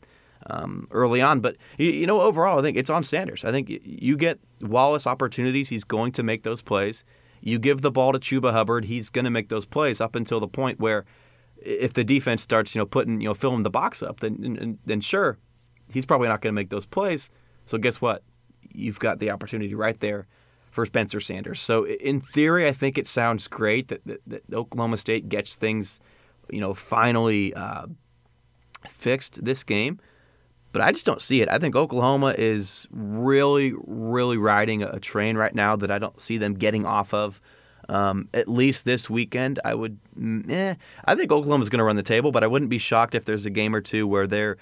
um, 0.47 0.87
early 0.91 1.21
on. 1.21 1.39
But 1.39 1.57
you 1.77 2.05
know, 2.07 2.21
overall, 2.21 2.59
I 2.59 2.61
think 2.61 2.77
it's 2.77 2.89
on 2.89 3.03
Sanders. 3.03 3.43
I 3.43 3.51
think 3.51 3.69
you 3.69 4.17
get 4.17 4.39
Wallace 4.61 5.07
opportunities. 5.07 5.69
He's 5.69 5.83
going 5.83 6.11
to 6.13 6.23
make 6.23 6.43
those 6.43 6.61
plays. 6.61 7.03
You 7.41 7.59
give 7.59 7.81
the 7.81 7.91
ball 7.91 8.11
to 8.11 8.19
Chuba 8.19 8.51
Hubbard. 8.51 8.85
He's 8.85 9.09
going 9.09 9.25
to 9.25 9.31
make 9.31 9.49
those 9.49 9.65
plays 9.65 10.01
up 10.01 10.15
until 10.15 10.39
the 10.39 10.47
point 10.47 10.79
where 10.79 11.05
if 11.61 11.93
the 11.93 12.03
defense 12.03 12.41
starts, 12.41 12.75
you 12.75 12.79
know, 12.79 12.85
putting, 12.85 13.21
you 13.21 13.27
know, 13.27 13.33
filling 13.33 13.63
the 13.63 13.69
box 13.69 14.03
up, 14.03 14.19
then 14.19 14.77
then 14.85 15.01
sure, 15.01 15.37
he's 15.91 16.05
probably 16.05 16.27
not 16.27 16.41
going 16.41 16.53
to 16.53 16.55
make 16.55 16.69
those 16.69 16.85
plays. 16.85 17.29
So 17.65 17.77
guess 17.77 18.01
what? 18.01 18.23
You've 18.73 18.99
got 18.99 19.19
the 19.19 19.31
opportunity 19.31 19.73
right 19.73 19.99
there 19.99 20.27
for 20.71 20.85
Spencer 20.85 21.19
Sanders. 21.19 21.61
So 21.61 21.87
in 21.87 22.19
theory, 22.19 22.67
I 22.67 22.73
think 22.73 22.97
it 22.97 23.07
sounds 23.07 23.47
great 23.47 23.87
that, 23.87 24.05
that, 24.05 24.21
that 24.27 24.43
Oklahoma 24.53 24.97
State 24.97 25.29
gets 25.29 25.55
things, 25.55 26.01
you 26.49 26.59
know, 26.59 26.73
finally 26.73 27.53
uh, 27.53 27.87
fixed 28.87 29.43
this 29.45 29.63
game. 29.63 29.99
But 30.73 30.81
I 30.81 30.91
just 30.91 31.05
don't 31.05 31.21
see 31.21 31.41
it. 31.41 31.47
I 31.47 31.57
think 31.57 31.77
Oklahoma 31.77 32.35
is 32.37 32.85
really, 32.91 33.73
really 33.87 34.37
riding 34.37 34.83
a 34.83 34.99
train 34.99 35.37
right 35.37 35.55
now 35.55 35.77
that 35.77 35.89
I 35.89 35.99
don't 35.99 36.19
see 36.19 36.37
them 36.37 36.53
getting 36.53 36.85
off 36.85 37.13
of. 37.13 37.39
Um, 37.87 38.29
at 38.33 38.47
least 38.47 38.85
this 38.85 39.09
weekend, 39.09 39.59
I 39.63 39.75
would. 39.75 39.99
Mm, 40.19 40.51
eh, 40.51 40.75
I 41.05 41.15
think 41.15 41.31
Oklahoma's 41.31 41.69
going 41.69 41.79
to 41.79 41.83
run 41.83 41.95
the 41.95 42.03
table, 42.03 42.31
but 42.31 42.43
I 42.43 42.47
wouldn't 42.47 42.69
be 42.69 42.77
shocked 42.77 43.15
if 43.15 43.25
there's 43.25 43.45
a 43.45 43.51
game 43.51 43.75
or 43.75 43.81
two 43.81 44.07
where 44.07 44.27
they're, 44.27 44.57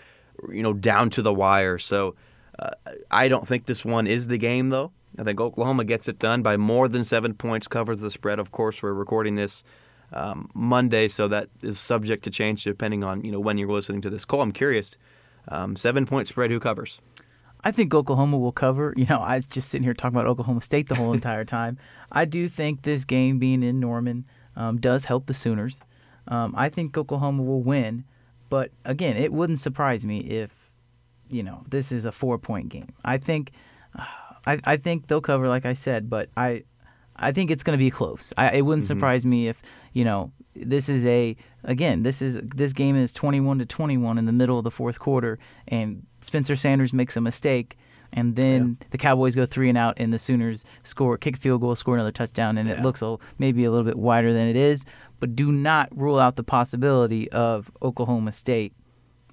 you 0.51 0.61
know, 0.61 0.73
down 0.73 1.09
to 1.11 1.21
the 1.21 1.33
wire. 1.33 1.77
So 1.77 2.15
uh, 2.59 2.71
I 3.09 3.27
don't 3.27 3.47
think 3.47 3.65
this 3.65 3.85
one 3.85 4.07
is 4.07 4.27
the 4.27 4.37
game, 4.37 4.69
though. 4.69 4.91
I 5.17 5.23
think 5.23 5.39
Oklahoma 5.39 5.85
gets 5.85 6.07
it 6.07 6.19
done 6.19 6.41
by 6.41 6.57
more 6.57 6.87
than 6.87 7.03
seven 7.03 7.33
points, 7.33 7.67
covers 7.67 8.01
the 8.01 8.09
spread. 8.09 8.39
Of 8.39 8.51
course, 8.51 8.81
we're 8.81 8.93
recording 8.93 9.35
this 9.35 9.63
um, 10.11 10.49
Monday, 10.53 11.07
so 11.07 11.27
that 11.27 11.49
is 11.61 11.79
subject 11.79 12.23
to 12.23 12.29
change 12.29 12.63
depending 12.63 13.03
on 13.03 13.23
you 13.23 13.31
know 13.31 13.39
when 13.39 13.57
you're 13.57 13.69
listening 13.69 14.01
to 14.01 14.09
this. 14.09 14.25
call. 14.25 14.41
I'm 14.41 14.51
curious. 14.51 14.97
Um, 15.47 15.75
seven 15.75 16.05
point 16.05 16.27
spread, 16.27 16.51
who 16.51 16.59
covers? 16.59 17.01
I 17.63 17.71
think 17.71 17.93
Oklahoma 17.93 18.37
will 18.37 18.51
cover. 18.51 18.93
You 18.97 19.05
know, 19.05 19.19
I 19.19 19.35
was 19.35 19.45
just 19.45 19.69
sitting 19.69 19.83
here 19.83 19.93
talking 19.93 20.15
about 20.15 20.27
Oklahoma 20.27 20.61
State 20.61 20.89
the 20.89 20.95
whole 20.95 21.13
entire 21.21 21.45
time. 21.45 21.77
I 22.11 22.25
do 22.25 22.49
think 22.49 22.81
this 22.81 23.05
game 23.05 23.39
being 23.39 23.63
in 23.63 23.79
Norman 23.79 24.25
um, 24.55 24.79
does 24.79 25.05
help 25.05 25.25
the 25.25 25.33
Sooners. 25.33 25.81
Um, 26.27 26.53
I 26.57 26.69
think 26.69 26.97
Oklahoma 26.97 27.43
will 27.43 27.61
win, 27.61 28.05
but 28.49 28.71
again, 28.85 29.17
it 29.17 29.33
wouldn't 29.33 29.59
surprise 29.59 30.05
me 30.05 30.19
if, 30.19 30.71
you 31.29 31.43
know, 31.43 31.63
this 31.69 31.91
is 31.91 32.05
a 32.05 32.11
four 32.11 32.37
point 32.37 32.69
game. 32.69 32.93
I 33.03 33.17
think, 33.17 33.51
uh, 33.97 34.05
I, 34.45 34.59
I 34.65 34.77
think 34.77 35.07
they'll 35.07 35.21
cover, 35.21 35.47
like 35.47 35.65
I 35.65 35.73
said, 35.73 36.09
but 36.09 36.29
I, 36.37 36.63
I 37.15 37.31
think 37.31 37.51
it's 37.51 37.63
going 37.63 37.77
to 37.77 37.83
be 37.83 37.89
close. 37.89 38.33
I, 38.37 38.51
it 38.51 38.61
wouldn't 38.61 38.85
mm-hmm. 38.85 38.93
surprise 38.93 39.25
me 39.25 39.47
if 39.47 39.61
you 39.93 40.03
know 40.03 40.31
this 40.55 40.89
is 40.89 41.05
a 41.05 41.35
again 41.63 42.03
this 42.03 42.21
is 42.21 42.39
this 42.43 42.73
game 42.73 42.95
is 42.95 43.13
21 43.13 43.59
to 43.59 43.65
21 43.65 44.17
in 44.17 44.25
the 44.25 44.31
middle 44.31 44.57
of 44.57 44.63
the 44.63 44.71
fourth 44.71 44.99
quarter 44.99 45.39
and 45.67 46.05
Spencer 46.21 46.55
Sanders 46.55 46.93
makes 46.93 47.17
a 47.17 47.21
mistake 47.21 47.77
and 48.11 48.35
then 48.35 48.77
yeah. 48.79 48.87
the 48.91 48.97
Cowboys 48.97 49.35
go 49.35 49.45
three 49.45 49.69
and 49.69 49.77
out 49.77 49.95
and 49.97 50.13
the 50.13 50.19
Sooners 50.19 50.63
score 50.83 51.17
kick 51.17 51.37
field 51.37 51.61
goal 51.61 51.75
score 51.75 51.95
another 51.95 52.11
touchdown 52.11 52.57
and 52.57 52.69
yeah. 52.69 52.75
it 52.75 52.81
looks 52.81 53.01
a, 53.01 53.17
maybe 53.39 53.63
a 53.63 53.71
little 53.71 53.85
bit 53.85 53.97
wider 53.97 54.33
than 54.33 54.47
it 54.47 54.55
is 54.55 54.85
but 55.19 55.35
do 55.35 55.51
not 55.51 55.89
rule 55.97 56.19
out 56.19 56.35
the 56.35 56.43
possibility 56.43 57.31
of 57.31 57.71
Oklahoma 57.81 58.31
State 58.31 58.73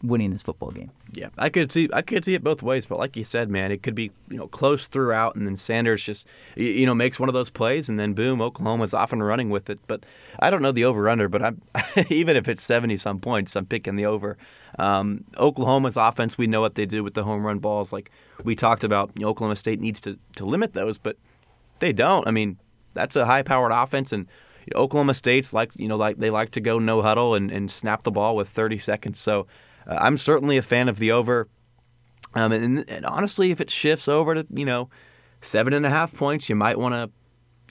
winning 0.03 0.31
this 0.31 0.43
football 0.43 0.71
game. 0.71 0.91
Yeah, 1.13 1.29
I 1.37 1.49
could 1.49 1.71
see 1.71 1.89
I 1.93 2.03
could 2.03 2.25
see 2.25 2.35
it 2.35 2.43
both 2.43 2.63
ways, 2.63 2.87
but 2.87 2.99
like 2.99 3.17
you 3.17 3.25
said, 3.25 3.51
man, 3.51 3.71
it 3.71 3.83
could 3.83 3.95
be 3.95 4.11
you 4.29 4.39
know 4.39 4.49
close 4.49 4.89
throughout, 4.89 5.35
and 5.37 5.47
then 5.47 5.57
Sanders 5.57 6.03
just 6.03 6.27
you 6.57 6.87
know 6.87 6.95
makes 6.95 7.21
one 7.21 7.29
of 7.29 7.33
those 7.33 7.51
plays, 7.51 7.89
and 7.89 7.99
then 7.99 8.15
boom, 8.15 8.41
Oklahoma's 8.41 8.95
off 8.95 9.13
and 9.13 9.25
running 9.25 9.51
with 9.51 9.69
it. 9.69 9.79
But 9.87 10.05
I 10.39 10.51
don't 10.51 10.63
know 10.63 10.73
the 10.73 10.85
over 10.85 11.09
under, 11.09 11.29
but 11.29 11.43
I'm 11.43 11.61
even 12.09 12.37
if 12.37 12.49
it's 12.49 12.63
seventy 12.63 12.97
some 12.97 13.21
points, 13.21 13.57
I'm 13.57 13.67
picking 13.67 13.97
the 13.97 14.07
over. 14.07 14.37
Um, 14.79 15.25
Oklahoma's 15.37 15.97
offense, 15.97 16.39
we 16.39 16.47
know 16.47 16.61
what 16.61 16.77
they 16.77 16.87
do 16.87 17.03
with 17.05 17.15
the 17.15 17.25
home 17.25 17.45
run 17.45 17.59
balls. 17.59 17.93
Like 17.93 18.11
we 18.45 18.55
talked 18.55 18.85
about, 18.85 19.11
you 19.17 19.25
know, 19.25 19.31
Oklahoma 19.31 19.57
State 19.57 19.81
needs 19.81 20.01
to 20.03 20.19
to 20.37 20.45
limit 20.45 20.73
those, 20.73 20.97
but 20.99 21.17
they 21.81 21.93
don't. 21.93 22.27
I 22.27 22.31
mean, 22.31 22.59
that's 22.95 23.17
a 23.17 23.27
high 23.27 23.43
powered 23.43 23.73
offense, 23.73 24.13
and 24.13 24.27
Oklahoma 24.75 25.15
State's 25.15 25.53
like 25.53 25.71
you 25.77 25.89
know 25.89 25.97
like 25.97 26.19
they 26.19 26.31
like 26.31 26.53
to 26.53 26.61
go 26.61 26.79
no 26.79 27.03
huddle 27.03 27.35
and, 27.35 27.51
and 27.51 27.71
snap 27.71 28.05
the 28.05 28.11
ball 28.11 28.37
with 28.37 28.49
30 28.49 28.79
seconds. 28.79 29.19
So 29.19 29.47
uh, 29.91 29.99
I'm 30.01 30.17
certainly 30.17 30.57
a 30.57 30.63
fan 30.63 30.89
of 30.89 30.99
the 30.99 31.13
over. 31.13 31.49
Um, 32.35 32.53
and, 32.53 32.89
and, 32.89 33.05
honestly, 33.05 33.51
if 33.51 33.61
it 33.61 33.71
shifts 33.71 34.09
over 34.09 34.35
to 34.35 34.47
you 34.55 34.65
know 34.65 34.89
seven 35.41 35.73
and 35.73 35.85
a 35.85 35.91
half 35.91 36.15
points, 36.15 36.49
you 36.49 36.55
might 36.55 36.79
want 36.79 36.95
to 36.95 37.11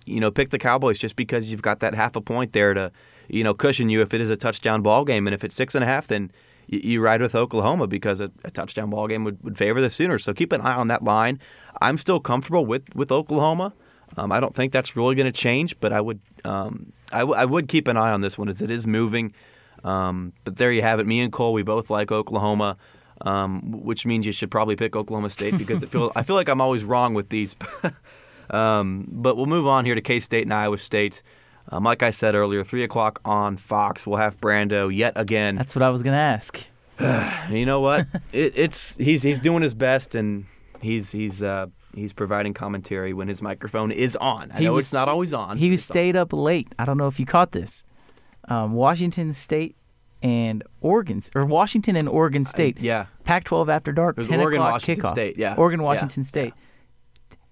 you 0.06 0.20
know 0.20 0.32
pick 0.32 0.50
the 0.50 0.60
Cowboys 0.60 1.00
just 1.00 1.16
because 1.16 1.50
you've 1.50 1.62
got 1.62 1.80
that 1.80 1.96
half 1.96 2.16
a 2.16 2.22
point 2.22 2.54
there 2.54 2.74
to 2.74 2.92
you 3.30 3.44
know 3.44 3.54
cushion 3.54 3.90
you 3.90 4.02
if 4.02 4.14
it 4.14 4.22
is 4.22 4.30
a 4.30 4.38
touchdown 4.38 4.82
ball 4.82 5.06
game. 5.06 5.28
And 5.28 5.34
if 5.34 5.44
it's 5.44 5.56
six 5.56 5.76
and 5.76 5.84
a 5.84 5.88
half, 5.88 6.08
then 6.08 6.32
you, 6.68 6.80
you 6.84 7.02
ride 7.02 7.22
with 7.22 7.36
Oklahoma 7.36 7.88
because 7.88 8.20
a, 8.20 8.32
a, 8.44 8.52
touchdown 8.52 8.90
ball 8.90 9.08
game 9.08 9.24
would, 9.24 9.42
would 9.44 9.58
favor 9.58 9.80
the 9.82 9.90
Sooners. 9.90 10.24
So 10.24 10.34
keep 10.34 10.52
an 10.52 10.62
eye 10.62 10.76
on 10.76 10.88
that 10.90 11.04
line. 11.04 11.40
I'm 11.82 11.98
still 11.98 12.20
comfortable 12.20 12.66
with 12.66 12.84
with 12.96 13.12
Oklahoma. 13.12 13.74
Um, 14.18 14.32
I 14.32 14.40
don't 14.40 14.56
think 14.56 14.74
that's 14.74 14.96
really 14.96 15.16
going 15.16 15.28
to 15.28 15.32
change, 15.32 15.80
but 15.80 15.94
I 15.94 16.02
would 16.02 16.20
um, 16.44 16.92
I, 17.12 17.20
w- 17.20 17.40
I 17.40 17.46
would 17.46 17.68
keep 17.68 17.88
an 17.88 17.98
eye 17.98 18.12
on 18.12 18.22
this 18.22 18.38
one 18.38 18.50
as 18.50 18.62
it 18.62 18.72
is 18.72 18.86
moving. 18.86 19.34
Um, 19.84 20.34
but 20.44 20.58
there 20.58 20.72
you 20.72 20.82
have 20.82 21.00
it. 21.00 21.08
Me 21.08 21.20
and 21.22 21.32
Cole, 21.32 21.54
we 21.54 21.64
both 21.64 21.90
like 21.90 22.12
Oklahoma, 22.12 22.78
um, 23.22 23.72
which 23.84 24.06
means 24.06 24.26
you 24.26 24.32
should 24.32 24.52
probably 24.52 24.76
pick 24.76 24.96
Oklahoma 24.96 25.30
State 25.30 25.58
because 25.58 25.84
it 25.84 25.90
feel 25.90 26.12
I 26.16 26.24
feel 26.24 26.36
like 26.36 26.50
I'm 26.50 26.62
always 26.62 26.84
wrong 26.84 27.14
with 27.14 27.30
these. 27.30 27.56
Um, 28.52 29.06
but 29.12 29.38
we'll 29.38 29.46
move 29.46 29.68
on 29.68 29.86
here 29.86 29.94
to 29.96 30.02
K 30.02 30.20
State 30.20 30.44
and 30.44 30.54
Iowa 30.54 30.78
State. 30.80 31.22
Um, 31.72 31.84
like 31.84 32.02
I 32.02 32.10
said 32.10 32.34
earlier, 32.34 32.64
three 32.64 32.84
o'clock 32.84 33.22
on 33.24 33.58
Fox. 33.58 34.08
We'll 34.08 34.18
have 34.18 34.42
Brando 34.42 34.92
yet 34.96 35.14
again. 35.16 35.56
That's 35.56 35.76
what 35.76 35.84
I 35.84 35.90
was 35.90 36.02
gonna 36.02 36.18
ask. 36.18 36.66
you 37.52 37.66
know 37.66 37.80
what? 37.80 38.08
it, 38.34 38.54
it's 38.56 38.96
he's 38.96 39.22
he's 39.22 39.38
doing 39.40 39.62
his 39.62 39.76
best 39.76 40.16
and 40.16 40.46
he's 40.82 41.12
he's 41.12 41.44
uh, 41.44 41.68
he's 41.94 42.12
providing 42.12 42.56
commentary 42.56 43.14
when 43.14 43.28
his 43.28 43.42
microphone 43.42 43.92
is 43.92 44.16
on. 44.16 44.52
I 44.52 44.58
He 44.58 44.66
know 44.66 44.74
was- 44.74 44.86
it's 44.86 44.94
not 44.94 45.08
always 45.08 45.32
on. 45.32 45.58
He 45.58 45.72
It's 45.72 45.88
on. 45.88 45.94
stayed 45.94 46.16
up 46.16 46.34
late. 46.34 46.74
I 46.80 46.86
don't 46.86 46.98
know 46.98 47.08
if 47.08 47.20
you 47.20 47.28
caught 47.28 47.52
this. 47.52 47.86
Um, 48.50 48.74
Washington 48.74 49.32
State 49.34 49.76
and 50.22 50.64
Oregon, 50.82 51.22
or 51.36 51.46
Washington 51.46 51.96
and 51.96 52.10
Oregon 52.10 52.44
State. 52.44 52.80
yeah. 52.80 53.06
Pac-12 53.24 53.70
after 53.70 53.92
dark, 53.94 54.18
It 54.18 54.22
was 54.22 54.28
10 54.28 54.42
Oregon, 54.42 54.60
o'clock 54.60 54.74
Washington 54.74 55.04
kickoff. 55.06 55.10
State, 55.12 55.38
yeah. 55.38 55.56
Oregon, 55.56 55.80
Yeah. 55.80 55.86
Washington 55.86 56.24
State. 56.26 56.54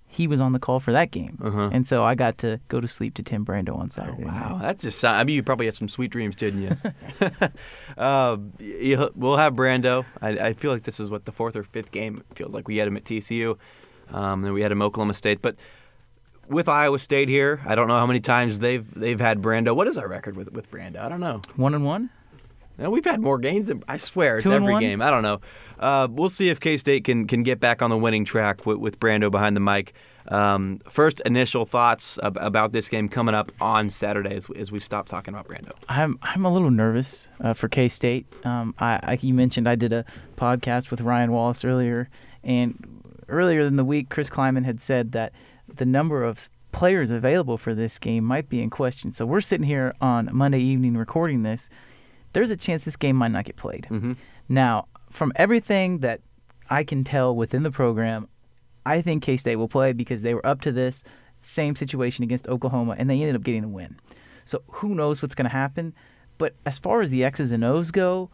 He 0.10 0.26
was 0.26 0.41
on 0.41 0.54
the 0.54 0.60
call 0.60 0.80
for 0.80 0.91
that 0.93 1.12
game, 1.12 1.38
Uh-huh. 1.41 1.70
and 1.72 1.86
so 1.86 2.04
I 2.04 2.16
got 2.16 2.38
to 2.39 2.60
go 2.70 2.80
to 2.82 2.88
sleep 2.88 3.14
to 3.16 3.24
Tim 3.24 3.45
Brando 3.45 3.78
on 3.78 3.89
Saturday. 3.89 4.24
night. 4.24 4.34
Wow, 4.52 4.60
that's 4.62 4.82
just. 4.84 5.04
I 5.06 5.24
mean, 5.24 5.36
you 5.36 5.43
probably 5.43 5.66
had 5.68 5.76
some 5.76 5.88
sweet 5.89 6.12
dreams, 6.12 6.36
didn't 6.36 6.62
you? 6.64 6.76
uh, 7.98 8.38
we'll 9.16 9.38
have 9.38 9.54
Brando. 9.54 10.06
I, 10.22 10.30
I 10.30 10.54
feel 10.54 10.72
like 10.72 10.84
this 10.84 11.00
is 11.00 11.10
what 11.12 11.26
the 11.26 11.32
fourth 11.32 11.56
or 11.56 11.64
fifth 11.64 11.91
game 11.91 12.24
feels 12.36 12.54
like. 12.54 12.68
We 12.68 12.78
had 12.78 12.88
him 12.88 12.98
at 12.98 13.04
TCU, 13.04 13.58
um, 14.10 14.41
then 14.41 14.54
we 14.54 14.62
had 14.62 14.72
him 14.72 14.82
at 14.82 14.86
Oklahoma 14.86 15.14
State, 15.14 15.41
but 15.41 15.56
with 16.50 16.70
Iowa 16.70 17.00
State 17.00 17.30
here, 17.30 17.62
I 17.66 17.76
don't 17.76 17.88
know 17.88 17.98
how 17.98 18.06
many 18.06 18.20
times 18.20 18.60
they've 18.60 18.88
they've 18.93 19.20
had 19.20 19.41
Brando. 19.41 19.76
What 19.76 19.88
is 19.88 19.98
our 19.98 20.08
record 20.08 20.36
with 20.36 20.52
with 20.52 20.70
Brando? 20.72 21.00
I 21.00 21.10
don't 21.10 21.20
know. 21.20 21.41
One 21.56 21.74
and 21.74 21.86
one. 21.86 22.10
No, 22.80 22.91
we've 22.91 23.06
had 23.06 23.22
more 23.22 23.39
games 23.39 23.66
than 23.68 23.84
I 23.88 23.98
swear 23.98 24.38
it's 24.38 24.43
Two 24.43 24.54
every 24.54 24.72
one? 24.72 24.82
game. 24.84 25.02
I 25.02 25.10
don't 25.10 25.24
know. 25.24 25.41
Uh, 25.80 26.08
we'll 26.10 26.30
see 26.30 26.50
if 26.50 26.60
K 26.60 26.78
State 26.78 27.06
can 27.06 27.26
can 27.26 27.41
get 27.43 27.60
back 27.60 27.82
on 27.82 27.89
the 27.89 27.98
winning 27.98 28.24
track 28.24 28.66
with, 28.66 28.78
with 28.78 29.00
Brando 29.00 29.32
behind 29.32 29.56
the 29.56 29.60
mic. 29.62 29.93
Um, 30.28 30.80
first 30.89 31.22
initial 31.26 31.66
thoughts 31.66 32.20
ab- 32.22 32.38
about 32.38 32.74
this 32.74 32.89
game 32.89 33.08
coming 33.08 33.34
up 33.34 33.52
on 33.62 33.89
Saturday 33.89 34.36
as, 34.36 34.48
as 34.58 34.72
we 34.74 34.80
stop 34.80 35.06
talking 35.08 35.34
about 35.34 35.48
Brando. 35.48 35.72
I'm 35.89 36.20
I'm 36.22 36.45
a 36.45 36.54
little 36.54 36.70
nervous 36.70 37.30
uh, 37.41 37.54
for 37.56 37.68
K 37.68 37.88
State. 37.89 38.28
Um, 38.45 38.76
I, 38.78 39.00
I 39.02 39.18
you 39.22 39.34
mentioned 39.34 39.68
I 39.68 39.76
did 39.76 39.91
a 39.93 40.06
podcast 40.36 40.91
with 40.91 41.02
Ryan 41.02 41.32
Wallace 41.32 41.66
earlier, 41.66 42.10
and 42.43 42.78
earlier 43.28 43.62
in 43.62 43.76
the 43.78 43.86
week, 43.86 44.10
Chris 44.10 44.30
Klieman 44.30 44.66
had 44.66 44.80
said 44.82 45.14
that 45.14 45.34
the 45.78 45.86
number 45.86 46.23
of 46.23 46.49
players 46.71 47.09
available 47.09 47.57
for 47.57 47.73
this 47.73 47.97
game 47.97 48.23
might 48.23 48.49
be 48.49 48.61
in 48.61 48.69
question. 48.69 49.13
So 49.13 49.25
we're 49.25 49.41
sitting 49.41 49.65
here 49.65 49.93
on 50.01 50.30
Monday 50.32 50.59
evening 50.59 50.97
recording 50.97 51.43
this. 51.43 51.69
There's 52.34 52.51
a 52.51 52.57
chance 52.57 52.86
this 52.86 52.95
game 52.95 53.15
might 53.15 53.32
not 53.32 53.45
get 53.45 53.55
played. 53.55 53.88
Mm-hmm. 53.89 54.13
Now, 54.49 54.88
from 55.09 55.32
everything 55.36 55.99
that 55.99 56.21
I 56.69 56.84
can 56.84 57.03
tell 57.03 57.36
within 57.36 57.63
the 57.63 57.71
program, 57.71 58.28
I 58.86 59.01
think 59.01 59.23
K 59.23 59.38
State 59.38 59.55
will 59.55 59.67
play 59.67 59.93
because 59.93 60.21
they 60.21 60.34
were 60.34 60.45
up 60.45 60.61
to 60.61 60.71
this 60.71 61.03
same 61.41 61.75
situation 61.75 62.23
against 62.23 62.47
Oklahoma 62.47 62.95
and 62.97 63.09
they 63.09 63.21
ended 63.21 63.36
up 63.36 63.43
getting 63.43 63.63
a 63.63 63.69
win. 63.69 63.97
So 64.45 64.61
who 64.67 64.95
knows 64.95 65.21
what's 65.21 65.36
going 65.36 65.49
to 65.49 65.55
happen? 65.55 65.93
But 66.38 66.55
as 66.65 66.78
far 66.78 67.01
as 67.01 67.09
the 67.09 67.23
X's 67.23 67.51
and 67.51 67.63
O's 67.63 67.91
go, 67.91 68.30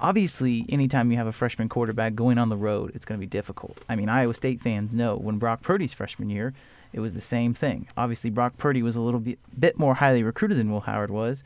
obviously, 0.00 0.64
anytime 0.68 1.10
you 1.10 1.16
have 1.16 1.26
a 1.26 1.32
freshman 1.32 1.68
quarterback 1.68 2.14
going 2.14 2.38
on 2.38 2.48
the 2.48 2.56
road, 2.56 2.92
it's 2.94 3.04
going 3.04 3.18
to 3.18 3.20
be 3.20 3.28
difficult. 3.28 3.78
I 3.88 3.96
mean, 3.96 4.08
Iowa 4.08 4.34
State 4.34 4.60
fans 4.60 4.94
know 4.94 5.16
when 5.16 5.38
Brock 5.38 5.62
Purdy's 5.62 5.92
freshman 5.92 6.30
year, 6.30 6.54
it 6.92 7.00
was 7.00 7.14
the 7.14 7.20
same 7.20 7.54
thing. 7.54 7.88
Obviously, 7.96 8.30
Brock 8.30 8.56
Purdy 8.56 8.82
was 8.82 8.96
a 8.96 9.00
little 9.00 9.20
bit, 9.20 9.38
bit 9.58 9.78
more 9.78 9.94
highly 9.94 10.22
recruited 10.22 10.58
than 10.58 10.70
Will 10.70 10.80
Howard 10.80 11.10
was, 11.10 11.44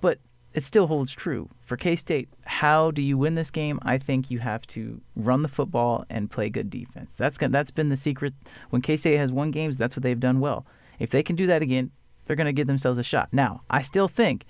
but 0.00 0.18
it 0.54 0.64
still 0.64 0.86
holds 0.86 1.12
true. 1.12 1.48
For 1.60 1.76
K 1.76 1.96
State, 1.96 2.28
how 2.44 2.90
do 2.90 3.02
you 3.02 3.16
win 3.16 3.34
this 3.34 3.50
game? 3.50 3.78
I 3.82 3.98
think 3.98 4.30
you 4.30 4.40
have 4.40 4.66
to 4.68 5.00
run 5.16 5.42
the 5.42 5.48
football 5.48 6.04
and 6.10 6.30
play 6.30 6.50
good 6.50 6.70
defense. 6.70 7.16
That's 7.16 7.38
that's 7.38 7.70
been 7.70 7.88
the 7.88 7.96
secret. 7.96 8.34
When 8.70 8.82
K 8.82 8.96
State 8.96 9.16
has 9.16 9.32
won 9.32 9.50
games, 9.50 9.78
that's 9.78 9.96
what 9.96 10.02
they've 10.02 10.20
done 10.20 10.40
well. 10.40 10.66
If 10.98 11.10
they 11.10 11.22
can 11.22 11.36
do 11.36 11.46
that 11.46 11.62
again, 11.62 11.90
they're 12.26 12.36
going 12.36 12.46
to 12.46 12.52
give 12.52 12.66
themselves 12.66 12.98
a 12.98 13.02
shot. 13.02 13.30
Now, 13.32 13.62
I 13.70 13.82
still 13.82 14.08
think 14.08 14.44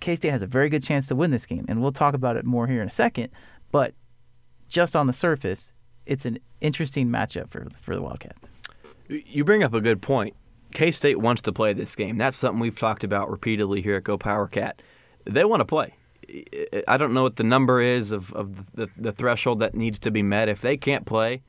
K 0.00 0.16
State 0.16 0.30
has 0.30 0.42
a 0.42 0.46
very 0.46 0.68
good 0.68 0.82
chance 0.82 1.06
to 1.08 1.14
win 1.14 1.30
this 1.30 1.46
game, 1.46 1.64
and 1.68 1.80
we'll 1.80 1.92
talk 1.92 2.14
about 2.14 2.36
it 2.36 2.44
more 2.44 2.66
here 2.66 2.82
in 2.82 2.88
a 2.88 2.90
second. 2.90 3.30
But 3.70 3.94
just 4.68 4.96
on 4.96 5.06
the 5.06 5.12
surface, 5.12 5.72
it's 6.04 6.26
an 6.26 6.38
interesting 6.60 7.08
matchup 7.08 7.50
for 7.50 7.68
for 7.80 7.94
the 7.94 8.02
Wildcats. 8.02 8.50
You 9.08 9.44
bring 9.44 9.62
up 9.62 9.74
a 9.74 9.80
good 9.80 10.02
point. 10.02 10.34
K 10.72 10.90
State 10.90 11.20
wants 11.20 11.42
to 11.42 11.52
play 11.52 11.72
this 11.72 11.94
game. 11.94 12.16
That's 12.16 12.36
something 12.36 12.60
we've 12.60 12.78
talked 12.78 13.04
about 13.04 13.30
repeatedly 13.30 13.82
here 13.82 13.96
at 13.96 14.04
Go 14.04 14.16
Power 14.16 14.46
Cat. 14.46 14.80
They 15.24 15.44
want 15.44 15.60
to 15.60 15.64
play. 15.64 15.94
I 16.88 16.96
don't 16.96 17.12
know 17.12 17.24
what 17.24 17.36
the 17.36 17.44
number 17.44 17.80
is 17.80 18.10
of, 18.12 18.32
of 18.32 18.72
the, 18.72 18.88
the 18.96 19.12
threshold 19.12 19.60
that 19.60 19.74
needs 19.74 19.98
to 20.00 20.10
be 20.10 20.22
met. 20.22 20.48
If 20.48 20.62
they 20.62 20.76
can't 20.76 21.04
play, 21.04 21.42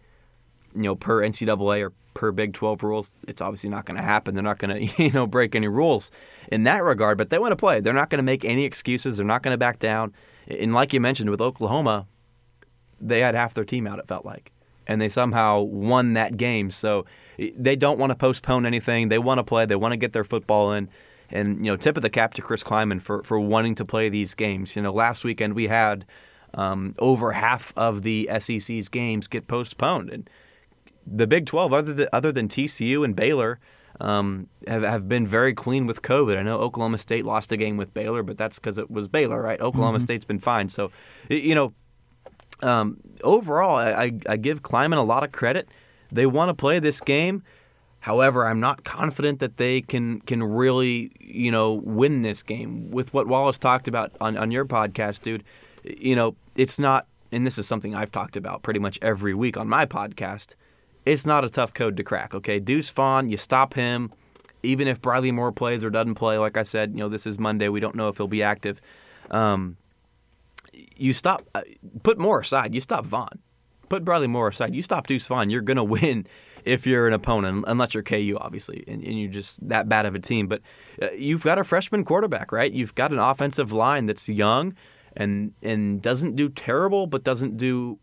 you 0.76 0.82
know, 0.82 0.96
per 0.96 1.22
NCAA 1.22 1.86
or 1.86 1.94
per 2.14 2.32
Big 2.32 2.54
12 2.54 2.84
rules, 2.84 3.12
it's 3.28 3.42
obviously 3.42 3.70
not 3.70 3.86
going 3.86 3.98
to 3.98 4.04
happen. 4.04 4.36
They're 4.36 4.44
not 4.44 4.60
going 4.60 4.88
to, 4.90 5.04
you 5.04 5.12
know, 5.12 5.26
break 5.26 5.56
any 5.56 5.68
rules 5.68 6.12
in 6.52 6.64
that 6.64 6.84
regard, 6.84 7.18
but 7.18 7.30
they 7.30 7.40
want 7.40 7.54
to 7.54 7.58
play. 7.58 7.80
They're 7.80 7.94
not 7.94 8.10
going 8.10 8.20
to 8.20 8.24
make 8.24 8.44
any 8.44 8.66
excuses. 8.66 9.18
They're 9.18 9.26
not 9.26 9.42
going 9.42 9.54
to 9.54 9.58
back 9.58 9.80
down. 9.80 10.14
And 10.48 10.74
like 10.74 10.92
you 10.92 11.00
mentioned 11.00 11.30
with 11.30 11.40
Oklahoma, 11.40 12.08
they 13.00 13.20
had 13.20 13.36
half 13.36 13.54
their 13.54 13.66
team 13.66 13.88
out, 13.88 14.00
it 14.00 14.08
felt 14.08 14.26
like. 14.26 14.52
And 14.86 15.00
they 15.00 15.10
somehow 15.10 15.62
won 15.62 16.14
that 16.14 16.36
game. 16.36 16.72
So 16.72 17.06
they 17.38 17.76
don't 17.76 18.00
want 18.00 18.12
to 18.12 18.16
postpone 18.16 18.66
anything. 18.66 19.10
They 19.10 19.20
want 19.20 19.40
to 19.40 19.44
play. 19.44 19.66
They 19.66 19.76
want 19.76 19.92
to 19.94 19.98
get 19.98 20.14
their 20.14 20.24
football 20.24 20.72
in. 20.72 20.90
And, 21.30 21.66
you 21.66 21.72
know, 21.72 21.78
tip 21.78 21.98
of 21.98 22.04
the 22.04 22.10
cap 22.10 22.34
to 22.36 22.42
Chris 22.42 22.64
Klieman 22.64 23.02
for, 23.02 23.24
for 23.24 23.40
wanting 23.40 23.76
to 23.76 23.86
play 23.86 24.10
these 24.10 24.36
games. 24.36 24.76
You 24.76 24.84
know, 24.84 24.94
last 24.94 25.24
weekend 25.24 25.54
we 25.54 25.68
had 25.68 26.06
um, 26.54 26.96
over 27.00 27.32
half 27.32 27.74
of 27.76 28.04
the 28.04 28.30
SEC's 28.40 28.90
games 28.90 29.28
get 29.28 29.48
postponed. 29.48 30.10
And 30.10 30.30
the 31.08 31.26
Big 31.26 31.46
12, 31.46 31.74
other 31.74 31.94
than, 31.94 32.08
other 32.14 32.32
than 32.32 32.48
TCU 32.48 33.04
and 33.04 33.16
Baylor, 33.16 33.60
um, 34.00 34.48
have, 34.68 34.84
have 34.84 35.10
been 35.10 35.26
very 35.26 35.54
clean 35.54 35.88
with 35.88 36.02
COVID. 36.02 36.38
I 36.38 36.44
know 36.44 36.60
Oklahoma 36.60 36.98
State 36.98 37.26
lost 37.26 37.52
a 37.52 37.58
game 37.58 37.78
with 37.78 37.94
Baylor, 37.94 38.24
but 38.24 38.38
that's 38.38 38.60
because 38.60 38.78
it 38.78 38.90
was 38.90 39.08
Baylor, 39.08 39.42
right? 39.42 39.60
Oklahoma 39.60 40.00
State's 40.00 40.26
been 40.26 40.40
fine. 40.40 40.70
So, 40.70 40.92
you 41.30 41.56
know, 41.56 41.74
um, 42.62 42.98
overall, 43.24 43.76
I, 43.76 43.92
I, 43.92 44.12
I 44.30 44.38
give 44.38 44.62
Klieman 44.62 44.98
a 44.98 45.02
lot 45.02 45.24
of 45.24 45.32
credit. 45.32 45.68
They 46.14 46.26
want 46.26 46.50
to 46.50 46.54
play 46.54 46.80
this 46.80 47.02
game. 47.02 47.44
However, 48.00 48.46
I'm 48.46 48.60
not 48.60 48.84
confident 48.84 49.40
that 49.40 49.58
they 49.58 49.82
can 49.82 50.20
can 50.22 50.44
really, 50.44 51.12
you 51.20 51.52
know, 51.52 51.74
win 51.74 52.22
this 52.22 52.44
game. 52.44 52.92
With 52.92 53.14
what 53.14 53.28
Wallace 53.28 53.58
talked 53.58 53.88
about 53.88 54.12
on, 54.20 54.38
on 54.38 54.52
your 54.52 54.66
podcast, 54.66 55.22
dude, 55.22 55.44
you 55.84 56.16
know, 56.16 56.36
it's 56.56 56.80
not 56.80 57.08
and 57.34 57.48
this 57.48 57.58
is 57.58 57.68
something 57.68 57.96
I've 57.96 58.12
talked 58.12 58.36
about 58.36 58.62
pretty 58.62 58.80
much 58.80 59.00
every 59.02 59.34
week 59.34 59.58
on 59.58 59.68
my 59.68 59.86
podcast. 59.86 60.56
It's 61.06 61.26
not 61.26 61.44
a 61.44 61.50
tough 61.50 61.74
code 61.74 61.98
to 61.98 62.04
crack, 62.04 62.34
okay? 62.34 62.60
Deuce 62.60 62.90
Vaughn, 62.90 63.30
you 63.30 63.38
stop 63.38 63.74
him, 63.74 64.14
even 64.62 64.88
if 64.88 65.02
Bradley 65.02 65.32
Moore 65.32 65.52
plays 65.52 65.84
or 65.84 65.90
doesn't 65.90 66.16
play, 66.16 66.38
like 66.38 66.56
I 66.56 66.64
said, 66.64 66.92
you 66.92 67.00
know, 67.00 67.10
this 67.10 67.28
is 67.28 67.38
Monday. 67.38 67.68
We 67.68 67.80
don't 67.80 67.96
know 67.96 68.08
if 68.08 68.18
he'll 68.18 68.28
be 68.28 68.44
active. 68.44 68.80
Um, 69.32 69.78
you 70.72 71.14
stop, 71.14 71.44
uh, 71.54 71.62
put 72.04 72.18
Moore 72.18 72.40
aside. 72.40 72.74
You 72.74 72.80
stop 72.80 73.06
Vaughn. 73.06 73.40
Put 73.90 74.06
Bradley 74.06 74.28
Moore 74.28 74.48
aside. 74.50 74.74
You 74.76 74.82
stop 74.82 75.08
Deuce 75.08 75.28
Vaughn. 75.28 75.50
You're 75.50 75.62
going 75.62 75.78
to 75.84 75.84
win 75.84 76.28
if 76.66 76.88
you're 76.88 77.08
an 77.08 77.14
opponent, 77.14 77.66
unless 77.68 77.94
you're 77.94 78.04
KU, 78.04 78.38
obviously, 78.40 78.84
and, 78.88 79.04
and 79.04 79.20
you're 79.20 79.32
just 79.32 79.68
that 79.68 79.90
bad 79.90 80.06
of 80.06 80.16
a 80.16 80.20
team. 80.20 80.48
But 80.48 80.62
uh, 81.02 81.12
you've 81.12 81.44
got 81.44 81.60
a 81.60 81.64
freshman 81.64 82.06
quarterback, 82.06 82.52
right? 82.52 82.72
You've 82.72 82.96
got 82.96 83.12
an 83.12 83.20
offensive 83.20 83.74
line 83.74 84.06
that's 84.06 84.30
young. 84.30 84.76
and 85.16 85.54
and 85.62 86.02
doesn't 86.02 86.36
do 86.36 86.50
terrible, 86.50 87.06
but 87.08 87.24
doesn't 87.24 87.58
do 87.58 88.00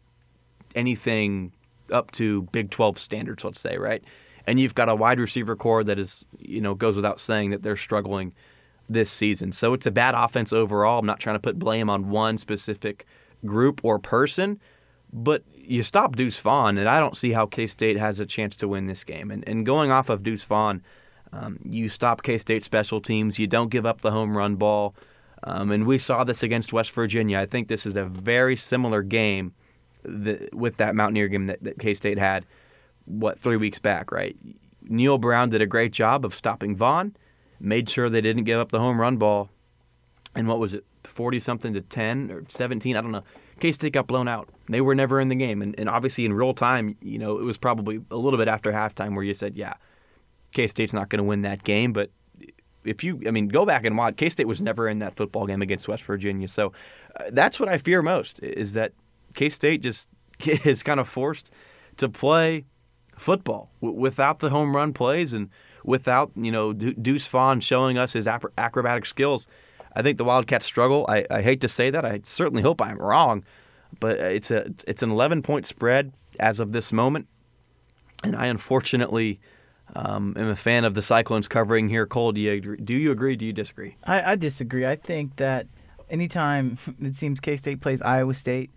anything 0.74 1.52
up 1.90 2.10
to 2.12 2.42
Big 2.52 2.70
12 2.70 2.98
standards, 2.98 3.44
let's 3.44 3.60
say, 3.60 3.76
right? 3.76 4.02
And 4.46 4.58
you've 4.60 4.74
got 4.74 4.88
a 4.88 4.94
wide 4.94 5.20
receiver 5.20 5.56
core 5.56 5.84
that 5.84 5.98
is, 5.98 6.24
you 6.38 6.60
know, 6.60 6.74
goes 6.74 6.96
without 6.96 7.20
saying 7.20 7.50
that 7.50 7.62
they're 7.62 7.76
struggling 7.76 8.32
this 8.88 9.10
season. 9.10 9.52
So 9.52 9.72
it's 9.74 9.86
a 9.86 9.90
bad 9.90 10.14
offense 10.14 10.52
overall. 10.52 10.98
I'm 10.98 11.06
not 11.06 11.20
trying 11.20 11.36
to 11.36 11.40
put 11.40 11.58
blame 11.58 11.88
on 11.88 12.10
one 12.10 12.38
specific 12.38 13.06
group 13.44 13.80
or 13.84 13.98
person, 13.98 14.60
but 15.12 15.44
you 15.70 15.84
stop 15.84 16.16
Deuce 16.16 16.40
Vaughn, 16.40 16.78
and 16.78 16.88
I 16.88 16.98
don't 16.98 17.16
see 17.16 17.30
how 17.30 17.46
K 17.46 17.68
State 17.68 17.96
has 17.96 18.18
a 18.18 18.26
chance 18.26 18.56
to 18.56 18.66
win 18.66 18.86
this 18.86 19.04
game. 19.04 19.30
And, 19.30 19.48
and 19.48 19.64
going 19.64 19.92
off 19.92 20.08
of 20.08 20.24
Deuce 20.24 20.42
Vaughn, 20.42 20.82
um, 21.32 21.60
you 21.64 21.88
stop 21.88 22.24
K 22.24 22.38
State 22.38 22.64
special 22.64 23.00
teams, 23.00 23.38
you 23.38 23.46
don't 23.46 23.68
give 23.68 23.86
up 23.86 24.00
the 24.00 24.10
home 24.10 24.36
run 24.36 24.56
ball. 24.56 24.96
Um, 25.44 25.70
and 25.70 25.86
we 25.86 25.96
saw 25.96 26.24
this 26.24 26.42
against 26.42 26.72
West 26.72 26.90
Virginia. 26.90 27.38
I 27.38 27.46
think 27.46 27.68
this 27.68 27.86
is 27.86 27.94
a 27.94 28.04
very 28.04 28.56
similar 28.56 29.02
game 29.02 29.54
that, 30.02 30.52
with 30.52 30.76
that 30.78 30.96
Mountaineer 30.96 31.28
game 31.28 31.46
that, 31.46 31.62
that 31.62 31.78
K 31.78 31.94
State 31.94 32.18
had, 32.18 32.46
what, 33.04 33.38
three 33.38 33.56
weeks 33.56 33.78
back, 33.78 34.10
right? 34.10 34.36
Neal 34.82 35.18
Brown 35.18 35.50
did 35.50 35.62
a 35.62 35.66
great 35.66 35.92
job 35.92 36.24
of 36.24 36.34
stopping 36.34 36.74
Vaughn, 36.74 37.14
made 37.60 37.88
sure 37.88 38.10
they 38.10 38.20
didn't 38.20 38.44
give 38.44 38.58
up 38.58 38.72
the 38.72 38.80
home 38.80 39.00
run 39.00 39.18
ball. 39.18 39.50
And 40.34 40.48
what 40.48 40.58
was 40.58 40.74
it, 40.74 40.84
40 41.04 41.38
something 41.38 41.74
to 41.74 41.80
10 41.80 42.32
or 42.32 42.44
17? 42.48 42.96
I 42.96 43.00
don't 43.00 43.12
know. 43.12 43.24
K 43.60 43.72
State 43.72 43.92
got 43.92 44.06
blown 44.06 44.28
out. 44.28 44.48
They 44.68 44.80
were 44.80 44.94
never 44.94 45.20
in 45.20 45.28
the 45.28 45.34
game. 45.34 45.62
And, 45.62 45.78
and 45.78 45.88
obviously, 45.88 46.24
in 46.24 46.32
real 46.32 46.54
time, 46.54 46.96
you 47.00 47.18
know, 47.18 47.38
it 47.38 47.44
was 47.44 47.58
probably 47.58 48.00
a 48.10 48.16
little 48.16 48.38
bit 48.38 48.48
after 48.48 48.72
halftime 48.72 49.14
where 49.14 49.24
you 49.24 49.34
said, 49.34 49.56
yeah, 49.56 49.74
K 50.52 50.66
State's 50.66 50.94
not 50.94 51.08
going 51.08 51.18
to 51.18 51.24
win 51.24 51.42
that 51.42 51.62
game. 51.62 51.92
But 51.92 52.10
if 52.84 53.04
you, 53.04 53.22
I 53.26 53.30
mean, 53.30 53.48
go 53.48 53.66
back 53.66 53.84
and 53.84 53.96
watch, 53.96 54.16
K 54.16 54.28
State 54.28 54.48
was 54.48 54.60
never 54.60 54.88
in 54.88 54.98
that 55.00 55.14
football 55.14 55.46
game 55.46 55.62
against 55.62 55.88
West 55.88 56.02
Virginia. 56.02 56.48
So 56.48 56.72
uh, 57.18 57.24
that's 57.32 57.60
what 57.60 57.68
I 57.68 57.78
fear 57.78 58.02
most 58.02 58.42
is 58.42 58.72
that 58.74 58.92
K 59.34 59.48
State 59.48 59.82
just 59.82 60.08
is 60.44 60.82
kind 60.82 61.00
of 61.00 61.08
forced 61.08 61.52
to 61.98 62.08
play 62.08 62.64
football 63.16 63.70
w- 63.82 63.98
without 63.98 64.38
the 64.38 64.50
home 64.50 64.74
run 64.74 64.92
plays 64.92 65.32
and 65.32 65.50
without, 65.84 66.30
you 66.34 66.50
know, 66.50 66.72
De- 66.72 66.94
Deuce 66.94 67.26
Vaughn 67.26 67.60
showing 67.60 67.98
us 67.98 68.14
his 68.14 68.26
ap- 68.26 68.52
acrobatic 68.56 69.06
skills. 69.06 69.46
I 69.94 70.02
think 70.02 70.18
the 70.18 70.24
Wildcats 70.24 70.66
struggle. 70.66 71.06
I, 71.08 71.26
I 71.30 71.42
hate 71.42 71.60
to 71.62 71.68
say 71.68 71.90
that. 71.90 72.04
I 72.04 72.20
certainly 72.24 72.62
hope 72.62 72.80
I'm 72.80 72.98
wrong, 72.98 73.44
but 73.98 74.18
it's 74.18 74.50
a 74.50 74.72
it's 74.86 75.02
an 75.02 75.10
11 75.10 75.42
point 75.42 75.66
spread 75.66 76.12
as 76.38 76.60
of 76.60 76.72
this 76.72 76.92
moment, 76.92 77.26
and 78.22 78.36
I 78.36 78.46
unfortunately 78.46 79.40
um, 79.96 80.34
am 80.36 80.48
a 80.48 80.56
fan 80.56 80.84
of 80.84 80.94
the 80.94 81.02
Cyclones 81.02 81.48
covering 81.48 81.88
here. 81.88 82.06
Cole, 82.06 82.32
do 82.32 82.40
you 82.40 82.52
agree? 82.52 82.76
do 82.78 82.96
you 82.96 83.10
agree? 83.10 83.36
Do 83.36 83.44
you 83.46 83.52
disagree? 83.52 83.96
I, 84.06 84.32
I 84.32 84.34
disagree. 84.36 84.86
I 84.86 84.96
think 84.96 85.36
that 85.36 85.66
anytime 86.08 86.78
it 87.00 87.16
seems 87.16 87.40
K 87.40 87.56
State 87.56 87.80
plays 87.80 88.00
Iowa 88.02 88.34
State, 88.34 88.70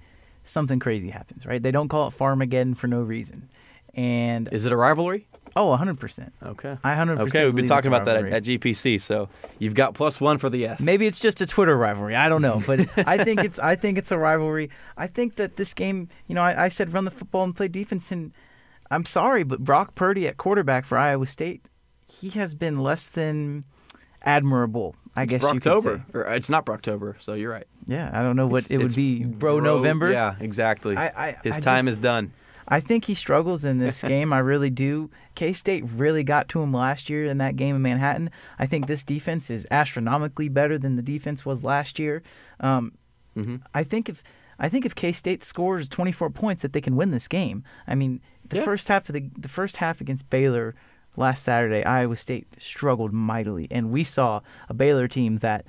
something 0.43 0.80
crazy 0.80 1.09
happens. 1.09 1.45
Right? 1.45 1.61
They 1.61 1.72
don't 1.72 1.89
call 1.89 2.07
it 2.07 2.14
Farmageddon 2.14 2.76
for 2.76 2.88
no 2.88 3.01
reason. 3.01 3.49
And 3.93 4.51
Is 4.51 4.66
it 4.66 4.72
a 4.72 4.78
rivalry? 4.78 5.28
Oh, 5.56 5.68
100 5.68 5.99
percent. 5.99 6.34
Okay. 6.43 6.78
I 6.84 6.95
100% 6.95 7.20
Okay, 7.20 7.45
we've 7.45 7.56
been 7.56 7.66
it's 7.66 7.70
talking 7.70 7.88
about 7.89 8.06
that 8.06 8.18
at, 8.18 8.34
at 8.34 8.43
GPC, 8.43 8.99
so 9.01 9.30
you've 9.60 9.76
got 9.76 9.93
plus 9.93 10.20
one 10.22 10.38
for 10.38 10.49
the 10.49 10.58
yes. 10.58 10.80
Maybe 10.80 11.08
it's 11.08 11.20
just 11.20 11.41
a 11.41 11.45
Twitter 11.45 11.78
rivalry. 11.78 12.16
I 12.16 12.30
don't 12.30 12.41
know, 12.41 12.62
but 12.66 12.80
I 13.08 13.24
think 13.24 13.43
it's 13.43 13.60
I 13.60 13.76
think 13.76 13.97
it's 13.97 14.12
a 14.12 14.18
rivalry. 14.18 14.70
I 14.97 15.08
think 15.08 15.36
that 15.36 15.56
this 15.56 15.74
game, 15.74 16.10
you 16.28 16.36
know, 16.36 16.41
I, 16.41 16.66
I 16.66 16.68
said 16.70 16.93
run 16.93 17.06
the 17.06 17.12
football 17.12 17.43
and 17.43 17.56
play 17.56 17.68
defense, 17.68 18.12
and 18.12 18.32
I'm 18.91 19.06
sorry, 19.06 19.43
but 19.43 19.60
Brock 19.64 19.95
Purdy 19.95 20.28
at 20.28 20.38
quarterback 20.38 20.86
for 20.86 20.97
Iowa 20.97 21.26
State, 21.26 21.66
he 22.08 22.30
has 22.32 22.54
been 22.56 22.80
less 22.80 23.08
than 23.08 23.64
admirable. 24.22 24.95
I 25.16 25.26
guess 25.26 25.43
you 25.43 25.60
could 25.60 25.64
say. 25.64 25.70
Brocktober. 25.70 26.16
Uh, 26.28 26.32
it's 26.32 26.49
not 26.49 26.66
Brocktober, 26.66 27.16
so 27.22 27.34
you're 27.36 27.51
right. 27.51 27.68
Yeah, 27.86 28.10
I 28.12 28.24
don't 28.24 28.36
know 28.36 28.47
what 28.47 28.62
It's- 28.66 28.72
it 28.72 28.78
would 28.78 28.88
it's 28.88 28.95
be. 28.95 29.24
Bro, 29.24 29.60
November. 29.60 30.12
Yeah, 30.12 30.36
exactly. 30.39 30.97
I- 30.97 31.28
I- 31.30 31.38
His 31.43 31.58
I 31.58 31.60
time 31.60 31.86
just- 31.86 31.97
is 31.99 32.04
done. 32.04 32.32
I 32.68 32.80
think 32.80 33.05
he 33.05 33.14
struggles 33.16 33.64
in 33.66 33.78
this 33.80 34.01
game. 34.14 34.32
I 34.34 34.39
really 34.39 34.70
do. 34.70 35.09
K 35.36 35.53
State 35.53 35.84
really 35.86 36.24
got 36.24 36.47
to 36.49 36.61
him 36.61 36.74
last 36.74 37.09
year 37.09 37.26
in 37.26 37.38
that 37.39 37.55
game 37.55 37.76
in 37.76 37.82
Manhattan. 37.82 38.30
I 38.59 38.66
think 38.66 38.88
this 38.88 39.03
defense 39.03 39.49
is 39.49 39.68
astronomically 39.72 40.49
better 40.49 40.78
than 40.78 40.95
the 40.95 41.01
defense 41.01 41.45
was 41.45 41.64
last 41.64 41.99
year. 41.99 42.22
Um, 42.59 42.93
I 43.74 43.84
think 43.84 44.09
if 44.09 44.24
I 44.59 44.70
think 44.70 44.86
if 44.86 44.93
K 44.95 45.11
State 45.11 45.43
scores 45.43 45.89
24 45.89 46.30
points, 46.30 46.61
that 46.61 46.74
they 46.74 46.82
can 46.82 46.95
win 46.95 47.09
this 47.11 47.28
game. 47.28 47.64
I 47.88 47.95
mean, 47.95 48.22
the 48.47 48.57
Yeah. 48.57 48.64
first 48.64 48.88
half 48.88 49.09
of 49.09 49.14
the 49.14 49.30
the 49.38 49.47
first 49.47 49.78
half 49.78 49.99
against 50.01 50.30
Baylor 50.30 50.76
last 51.18 51.43
Saturday, 51.43 51.84
Iowa 51.84 52.16
State 52.16 52.47
struggled 52.59 53.11
mightily, 53.11 53.68
and 53.72 53.91
we 53.91 54.03
saw 54.03 54.41
a 54.70 54.74
Baylor 54.74 55.07
team 55.07 55.38
that 55.38 55.66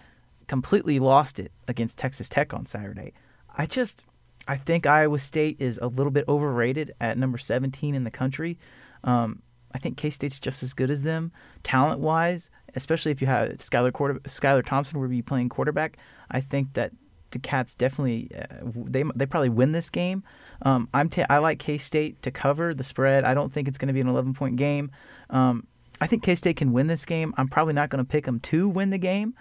completely 0.46 0.98
lost 0.98 1.40
it 1.40 1.52
against 1.66 1.96
Texas 1.98 2.28
Tech 2.28 2.52
on 2.52 2.66
Saturday. 2.66 3.12
I 3.56 3.64
just 3.66 4.04
I 4.46 4.56
think 4.56 4.86
Iowa 4.86 5.18
State 5.18 5.56
is 5.58 5.78
a 5.78 5.86
little 5.86 6.10
bit 6.10 6.24
overrated 6.28 6.94
at 7.00 7.16
number 7.16 7.38
17 7.38 7.94
in 7.94 8.04
the 8.04 8.10
country. 8.10 8.58
Um, 9.02 9.42
I 9.72 9.78
think 9.78 9.96
K 9.96 10.10
State's 10.10 10.38
just 10.38 10.62
as 10.62 10.72
good 10.72 10.90
as 10.90 11.02
them 11.02 11.32
talent 11.62 12.00
wise, 12.00 12.50
especially 12.74 13.10
if 13.12 13.20
you 13.20 13.26
have 13.26 13.50
Skylar 13.56 13.92
quarter 13.92 14.20
Skylar 14.20 14.64
Thompson 14.64 15.00
will 15.00 15.08
be 15.08 15.22
playing 15.22 15.48
quarterback. 15.48 15.96
I 16.30 16.40
think 16.40 16.74
that 16.74 16.92
the 17.32 17.40
Cats 17.40 17.74
definitely 17.74 18.30
uh, 18.36 18.46
they 18.64 19.02
they 19.14 19.26
probably 19.26 19.48
win 19.48 19.72
this 19.72 19.90
game. 19.90 20.22
Um, 20.62 20.88
I'm 20.94 21.08
ta- 21.08 21.26
I 21.28 21.38
like 21.38 21.58
K 21.58 21.76
State 21.76 22.22
to 22.22 22.30
cover 22.30 22.72
the 22.72 22.84
spread. 22.84 23.24
I 23.24 23.34
don't 23.34 23.52
think 23.52 23.66
it's 23.66 23.76
going 23.76 23.88
to 23.88 23.92
be 23.92 24.00
an 24.00 24.08
11 24.08 24.34
point 24.34 24.56
game. 24.56 24.90
Um, 25.30 25.66
I 26.00 26.06
think 26.06 26.22
K 26.22 26.36
State 26.36 26.56
can 26.56 26.72
win 26.72 26.86
this 26.86 27.04
game. 27.04 27.34
I'm 27.36 27.48
probably 27.48 27.74
not 27.74 27.90
going 27.90 28.04
to 28.04 28.08
pick 28.08 28.26
them 28.26 28.38
to 28.40 28.68
win 28.68 28.90
the 28.90 28.98
game, 28.98 29.34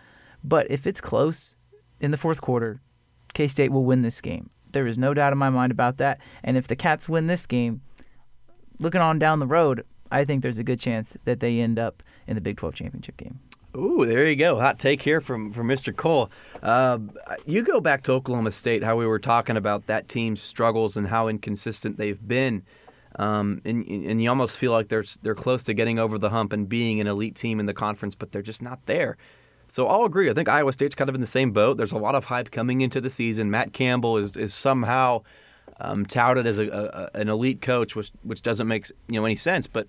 but 0.44 0.66
if 0.72 0.88
it's 0.88 1.00
close 1.00 1.56
in 2.00 2.10
the 2.10 2.18
fourth 2.18 2.42
quarter, 2.42 2.82
K 3.34 3.48
State 3.48 3.72
will 3.72 3.86
win 3.86 4.02
this 4.02 4.20
game. 4.20 4.50
There 4.74 4.86
is 4.86 4.98
no 4.98 5.14
doubt 5.14 5.32
in 5.32 5.40
my 5.40 5.50
mind 5.50 5.72
about 5.72 5.98
that. 5.98 6.20
And 6.44 6.58
if 6.58 6.68
the 6.68 6.76
Cats 6.76 7.08
win 7.08 7.28
this 7.28 7.46
game, 7.46 7.82
looking 8.80 9.02
on 9.02 9.20
down 9.20 9.40
the 9.40 9.48
road, 9.48 9.86
I 10.12 10.26
think 10.26 10.44
there's 10.44 10.60
a 10.60 10.64
good 10.64 10.80
chance 10.80 11.18
that 11.26 11.40
they 11.40 11.60
end 11.60 11.80
up 11.80 12.04
in 12.28 12.36
the 12.36 12.42
Big 12.42 12.58
12 12.58 12.76
championship 12.76 13.18
game. 13.18 13.40
Ooh, 13.76 14.06
there 14.06 14.30
you 14.30 14.36
go. 14.36 14.60
Hot 14.60 14.78
take 14.78 15.02
here 15.02 15.20
from, 15.20 15.52
from 15.52 15.68
Mr. 15.68 15.96
Cole. 15.96 16.30
Uh, 16.62 17.00
you 17.46 17.64
go 17.64 17.80
back 17.80 18.04
to 18.04 18.12
Oklahoma 18.12 18.52
State, 18.52 18.84
how 18.84 18.96
we 18.96 19.08
were 19.08 19.18
talking 19.18 19.58
about 19.58 19.88
that 19.88 20.08
team's 20.08 20.44
struggles 20.44 20.96
and 20.96 21.08
how 21.08 21.28
inconsistent 21.28 21.98
they've 21.98 22.28
been. 22.28 22.64
Um, 23.16 23.62
and, 23.66 23.86
and 23.88 24.22
you 24.22 24.30
almost 24.30 24.60
feel 24.60 24.72
like 24.72 24.90
they're, 24.90 25.06
they're 25.24 25.34
close 25.34 25.64
to 25.64 25.74
getting 25.74 25.98
over 25.98 26.20
the 26.20 26.30
hump 26.30 26.54
and 26.54 26.70
being 26.70 27.00
an 27.00 27.08
elite 27.08 27.36
team 27.36 27.60
in 27.60 27.66
the 27.66 27.74
conference, 27.74 28.14
but 28.14 28.32
they're 28.32 28.44
just 28.44 28.62
not 28.62 28.86
there. 28.86 29.18
So 29.68 29.88
I'll 29.88 30.06
agree. 30.06 30.30
I 30.30 30.34
think 30.34 30.50
Iowa 30.50 30.72
State's 30.72 30.96
kind 30.96 31.10
of 31.10 31.16
in 31.16 31.22
the 31.22 31.28
same 31.28 31.52
boat. 31.52 31.78
There's 31.78 31.92
a 31.92 31.98
lot 31.98 32.16
of 32.16 32.26
hype 32.26 32.52
coming 32.52 32.82
into 32.82 33.02
the 33.02 33.10
season. 33.10 33.50
Matt 33.50 33.74
Campbell 33.74 34.18
is, 34.18 34.38
is 34.38 34.54
somehow 34.54 35.24
um, 35.80 36.06
touted 36.06 36.46
as 36.46 36.60
a, 36.60 37.10
a, 37.14 37.20
an 37.20 37.30
elite 37.30 37.62
coach, 37.62 37.96
which 37.96 38.12
which 38.24 38.42
doesn't 38.42 38.68
make 38.68 38.88
you 39.08 39.20
know 39.20 39.26
any 39.26 39.36
sense. 39.36 39.68
But 39.68 39.88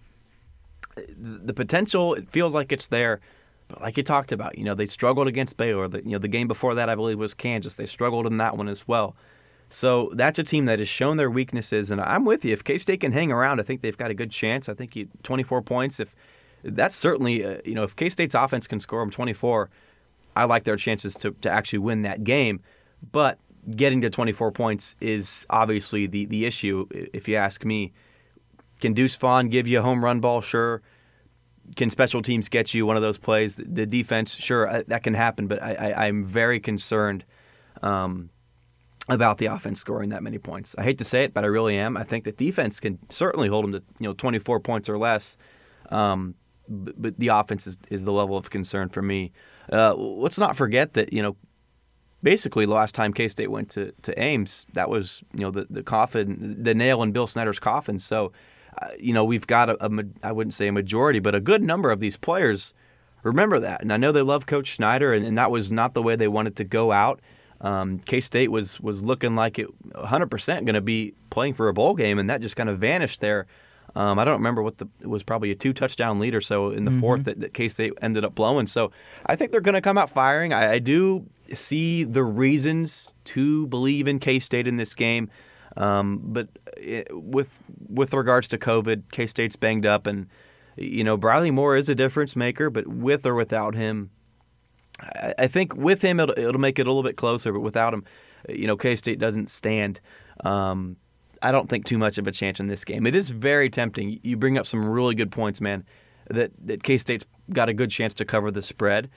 the 0.96 1.54
potential, 1.54 2.14
it 2.14 2.28
feels 2.30 2.54
like 2.54 2.72
it's 2.72 2.88
there. 2.88 3.20
But 3.68 3.80
like 3.80 3.96
you 3.96 4.02
talked 4.02 4.32
about, 4.32 4.58
you 4.58 4.64
know, 4.64 4.74
they 4.74 4.86
struggled 4.86 5.26
against 5.26 5.56
Baylor. 5.56 5.88
The, 5.88 5.98
you 5.98 6.10
know, 6.10 6.18
the 6.18 6.28
game 6.28 6.48
before 6.48 6.74
that, 6.74 6.88
I 6.88 6.94
believe, 6.94 7.18
was 7.18 7.34
Kansas. 7.34 7.76
They 7.76 7.86
struggled 7.86 8.26
in 8.26 8.36
that 8.38 8.56
one 8.56 8.68
as 8.68 8.86
well. 8.86 9.16
So 9.70 10.10
that's 10.14 10.38
a 10.38 10.44
team 10.44 10.66
that 10.66 10.78
has 10.78 10.88
shown 10.88 11.16
their 11.16 11.30
weaknesses, 11.30 11.90
and 11.90 12.00
I'm 12.00 12.24
with 12.24 12.44
you. 12.44 12.52
If 12.52 12.62
K 12.62 12.78
State 12.78 13.00
can 13.00 13.12
hang 13.12 13.32
around, 13.32 13.60
I 13.60 13.62
think 13.64 13.80
they've 13.80 13.96
got 13.96 14.10
a 14.10 14.14
good 14.14 14.30
chance. 14.30 14.68
I 14.68 14.74
think 14.74 14.94
you 14.94 15.08
24 15.22 15.62
points. 15.62 15.98
If 15.98 16.14
that's 16.64 16.96
certainly, 16.96 17.44
uh, 17.44 17.58
you 17.64 17.74
know, 17.74 17.82
if 17.82 17.94
K 17.94 18.08
State's 18.08 18.34
offense 18.34 18.66
can 18.66 18.80
score 18.80 19.00
them 19.00 19.10
24, 19.10 19.70
I 20.36 20.44
like 20.44 20.64
their 20.64 20.76
chances 20.76 21.14
to, 21.16 21.32
to 21.42 21.50
actually 21.50 21.80
win 21.80 22.02
that 22.02 22.24
game. 22.24 22.60
But 23.12 23.38
getting 23.70 24.00
to 24.02 24.10
24 24.10 24.52
points 24.52 24.96
is 25.00 25.46
obviously 25.50 26.06
the 26.06 26.26
the 26.26 26.44
issue, 26.44 26.86
if 26.90 27.28
you 27.28 27.36
ask 27.36 27.64
me. 27.64 27.92
Can 28.80 28.92
Deuce 28.92 29.16
Vaughn 29.16 29.48
give 29.48 29.66
you 29.68 29.78
a 29.78 29.82
home 29.82 30.04
run 30.04 30.20
ball? 30.20 30.40
Sure. 30.40 30.82
Can 31.76 31.88
special 31.90 32.20
teams 32.20 32.48
get 32.48 32.74
you 32.74 32.84
one 32.84 32.96
of 32.96 33.02
those 33.02 33.16
plays? 33.16 33.56
The 33.56 33.86
defense, 33.86 34.34
sure, 34.34 34.68
uh, 34.68 34.82
that 34.88 35.02
can 35.02 35.14
happen, 35.14 35.46
but 35.46 35.62
I, 35.62 35.94
I'm 36.06 36.24
very 36.24 36.60
concerned 36.60 37.24
um, 37.82 38.28
about 39.08 39.38
the 39.38 39.46
offense 39.46 39.80
scoring 39.80 40.10
that 40.10 40.22
many 40.22 40.38
points. 40.38 40.74
I 40.76 40.82
hate 40.82 40.98
to 40.98 41.04
say 41.04 41.24
it, 41.24 41.32
but 41.32 41.44
I 41.44 41.46
really 41.46 41.78
am. 41.78 41.96
I 41.96 42.04
think 42.04 42.24
the 42.24 42.32
defense 42.32 42.80
can 42.80 42.98
certainly 43.08 43.48
hold 43.48 43.64
them 43.64 43.72
to 43.72 43.82
you 43.98 44.08
know 44.08 44.12
24 44.12 44.60
points 44.60 44.88
or 44.88 44.98
less, 44.98 45.38
um, 45.90 46.34
but, 46.68 47.18
the 47.18 47.28
offense 47.28 47.66
is, 47.66 47.78
is 47.90 48.04
the 48.04 48.12
level 48.12 48.36
of 48.36 48.50
concern 48.50 48.88
for 48.88 49.02
me. 49.02 49.32
Uh, 49.72 49.94
let's 49.94 50.38
not 50.38 50.56
forget 50.56 50.94
that 50.94 51.12
you 51.12 51.22
know 51.22 51.36
basically 52.22 52.66
the 52.66 52.72
last 52.72 52.94
time 52.94 53.12
K 53.12 53.28
State 53.28 53.50
went 53.50 53.70
to, 53.70 53.92
to 54.02 54.18
Ames, 54.20 54.66
that 54.72 54.88
was 54.88 55.22
you 55.32 55.40
know 55.40 55.50
the 55.50 55.66
the 55.70 55.82
coffin, 55.82 56.62
the 56.62 56.74
nail 56.74 57.02
in 57.02 57.12
Bill 57.12 57.26
Snyder's 57.26 57.58
coffin. 57.58 57.98
So, 57.98 58.32
uh, 58.80 58.88
you 58.98 59.12
know 59.12 59.24
we've 59.24 59.46
got 59.46 59.70
a, 59.70 59.84
a 59.84 59.90
I 60.22 60.32
wouldn't 60.32 60.54
say 60.54 60.66
a 60.66 60.72
majority, 60.72 61.18
but 61.18 61.34
a 61.34 61.40
good 61.40 61.62
number 61.62 61.90
of 61.90 62.00
these 62.00 62.16
players 62.16 62.74
remember 63.24 63.58
that. 63.60 63.82
And 63.82 63.92
I 63.92 63.96
know 63.96 64.12
they 64.12 64.22
love 64.22 64.46
Coach 64.46 64.76
Snyder, 64.76 65.12
and, 65.12 65.26
and 65.26 65.36
that 65.38 65.50
was 65.50 65.72
not 65.72 65.94
the 65.94 66.02
way 66.02 66.14
they 66.14 66.28
wanted 66.28 66.56
to 66.56 66.64
go 66.64 66.92
out. 66.92 67.20
Um, 67.60 67.98
K 68.00 68.20
State 68.20 68.50
was 68.50 68.80
was 68.80 69.02
looking 69.02 69.34
like 69.34 69.58
it 69.58 69.68
100% 69.92 70.46
going 70.46 70.74
to 70.74 70.80
be 70.80 71.14
playing 71.30 71.54
for 71.54 71.68
a 71.68 71.72
bowl 71.72 71.94
game, 71.94 72.18
and 72.18 72.28
that 72.30 72.40
just 72.40 72.56
kind 72.56 72.68
of 72.68 72.78
vanished 72.78 73.20
there. 73.20 73.46
Um, 73.96 74.18
I 74.18 74.24
don't 74.24 74.34
remember 74.34 74.62
what 74.62 74.78
the 74.78 74.88
it 75.00 75.06
was 75.06 75.22
probably 75.22 75.50
a 75.50 75.54
two 75.54 75.72
touchdown 75.72 76.18
lead 76.18 76.34
or 76.34 76.40
so 76.40 76.70
in 76.70 76.84
the 76.84 76.90
fourth 77.00 77.24
that, 77.24 77.40
that 77.40 77.54
K 77.54 77.68
State 77.68 77.92
ended 78.02 78.24
up 78.24 78.34
blowing. 78.34 78.66
So 78.66 78.90
I 79.26 79.36
think 79.36 79.52
they're 79.52 79.60
going 79.60 79.74
to 79.74 79.80
come 79.80 79.96
out 79.96 80.10
firing. 80.10 80.52
I, 80.52 80.72
I 80.72 80.78
do 80.78 81.26
see 81.52 82.04
the 82.04 82.24
reasons 82.24 83.14
to 83.24 83.66
believe 83.68 84.08
in 84.08 84.18
K 84.18 84.38
State 84.38 84.66
in 84.66 84.76
this 84.76 84.94
game. 84.94 85.30
Um, 85.76 86.20
but 86.22 86.48
it, 86.76 87.08
with 87.12 87.60
with 87.88 88.12
regards 88.14 88.48
to 88.48 88.58
COVID, 88.58 89.04
K 89.12 89.26
State's 89.26 89.56
banged 89.56 89.86
up, 89.86 90.06
and 90.06 90.26
you 90.76 91.04
know 91.04 91.16
Briley 91.16 91.50
Moore 91.50 91.76
is 91.76 91.88
a 91.88 91.94
difference 91.94 92.34
maker. 92.36 92.70
But 92.70 92.86
with 92.86 93.24
or 93.26 93.34
without 93.34 93.74
him, 93.74 94.10
I, 95.00 95.34
I 95.38 95.46
think 95.46 95.76
with 95.76 96.02
him 96.02 96.20
it'll, 96.20 96.38
it'll 96.38 96.60
make 96.60 96.78
it 96.78 96.86
a 96.86 96.90
little 96.90 97.02
bit 97.02 97.16
closer. 97.16 97.52
But 97.52 97.60
without 97.60 97.94
him, 97.94 98.04
you 98.48 98.66
know 98.66 98.76
K 98.76 98.96
State 98.96 99.18
doesn't 99.18 99.50
stand. 99.50 100.00
Um, 100.44 100.96
I 101.44 101.52
don't 101.52 101.68
think 101.68 101.84
too 101.84 101.98
much 101.98 102.16
of 102.16 102.26
a 102.26 102.32
chance 102.32 102.58
in 102.58 102.68
this 102.68 102.84
game. 102.84 103.06
It 103.06 103.14
is 103.14 103.28
very 103.28 103.68
tempting. 103.68 104.18
You 104.22 104.36
bring 104.36 104.56
up 104.56 104.66
some 104.66 104.88
really 104.88 105.14
good 105.14 105.30
points, 105.30 105.60
man. 105.60 105.84
That 106.30 106.52
that 106.66 106.82
K 106.82 106.96
State's 106.96 107.26
got 107.52 107.68
a 107.68 107.74
good 107.74 107.90
chance 107.90 108.14
to 108.14 108.24
cover 108.24 108.50
the 108.50 108.62
spread. 108.62 109.10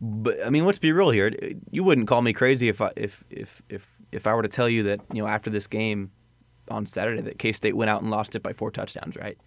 But 0.00 0.44
I 0.44 0.50
mean, 0.50 0.66
let's 0.66 0.80
be 0.80 0.90
real 0.90 1.10
here. 1.10 1.32
You 1.70 1.84
wouldn't 1.84 2.08
call 2.08 2.20
me 2.20 2.32
crazy 2.32 2.68
if 2.68 2.80
I, 2.80 2.90
if 2.96 3.22
if 3.30 3.62
if 3.68 3.88
if 4.10 4.26
I 4.26 4.34
were 4.34 4.42
to 4.42 4.48
tell 4.48 4.68
you 4.68 4.82
that 4.84 5.00
you 5.12 5.22
know 5.22 5.28
after 5.28 5.50
this 5.50 5.68
game 5.68 6.10
on 6.68 6.84
Saturday 6.86 7.22
that 7.22 7.38
K 7.38 7.52
State 7.52 7.76
went 7.76 7.90
out 7.90 8.02
and 8.02 8.10
lost 8.10 8.34
it 8.34 8.42
by 8.42 8.52
four 8.52 8.72
touchdowns, 8.72 9.14
right? 9.16 9.38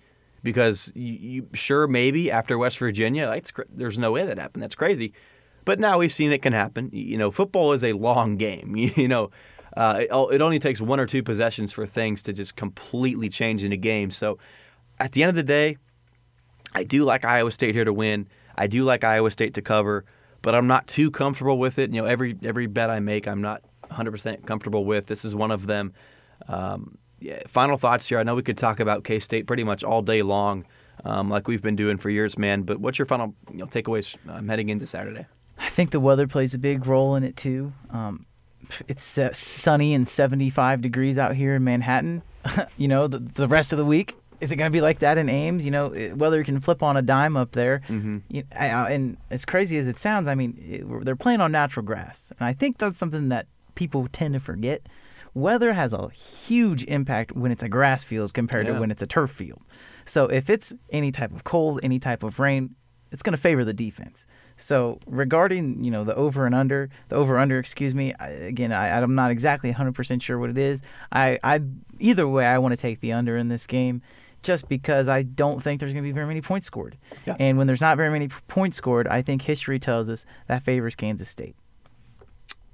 Because 0.42 0.92
you, 0.96 1.14
you 1.14 1.48
sure 1.54 1.86
maybe 1.86 2.32
after 2.32 2.58
West 2.58 2.80
Virginia, 2.80 3.28
like, 3.28 3.48
there's 3.70 4.00
no 4.00 4.12
way 4.12 4.26
that 4.26 4.40
happened. 4.40 4.64
That's 4.64 4.74
crazy. 4.74 5.14
But 5.66 5.80
now 5.80 6.00
we've 6.00 6.14
seen 6.14 6.32
it 6.32 6.42
can 6.42 6.54
happen. 6.54 6.90
You 6.92 7.18
know, 7.18 7.30
football 7.30 7.74
is 7.74 7.84
a 7.84 7.94
long 7.94 8.38
game. 8.38 8.76
You 8.96 9.08
know, 9.08 9.32
uh, 9.78 10.00
it, 10.00 10.36
it 10.36 10.42
only 10.42 10.60
takes 10.60 10.82
one 10.82 11.00
or 11.00 11.06
two 11.06 11.24
possessions 11.24 11.72
for 11.72 11.86
things 11.86 12.22
to 12.24 12.34
just 12.34 12.56
completely 12.56 13.30
change 13.30 13.64
in 13.64 13.72
a 13.72 13.78
game. 13.78 14.12
So 14.12 14.38
at 15.00 15.14
the 15.14 15.24
end 15.24 15.30
of 15.30 15.36
the 15.36 15.44
day, 15.44 15.78
I 16.74 16.84
do 16.84 17.04
like 17.04 17.26
Iowa 17.26 17.52
State 17.52 17.76
here 17.76 17.86
to 17.86 17.94
win. 17.94 18.28
I 18.56 18.68
do 18.68 18.84
like 18.84 19.04
Iowa 19.04 19.32
State 19.32 19.54
to 19.56 19.62
cover, 19.62 20.06
but 20.42 20.56
I'm 20.56 20.68
not 20.68 20.88
too 20.88 21.12
comfortable 21.12 21.58
with 21.58 21.80
it. 21.80 21.92
You 21.94 22.02
know, 22.02 22.08
every 22.08 22.38
every 22.44 22.68
bet 22.68 22.90
I 22.90 23.00
make, 23.00 23.28
I'm 23.28 23.42
not 23.42 23.62
100% 23.90 24.46
comfortable 24.46 24.86
with. 24.86 25.08
This 25.08 25.26
is 25.26 25.36
one 25.36 25.52
of 25.52 25.68
them. 25.68 25.94
Um, 26.48 26.98
yeah, 27.20 27.42
final 27.48 27.78
thoughts 27.78 28.08
here. 28.08 28.20
I 28.20 28.24
know 28.24 28.36
we 28.36 28.42
could 28.42 28.58
talk 28.58 28.80
about 28.80 29.04
K 29.04 29.20
State 29.20 29.48
pretty 29.48 29.64
much 29.64 29.84
all 29.84 30.02
day 30.02 30.22
long, 30.22 30.66
um, 31.06 31.30
like 31.30 31.48
we've 31.48 31.62
been 31.62 31.76
doing 31.76 31.98
for 31.98 32.10
years, 32.10 32.38
man. 32.38 32.64
But 32.64 32.80
what's 32.80 32.98
your 32.98 33.06
final 33.06 33.36
you 33.52 33.60
know, 33.60 33.68
takeaways 33.68 34.18
um, 34.28 34.48
heading 34.48 34.70
into 34.70 34.86
Saturday? 34.86 35.28
I 35.58 35.70
think 35.70 35.92
the 35.92 36.00
weather 36.00 36.28
plays 36.28 36.54
a 36.56 36.60
big 36.60 36.88
role 36.88 37.16
in 37.16 37.24
it 37.24 37.38
too. 37.38 37.74
Um, 37.92 38.26
it's 38.88 39.18
uh, 39.18 39.32
sunny 39.34 39.94
and 39.94 40.08
75 40.08 40.82
degrees 40.82 41.18
out 41.18 41.36
here 41.36 41.56
in 41.56 41.64
Manhattan. 41.64 42.22
you 42.78 42.88
know, 42.88 43.08
the 43.08 43.20
the 43.20 43.48
rest 43.48 43.72
of 43.72 43.78
the 43.78 43.86
week 43.86 44.16
is 44.42 44.52
it 44.52 44.56
going 44.56 44.70
to 44.70 44.76
be 44.76 44.82
like 44.82 45.00
that 45.00 45.20
in 45.20 45.30
Ames? 45.30 45.64
You 45.64 45.72
know, 45.72 46.14
weather 46.16 46.44
can 46.44 46.60
flip 46.60 46.82
on 46.82 46.98
a 46.98 47.02
dime 47.02 47.38
up 47.38 47.52
there. 47.52 47.84
Mm-hmm. 47.88 48.18
You, 48.28 48.44
and 48.52 49.18
as 49.30 49.46
crazy 49.46 49.78
as 49.78 49.86
it 49.86 50.00
sounds, 50.00 50.28
I 50.28 50.34
mean, 50.36 50.58
it, 50.68 51.06
they're 51.06 51.16
playing 51.16 51.42
on 51.42 51.52
natural 51.52 51.86
grass, 51.86 52.34
and 52.38 52.46
I 52.46 52.54
think 52.54 52.80
that's 52.80 52.98
something 52.98 53.30
that 53.30 53.46
people 53.76 54.08
tend 54.12 54.34
to 54.34 54.40
forget. 54.40 54.88
Weather 55.34 55.74
has 55.74 55.94
a 55.94 56.10
huge 56.10 56.84
impact 56.86 57.34
when 57.34 57.52
it's 57.52 57.64
a 57.64 57.70
grass 57.70 58.04
field 58.04 58.34
compared 58.34 58.66
yeah. 58.66 58.74
to 58.74 58.80
when 58.80 58.92
it's 58.92 59.02
a 59.02 59.08
turf 59.08 59.32
field. 59.32 59.62
So 60.04 60.26
if 60.26 60.50
it's 60.50 60.74
any 60.90 61.12
type 61.12 61.32
of 61.32 61.46
cold, 61.46 61.80
any 61.84 62.00
type 62.00 62.24
of 62.24 62.40
rain, 62.40 62.76
it's 63.12 63.22
going 63.22 63.36
to 63.36 63.42
favor 63.42 63.64
the 63.64 63.74
defense. 63.74 64.26
So 64.62 65.00
regarding 65.08 65.84
you 65.84 65.92
know 65.92 66.04
the 66.04 66.16
over 66.16 66.46
and 66.46 66.54
under, 66.54 66.90
the 67.10 67.16
over 67.16 67.38
under, 67.38 67.58
excuse 67.60 67.96
me. 67.96 68.14
I, 68.20 68.30
again, 68.30 68.72
I, 68.72 69.02
I'm 69.02 69.16
not 69.16 69.32
exactly 69.32 69.70
100 69.70 69.94
percent 69.94 70.24
sure 70.24 70.38
what 70.38 70.50
it 70.50 70.58
is. 70.58 70.82
I, 71.12 71.40
I 71.44 71.62
either 72.00 72.28
way, 72.28 72.46
I 72.46 72.58
want 72.60 72.74
to 72.74 72.78
take 72.78 73.00
the 73.00 73.14
under 73.14 73.38
in 73.38 73.48
this 73.48 73.68
game. 73.68 74.02
Just 74.44 74.68
because 74.68 75.08
I 75.08 75.22
don't 75.22 75.62
think 75.62 75.80
there's 75.80 75.94
going 75.94 76.04
to 76.04 76.08
be 76.08 76.12
very 76.12 76.26
many 76.26 76.42
points 76.42 76.66
scored. 76.66 76.98
Yeah. 77.28 77.36
And 77.40 77.60
when 77.60 77.68
there's 77.68 77.80
not 77.80 77.96
very 77.96 78.10
many 78.10 78.28
points 78.48 78.76
scored, 78.76 79.08
I 79.08 79.22
think 79.22 79.44
history 79.44 79.78
tells 79.78 80.10
us 80.10 80.26
that 80.48 80.64
favors 80.64 80.96
Kansas 80.96 81.30
State. 81.30 81.56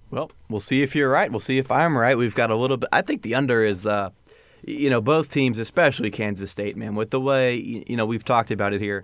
Well, 0.10 0.32
we'll 0.50 0.62
see 0.62 0.82
if 0.82 0.96
you're 0.96 1.10
right. 1.10 1.30
We'll 1.30 1.42
see 1.42 1.58
if 1.58 1.70
I'm 1.70 1.98
right. 1.98 2.18
We've 2.18 2.34
got 2.34 2.52
a 2.52 2.56
little 2.56 2.78
bit. 2.78 2.88
I 2.94 3.02
think 3.02 3.22
the 3.22 3.36
under 3.36 3.66
is, 3.66 3.86
uh, 3.86 4.12
you 4.66 4.90
know, 4.90 5.02
both 5.02 5.30
teams, 5.30 5.60
especially 5.60 6.10
Kansas 6.10 6.52
State, 6.52 6.78
man, 6.78 6.96
with 6.96 7.12
the 7.12 7.20
way, 7.20 7.56
you 7.56 7.98
know, 7.98 8.06
we've 8.06 8.24
talked 8.24 8.50
about 8.50 8.74
it 8.74 8.80
here, 8.80 9.04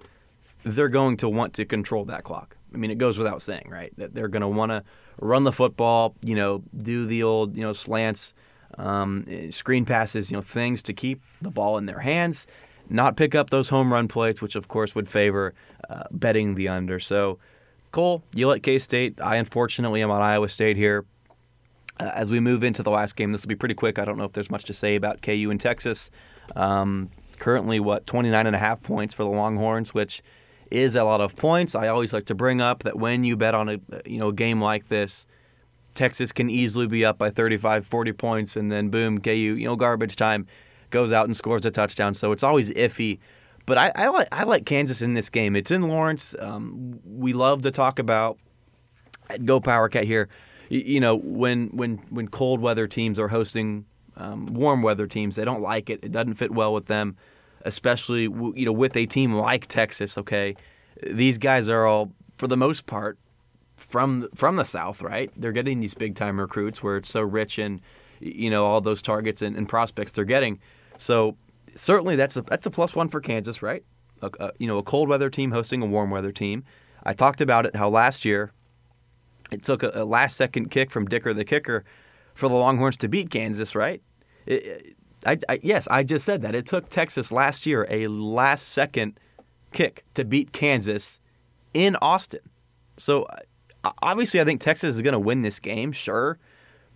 they're 0.63 0.87
going 0.87 1.17
to 1.17 1.27
want 1.27 1.53
to 1.55 1.65
control 1.65 2.05
that 2.05 2.23
clock. 2.23 2.55
I 2.73 2.77
mean, 2.77 2.91
it 2.91 2.97
goes 2.97 3.17
without 3.17 3.41
saying, 3.41 3.67
right? 3.69 3.93
That 3.97 4.13
they're 4.13 4.27
going 4.27 4.41
to 4.41 4.47
want 4.47 4.71
to 4.71 4.83
run 5.19 5.43
the 5.43 5.51
football, 5.51 6.15
you 6.23 6.35
know, 6.35 6.63
do 6.81 7.05
the 7.05 7.23
old, 7.23 7.55
you 7.55 7.61
know, 7.61 7.73
slants, 7.73 8.33
um, 8.77 9.25
screen 9.51 9.85
passes, 9.85 10.31
you 10.31 10.37
know, 10.37 10.41
things 10.41 10.81
to 10.83 10.93
keep 10.93 11.21
the 11.41 11.51
ball 11.51 11.77
in 11.77 11.85
their 11.85 11.99
hands, 11.99 12.47
not 12.89 13.15
pick 13.15 13.35
up 13.35 13.49
those 13.49 13.69
home 13.69 13.93
run 13.93 14.07
plays, 14.07 14.41
which 14.41 14.55
of 14.55 14.67
course 14.67 14.95
would 14.95 15.09
favor 15.09 15.53
uh, 15.89 16.03
betting 16.11 16.55
the 16.55 16.67
under. 16.67 16.99
So, 16.99 17.39
Cole, 17.91 18.23
you 18.33 18.47
like 18.47 18.63
K 18.63 18.79
State. 18.79 19.21
I 19.21 19.35
unfortunately 19.35 20.01
am 20.01 20.09
on 20.09 20.21
Iowa 20.21 20.49
State 20.49 20.77
here. 20.77 21.05
Uh, 21.99 22.11
as 22.15 22.31
we 22.31 22.39
move 22.39 22.63
into 22.63 22.81
the 22.81 22.89
last 22.89 23.15
game, 23.15 23.31
this 23.31 23.43
will 23.43 23.49
be 23.49 23.55
pretty 23.55 23.75
quick. 23.75 23.99
I 23.99 24.05
don't 24.05 24.17
know 24.17 24.23
if 24.23 24.33
there's 24.33 24.49
much 24.49 24.63
to 24.65 24.73
say 24.73 24.95
about 24.95 25.21
KU 25.21 25.49
and 25.51 25.61
Texas. 25.61 26.09
Um, 26.55 27.11
currently, 27.37 27.79
what, 27.79 28.07
29 28.07 28.47
and 28.47 28.55
a 28.55 28.59
half 28.59 28.81
points 28.81 29.13
for 29.13 29.23
the 29.23 29.29
Longhorns, 29.29 29.93
which 29.93 30.23
is 30.73 30.95
a 30.95 31.03
lot 31.03 31.21
of 31.21 31.35
points. 31.35 31.75
I 31.75 31.87
always 31.87 32.13
like 32.13 32.25
to 32.25 32.35
bring 32.35 32.59
up 32.59 32.83
that 32.83 32.97
when 32.97 33.23
you 33.23 33.37
bet 33.37 33.53
on 33.53 33.69
a 33.69 33.79
you 34.05 34.17
know 34.17 34.29
a 34.29 34.33
game 34.33 34.61
like 34.61 34.89
this, 34.89 35.25
Texas 35.93 36.31
can 36.31 36.49
easily 36.49 36.87
be 36.87 37.05
up 37.05 37.17
by 37.17 37.29
35, 37.29 37.85
40 37.85 38.13
points, 38.13 38.55
and 38.55 38.71
then 38.71 38.89
boom, 38.89 39.21
KU, 39.21 39.31
you 39.31 39.65
know, 39.65 39.75
garbage 39.75 40.15
time, 40.15 40.47
goes 40.89 41.13
out 41.13 41.25
and 41.25 41.37
scores 41.37 41.65
a 41.65 41.71
touchdown. 41.71 42.13
So 42.13 42.31
it's 42.31 42.43
always 42.43 42.69
iffy. 42.71 43.19
But 43.65 43.77
I, 43.77 43.91
I 43.95 44.07
like 44.07 44.27
I 44.31 44.43
like 44.43 44.65
Kansas 44.65 45.01
in 45.01 45.13
this 45.13 45.29
game. 45.29 45.55
It's 45.55 45.71
in 45.71 45.83
Lawrence. 45.83 46.35
Um, 46.39 46.99
we 47.05 47.31
love 47.33 47.61
to 47.61 47.71
talk 47.71 47.99
about 47.99 48.37
Go 49.45 49.59
Power 49.59 49.87
Cat 49.87 50.03
here. 50.03 50.27
You, 50.69 50.79
you, 50.79 50.99
know 50.99 51.15
when 51.15 51.67
when 51.67 51.97
when 52.09 52.27
cold 52.27 52.59
weather 52.59 52.87
teams 52.87 53.19
are 53.19 53.29
hosting 53.29 53.85
um, 54.17 54.47
warm 54.47 54.81
weather 54.81 55.07
teams, 55.07 55.35
they 55.35 55.45
don't 55.45 55.61
like 55.61 55.89
it. 55.89 55.99
It 56.03 56.11
doesn't 56.11 56.33
fit 56.33 56.51
well 56.51 56.73
with 56.73 56.87
them, 56.87 57.15
especially 57.63 58.23
you 58.23 58.65
know 58.65 58.71
with 58.71 58.95
a 58.95 59.05
team 59.05 59.33
like 59.33 59.67
Texas. 59.67 60.17
Okay, 60.17 60.55
these 61.05 61.37
guys 61.37 61.69
are 61.69 61.85
all 61.85 62.11
for 62.37 62.47
the 62.47 62.57
most 62.57 62.85
part 62.85 63.17
from 63.75 64.27
from 64.33 64.55
the 64.55 64.65
South, 64.65 65.01
right? 65.01 65.31
They're 65.35 65.51
getting 65.51 65.79
these 65.79 65.93
big 65.93 66.15
time 66.15 66.39
recruits 66.39 66.81
where 66.81 66.97
it's 66.97 67.09
so 67.09 67.21
rich 67.21 67.59
in 67.59 67.81
you 68.19 68.49
know 68.49 68.65
all 68.65 68.81
those 68.81 69.01
targets 69.01 69.41
and, 69.41 69.55
and 69.55 69.67
prospects 69.67 70.11
they're 70.11 70.25
getting. 70.25 70.59
So 70.97 71.37
certainly 71.75 72.15
that's 72.15 72.37
a 72.37 72.41
that's 72.43 72.65
a 72.65 72.71
plus 72.71 72.95
one 72.95 73.09
for 73.09 73.21
Kansas, 73.21 73.61
right? 73.61 73.83
A, 74.21 74.29
a, 74.39 74.51
you 74.57 74.67
know, 74.67 74.77
a 74.77 74.83
cold 74.83 75.09
weather 75.09 75.29
team 75.29 75.51
hosting 75.51 75.81
a 75.81 75.85
warm 75.85 76.09
weather 76.09 76.31
team. 76.31 76.63
I 77.03 77.13
talked 77.13 77.41
about 77.41 77.65
it 77.65 77.75
how 77.75 77.89
last 77.89 78.23
year 78.25 78.51
it 79.51 79.63
took 79.63 79.83
a, 79.83 79.91
a 79.93 80.05
last 80.05 80.37
second 80.37 80.71
kick 80.71 80.89
from 80.89 81.05
Dicker 81.05 81.33
the 81.33 81.45
kicker 81.45 81.83
for 82.33 82.47
the 82.47 82.55
Longhorns 82.55 82.97
to 82.97 83.07
beat 83.07 83.29
Kansas, 83.29 83.75
right? 83.75 84.01
It, 84.45 84.95
I, 85.25 85.37
I, 85.49 85.59
yes, 85.63 85.87
I 85.89 86.03
just 86.03 86.25
said 86.25 86.41
that. 86.41 86.55
It 86.55 86.65
took 86.65 86.89
Texas 86.89 87.31
last 87.31 87.65
year 87.65 87.85
a 87.89 88.07
last 88.07 88.67
second 88.69 89.19
kick 89.71 90.03
to 90.13 90.23
beat 90.23 90.51
Kansas 90.51 91.19
in 91.73 91.95
Austin. 91.97 92.41
So 92.97 93.27
obviously, 94.01 94.39
I 94.39 94.45
think 94.45 94.61
Texas 94.61 94.95
is 94.95 95.01
going 95.01 95.13
to 95.13 95.19
win 95.19 95.41
this 95.41 95.59
game, 95.59 95.91
sure, 95.91 96.37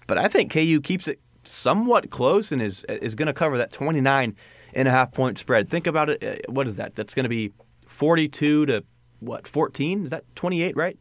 but 0.06 0.18
I 0.18 0.28
think 0.28 0.52
KU 0.52 0.80
keeps 0.82 1.08
it 1.08 1.20
somewhat 1.44 2.10
close 2.10 2.52
and 2.52 2.62
is 2.62 2.84
is 2.86 3.16
going 3.16 3.28
to 3.28 3.34
cover 3.34 3.58
that 3.58 3.72
29 3.72 4.36
and 4.74 4.88
a 4.88 4.92
half 4.92 5.12
point 5.12 5.38
spread. 5.38 5.70
Think 5.70 5.88
about 5.88 6.10
it. 6.10 6.24
Uh, 6.24 6.52
what 6.52 6.68
is 6.68 6.78
that? 6.78 6.96
That's 6.96 7.14
going 7.14 7.24
to 7.24 7.30
be 7.30 7.54
42 7.88 8.66
to 8.68 8.84
what? 9.20 9.48
14? 9.48 10.06
Is 10.06 10.10
that 10.12 10.24
28? 10.36 10.76
Right? 10.76 11.00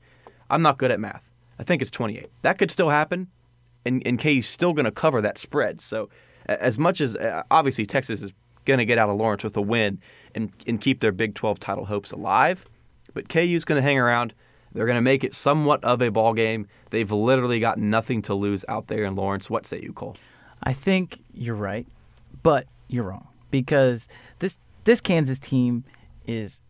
I'm 0.49 0.63
not 0.63 0.79
good 0.79 0.91
at 0.91 1.01
math. 1.01 1.23
I 1.59 1.65
think 1.65 1.83
it's 1.83 1.91
28. 1.91 2.31
That 2.43 2.59
could 2.59 2.71
still 2.71 2.91
happen, 2.91 3.29
and 3.85 4.03
and 4.07 4.19
KU's 4.21 4.49
still 4.49 4.73
going 4.73 4.85
to 4.85 4.91
cover 4.91 5.21
that 5.21 5.39
spread. 5.39 5.81
So 5.81 6.09
as 6.47 6.79
much 6.79 7.01
as 7.01 7.17
uh, 7.17 7.43
obviously 7.51 7.87
Texas 7.87 8.23
is 8.23 8.33
going 8.65 8.79
to 8.79 8.85
get 8.85 8.99
out 8.99 9.09
of 9.09 9.17
Lawrence 9.17 9.45
with 9.45 9.57
a 9.57 9.63
win 9.63 10.01
and 10.35 10.51
and 10.67 10.81
keep 10.81 11.01
their 11.01 11.13
Big 11.13 11.35
12 11.35 11.61
title 11.61 11.87
hopes 11.87 12.13
alive, 12.13 12.67
but 13.15 13.29
KU's 13.29 13.65
going 13.65 13.77
to 13.77 13.83
hang 13.83 13.99
around. 13.99 14.35
They're 14.73 14.87
going 14.87 14.97
to 14.97 15.03
make 15.03 15.25
it 15.25 15.35
somewhat 15.35 15.83
of 15.85 16.03
a 16.03 16.11
ball 16.11 16.35
game. 16.35 16.67
They've 16.91 17.11
literally 17.11 17.61
got 17.61 17.79
nothing 17.79 18.21
to 18.23 18.35
lose 18.35 18.65
out 18.69 18.89
there 18.89 19.05
in 19.05 19.15
Lawrence. 19.15 19.49
What 19.49 19.67
say 19.67 19.81
you, 19.81 19.93
Cole? 19.93 20.17
I 20.63 20.73
think 20.73 21.23
you're 21.33 21.55
right, 21.55 21.87
but 22.43 22.67
you're 22.89 23.05
wrong 23.05 23.29
because 23.51 24.09
this 24.39 24.59
this 24.85 25.01
Kansas 25.01 25.39
team 25.39 25.85
is 26.27 26.63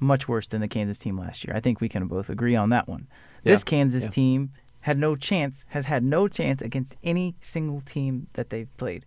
much 0.00 0.28
worse 0.28 0.46
than 0.46 0.60
the 0.60 0.68
Kansas 0.68 0.98
team 0.98 1.18
last 1.18 1.44
year. 1.44 1.54
I 1.56 1.60
think 1.60 1.80
we 1.80 1.88
can 1.88 2.06
both 2.06 2.28
agree 2.28 2.56
on 2.56 2.70
that 2.70 2.88
one. 2.88 3.06
Yeah. 3.42 3.52
This 3.52 3.64
Kansas 3.64 4.04
yeah. 4.04 4.10
team 4.10 4.50
had 4.80 4.98
no 4.98 5.16
chance, 5.16 5.64
has 5.68 5.86
had 5.86 6.02
no 6.04 6.28
chance 6.28 6.60
against 6.60 6.96
any 7.02 7.34
single 7.40 7.80
team 7.80 8.26
that 8.34 8.50
they've 8.50 8.74
played. 8.76 9.06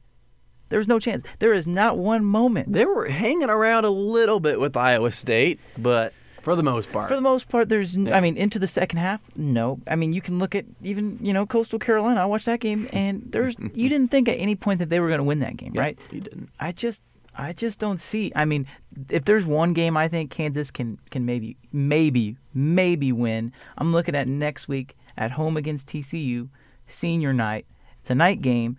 There 0.69 0.79
was 0.79 0.87
no 0.87 0.99
chance. 0.99 1.23
There 1.39 1.53
is 1.53 1.67
not 1.67 1.97
one 1.97 2.25
moment. 2.25 2.73
They 2.73 2.85
were 2.85 3.07
hanging 3.07 3.49
around 3.49 3.85
a 3.85 3.89
little 3.89 4.39
bit 4.39 4.59
with 4.59 4.75
Iowa 4.75 5.11
State, 5.11 5.59
but 5.77 6.13
for 6.47 6.55
the 6.55 6.63
most 6.63 6.91
part. 6.93 7.09
For 7.09 7.15
the 7.15 7.21
most 7.21 7.49
part, 7.49 7.67
there's. 7.67 7.97
Yeah. 7.97 8.15
I 8.15 8.21
mean, 8.21 8.37
into 8.37 8.57
the 8.57 8.67
second 8.67 8.99
half, 8.99 9.21
no. 9.35 9.81
I 9.85 9.95
mean, 9.95 10.13
you 10.13 10.21
can 10.21 10.39
look 10.39 10.55
at 10.55 10.63
even 10.81 11.19
you 11.21 11.33
know 11.33 11.45
Coastal 11.45 11.77
Carolina. 11.77 12.21
I 12.21 12.25
watched 12.25 12.45
that 12.45 12.61
game, 12.61 12.87
and 12.93 13.21
there's 13.25 13.57
you 13.73 13.89
didn't 13.89 14.11
think 14.11 14.29
at 14.29 14.35
any 14.35 14.55
point 14.55 14.79
that 14.79 14.89
they 14.89 14.99
were 14.99 15.07
going 15.07 15.19
to 15.19 15.25
win 15.25 15.39
that 15.39 15.57
game, 15.57 15.73
yeah, 15.75 15.81
right? 15.81 15.99
You 16.09 16.21
didn't. 16.21 16.49
I 16.59 16.71
just 16.71 17.03
I 17.35 17.53
just 17.53 17.79
don't 17.79 17.99
see. 17.99 18.31
I 18.35 18.45
mean, 18.45 18.65
if 19.09 19.25
there's 19.25 19.45
one 19.45 19.73
game 19.73 19.95
I 19.95 20.07
think 20.07 20.31
Kansas 20.31 20.71
can 20.71 20.99
can 21.11 21.25
maybe 21.25 21.57
maybe 21.71 22.37
maybe 22.53 23.11
win, 23.11 23.51
I'm 23.77 23.91
looking 23.91 24.15
at 24.15 24.27
next 24.27 24.67
week 24.67 24.95
at 25.17 25.31
home 25.31 25.57
against 25.57 25.89
TCU, 25.89 26.49
senior 26.87 27.33
night. 27.33 27.65
It's 27.99 28.09
a 28.09 28.15
night 28.15 28.41
game. 28.41 28.77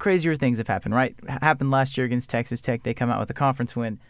Crazier 0.00 0.34
things 0.34 0.58
have 0.58 0.66
happened, 0.66 0.94
right? 0.94 1.14
Happened 1.28 1.70
last 1.70 1.96
year 1.96 2.04
against 2.04 2.30
Texas 2.30 2.60
Tech. 2.60 2.82
They 2.82 2.94
come 2.94 3.10
out 3.10 3.20
with 3.20 3.30
a 3.30 3.34
conference 3.34 3.76
win. 3.76 4.00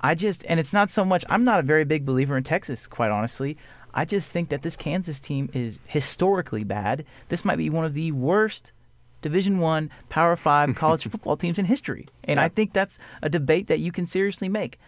I 0.00 0.14
just 0.14 0.44
and 0.48 0.58
it's 0.58 0.72
not 0.72 0.88
so 0.88 1.04
much. 1.04 1.24
I'm 1.28 1.44
not 1.44 1.60
a 1.60 1.64
very 1.64 1.84
big 1.84 2.06
believer 2.06 2.36
in 2.36 2.44
Texas, 2.44 2.86
quite 2.86 3.10
honestly. 3.10 3.58
I 3.92 4.04
just 4.04 4.32
think 4.32 4.48
that 4.48 4.62
this 4.62 4.76
Kansas 4.76 5.20
team 5.20 5.50
is 5.52 5.80
historically 5.86 6.64
bad. 6.64 7.04
This 7.28 7.44
might 7.44 7.56
be 7.56 7.68
one 7.68 7.84
of 7.84 7.92
the 7.92 8.12
worst 8.12 8.72
Division 9.20 9.58
One, 9.58 9.90
Power 10.08 10.36
Five 10.36 10.74
college 10.76 11.06
football 11.06 11.36
teams 11.36 11.58
in 11.58 11.66
history, 11.66 12.08
and 12.24 12.40
I 12.40 12.48
think 12.48 12.72
that's 12.72 12.98
a 13.20 13.28
debate 13.28 13.66
that 13.66 13.80
you 13.80 13.92
can 13.92 14.06
seriously 14.06 14.48
make. 14.48 14.78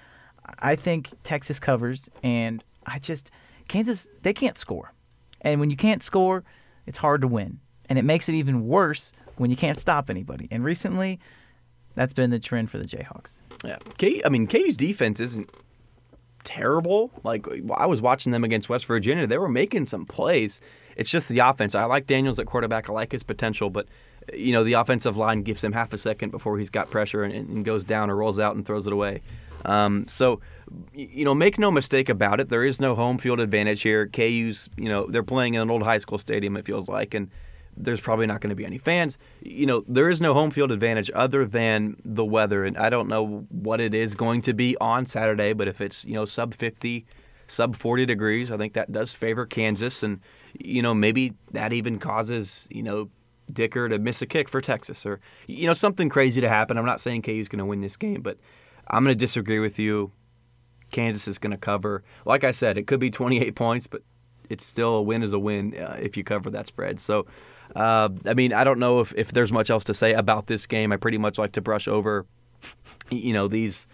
I 0.59 0.77
think 0.77 1.11
Texas 1.23 1.61
covers, 1.61 2.09
and 2.23 2.63
I 2.87 2.99
just 2.99 3.31
Kansas 3.69 4.09
they 4.23 4.33
can't 4.33 4.57
score, 4.57 4.95
and 5.41 5.61
when 5.61 5.71
you 5.71 5.77
can't 5.77 6.03
score, 6.03 6.45
it's 6.87 6.99
hard 6.99 7.21
to 7.23 7.29
win, 7.29 7.61
and 7.89 7.99
it 7.99 8.05
makes 8.05 8.29
it 8.29 8.35
even 8.35 8.67
worse 8.67 9.13
when 9.37 9.51
you 9.51 9.57
can't 9.57 9.79
stop 9.79 10.11
anybody. 10.11 10.49
And 10.51 10.65
recently, 10.65 11.21
that's 11.95 12.13
been 12.13 12.31
the 12.31 12.39
trend 12.39 12.71
for 12.71 12.79
the 12.79 12.85
Jayhawks. 12.85 13.41
Yeah, 13.65 13.79
K. 13.99 14.23
I 14.25 14.29
mean, 14.29 14.47
KU's 14.47 14.77
defense 14.77 15.21
isn't 15.21 15.51
terrible. 16.45 17.11
Like 17.23 17.47
I 17.75 17.87
was 17.87 18.01
watching 18.01 18.33
them 18.33 18.45
against 18.45 18.69
West 18.69 18.87
Virginia, 18.87 19.27
they 19.27 19.39
were 19.39 19.49
making 19.49 19.87
some 19.87 20.07
plays. 20.07 20.61
It's 20.97 21.11
just 21.11 21.29
the 21.29 21.41
offense. 21.41 21.75
I 21.75 21.85
like 21.85 22.07
Daniels 22.07 22.39
at 22.39 22.47
quarterback. 22.47 22.89
I 22.89 22.93
like 22.93 23.13
his 23.13 23.23
potential, 23.23 23.71
but 23.71 23.87
you 24.33 24.53
know 24.53 24.65
the 24.65 24.75
offensive 24.75 25.17
line 25.17 25.43
gives 25.43 25.63
him 25.63 25.73
half 25.73 25.93
a 25.93 25.99
second 25.99 26.31
before 26.31 26.59
he's 26.59 26.71
got 26.71 26.91
pressure 26.91 27.25
and, 27.25 27.35
and 27.35 27.65
goes 27.65 27.85
down 27.85 28.11
or 28.11 28.17
rolls 28.17 28.39
out 28.39 28.55
and 28.55 28.65
throws 28.65 28.87
it 28.87 28.93
away. 28.93 29.23
Um, 29.65 30.07
so, 30.07 30.41
you 30.95 31.25
know, 31.25 31.35
make 31.35 31.59
no 31.59 31.71
mistake 31.71 32.09
about 32.09 32.41
it. 32.41 32.49
There 32.49 32.65
is 32.65 32.81
no 32.81 32.95
home 32.95 33.19
field 33.19 33.41
advantage 33.41 33.83
here. 33.83 34.07
KU's, 34.07 34.69
you 34.77 34.89
know, 34.89 35.07
they're 35.07 35.23
playing 35.23 35.55
in 35.55 35.63
an 35.63 35.71
old 35.71 35.83
high 35.83 35.99
school 35.99 36.19
stadium. 36.19 36.57
It 36.57 36.65
feels 36.67 36.89
like, 36.89 37.15
and 37.15 37.31
there's 37.77 38.01
probably 38.01 38.27
not 38.27 38.41
going 38.41 38.51
to 38.51 38.57
be 38.57 38.65
any 38.65 38.79
fans. 38.79 39.19
You 39.41 39.67
know, 39.67 39.85
there 39.89 40.09
is 40.09 40.21
no 40.21 40.35
home 40.35 40.51
field 40.51 40.71
advantage 40.71 41.11
other 41.15 41.45
than 41.47 41.97
the 42.05 42.25
weather, 42.25 42.65
and 42.65 42.77
I 42.77 42.91
don't 42.91 43.09
know 43.09 43.47
what 43.51 43.81
it 43.81 43.95
is 43.95 44.15
going 44.15 44.43
to 44.43 44.55
be 44.55 44.77
on 44.81 45.07
Saturday. 45.07 45.53
But 45.53 45.69
if 45.69 45.81
it's 45.81 46.05
you 46.05 46.15
know 46.15 46.25
sub 46.25 46.55
50, 46.55 47.05
sub 47.47 47.77
40 47.77 48.07
degrees, 48.07 48.51
I 48.51 48.57
think 48.57 48.75
that 48.75 48.93
does 48.93 49.13
favor 49.13 49.47
Kansas, 49.47 50.03
and 50.03 50.21
you 50.59 50.83
know 50.83 50.95
maybe 50.95 51.35
that 51.53 51.73
even 51.73 51.99
causes 51.99 52.69
you 52.71 52.83
know 52.83 53.11
Dicker 53.53 53.89
to 53.89 53.99
miss 53.99 54.23
a 54.23 54.27
kick 54.27 54.49
for 54.49 54.61
Texas, 54.61 55.05
or 55.05 55.21
you 55.47 55.67
know 55.67 55.75
something 55.75 56.09
crazy 56.09 56.41
to 56.41 56.49
happen. 56.49 56.79
I'm 56.79 56.87
not 56.87 57.01
saying 57.01 57.23
KU's 57.23 57.49
going 57.49 57.59
to 57.59 57.67
win 57.67 57.81
this 57.81 57.97
game, 57.97 58.23
but 58.23 58.39
I'm 58.89 59.05
going 59.05 59.17
to 59.17 59.19
disagree 59.19 59.59
with 59.59 59.79
you. 59.79 60.13
Kansas 60.91 61.27
is 61.27 61.39
going 61.39 61.51
to 61.51 61.57
cover. 61.57 62.05
Like 62.25 62.45
I 62.45 62.53
said, 62.53 62.79
it 62.79 62.87
could 62.87 63.01
be 63.01 63.11
28 63.11 63.57
points, 63.57 63.87
but 63.89 64.03
it's 64.49 64.65
still 64.65 64.95
a 64.97 65.03
win 65.03 65.23
is 65.23 65.33
a 65.33 65.39
win 65.39 65.77
uh, 65.77 65.97
if 66.01 66.17
you 66.17 66.23
cover 66.23 66.51
that 66.51 66.67
spread. 66.67 67.01
So 67.01 67.27
uh, 67.75 68.09
I 68.27 68.35
mean, 68.35 68.53
I 68.53 68.65
don't 68.65 68.79
know 68.79 69.01
if, 69.01 69.13
if 69.17 69.33
there's 69.33 69.53
much 69.53 69.71
else 69.71 69.85
to 69.85 69.95
say 69.95 70.13
about 70.13 70.47
this 70.47 70.67
game. 70.67 70.93
I 70.93 70.97
pretty 70.97 71.19
much 71.19 71.39
like 71.39 71.53
to 71.53 71.61
brush 71.61 71.89
over, 71.89 72.27
you 73.11 73.33
know, 73.33 73.49
these 73.49 73.87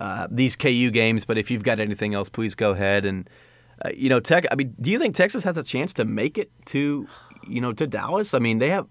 uh, 0.00 0.26
these 0.30 0.56
KU 0.56 0.90
games. 0.90 1.24
But 1.24 1.38
if 1.38 1.50
you've 1.50 1.62
got 1.62 1.80
anything 1.80 2.14
else, 2.14 2.28
please 2.28 2.54
go 2.54 2.72
ahead 2.72 3.04
and 3.04 3.28
uh, 3.84 3.90
you 3.94 4.08
know, 4.08 4.20
Tech. 4.20 4.44
I 4.50 4.54
mean, 4.54 4.74
do 4.80 4.90
you 4.90 4.98
think 4.98 5.14
Texas 5.14 5.44
has 5.44 5.56
a 5.56 5.62
chance 5.62 5.92
to 5.94 6.04
make 6.04 6.38
it 6.38 6.50
to 6.66 7.08
you 7.46 7.60
know 7.60 7.72
to 7.72 7.86
Dallas? 7.86 8.34
I 8.34 8.38
mean, 8.38 8.58
they 8.58 8.70
have. 8.70 8.86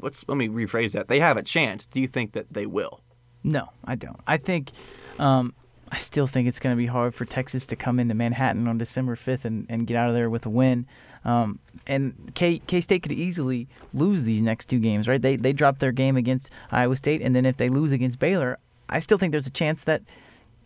Let's 0.00 0.24
let 0.28 0.36
me 0.36 0.48
rephrase 0.48 0.92
that. 0.92 1.08
They 1.08 1.20
have 1.20 1.36
a 1.36 1.42
chance. 1.42 1.86
Do 1.86 2.00
you 2.00 2.08
think 2.08 2.32
that 2.32 2.52
they 2.52 2.66
will? 2.66 3.00
No, 3.42 3.68
I 3.84 3.94
don't. 3.94 4.20
I 4.26 4.36
think. 4.36 4.70
Um, 5.18 5.54
I 5.90 5.98
still 5.98 6.26
think 6.26 6.48
it's 6.48 6.58
going 6.58 6.74
to 6.74 6.76
be 6.76 6.86
hard 6.86 7.14
for 7.14 7.24
Texas 7.24 7.64
to 7.68 7.76
come 7.76 8.00
into 8.00 8.12
Manhattan 8.12 8.66
on 8.66 8.76
December 8.76 9.14
5th 9.14 9.44
and, 9.44 9.66
and 9.68 9.86
get 9.86 9.96
out 9.96 10.08
of 10.08 10.16
there 10.16 10.28
with 10.28 10.44
a 10.44 10.50
win. 10.50 10.84
Um, 11.24 11.60
and 11.86 12.32
K 12.34 12.58
K 12.58 12.80
State 12.80 13.02
could 13.02 13.12
easily 13.12 13.68
lose 13.92 14.24
these 14.24 14.42
next 14.42 14.66
two 14.66 14.78
games, 14.78 15.08
right? 15.08 15.20
They 15.20 15.36
they 15.36 15.52
dropped 15.52 15.80
their 15.80 15.92
game 15.92 16.16
against 16.16 16.50
Iowa 16.70 16.96
State, 16.96 17.22
and 17.22 17.34
then 17.34 17.46
if 17.46 17.56
they 17.56 17.68
lose 17.68 17.92
against 17.92 18.18
Baylor, 18.18 18.58
I 18.88 18.98
still 19.00 19.18
think 19.18 19.32
there's 19.32 19.46
a 19.46 19.50
chance 19.50 19.84
that 19.84 20.02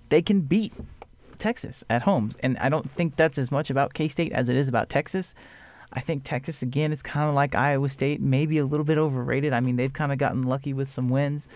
they 0.08 0.22
can 0.22 0.42
beat 0.42 0.72
Texas 1.38 1.82
at 1.90 2.02
home. 2.02 2.30
And 2.42 2.56
I 2.58 2.68
don't 2.68 2.90
think 2.90 3.16
that's 3.16 3.38
as 3.38 3.50
much 3.50 3.70
about 3.70 3.94
K 3.94 4.08
State 4.08 4.32
as 4.32 4.48
it 4.48 4.56
is 4.56 4.68
about 4.68 4.88
Texas. 4.88 5.34
I 5.92 6.00
think 6.00 6.22
Texas 6.22 6.62
again 6.62 6.92
is 6.92 7.02
kind 7.02 7.28
of 7.28 7.34
like 7.34 7.54
Iowa 7.54 7.88
State, 7.88 8.20
maybe 8.20 8.58
a 8.58 8.64
little 8.64 8.84
bit 8.84 8.96
overrated. 8.96 9.52
I 9.52 9.60
mean, 9.60 9.74
they've 9.76 9.92
kind 9.92 10.12
of 10.12 10.18
gotten 10.18 10.42
lucky 10.42 10.72
with 10.72 10.88
some 10.88 11.08
wins. 11.08 11.48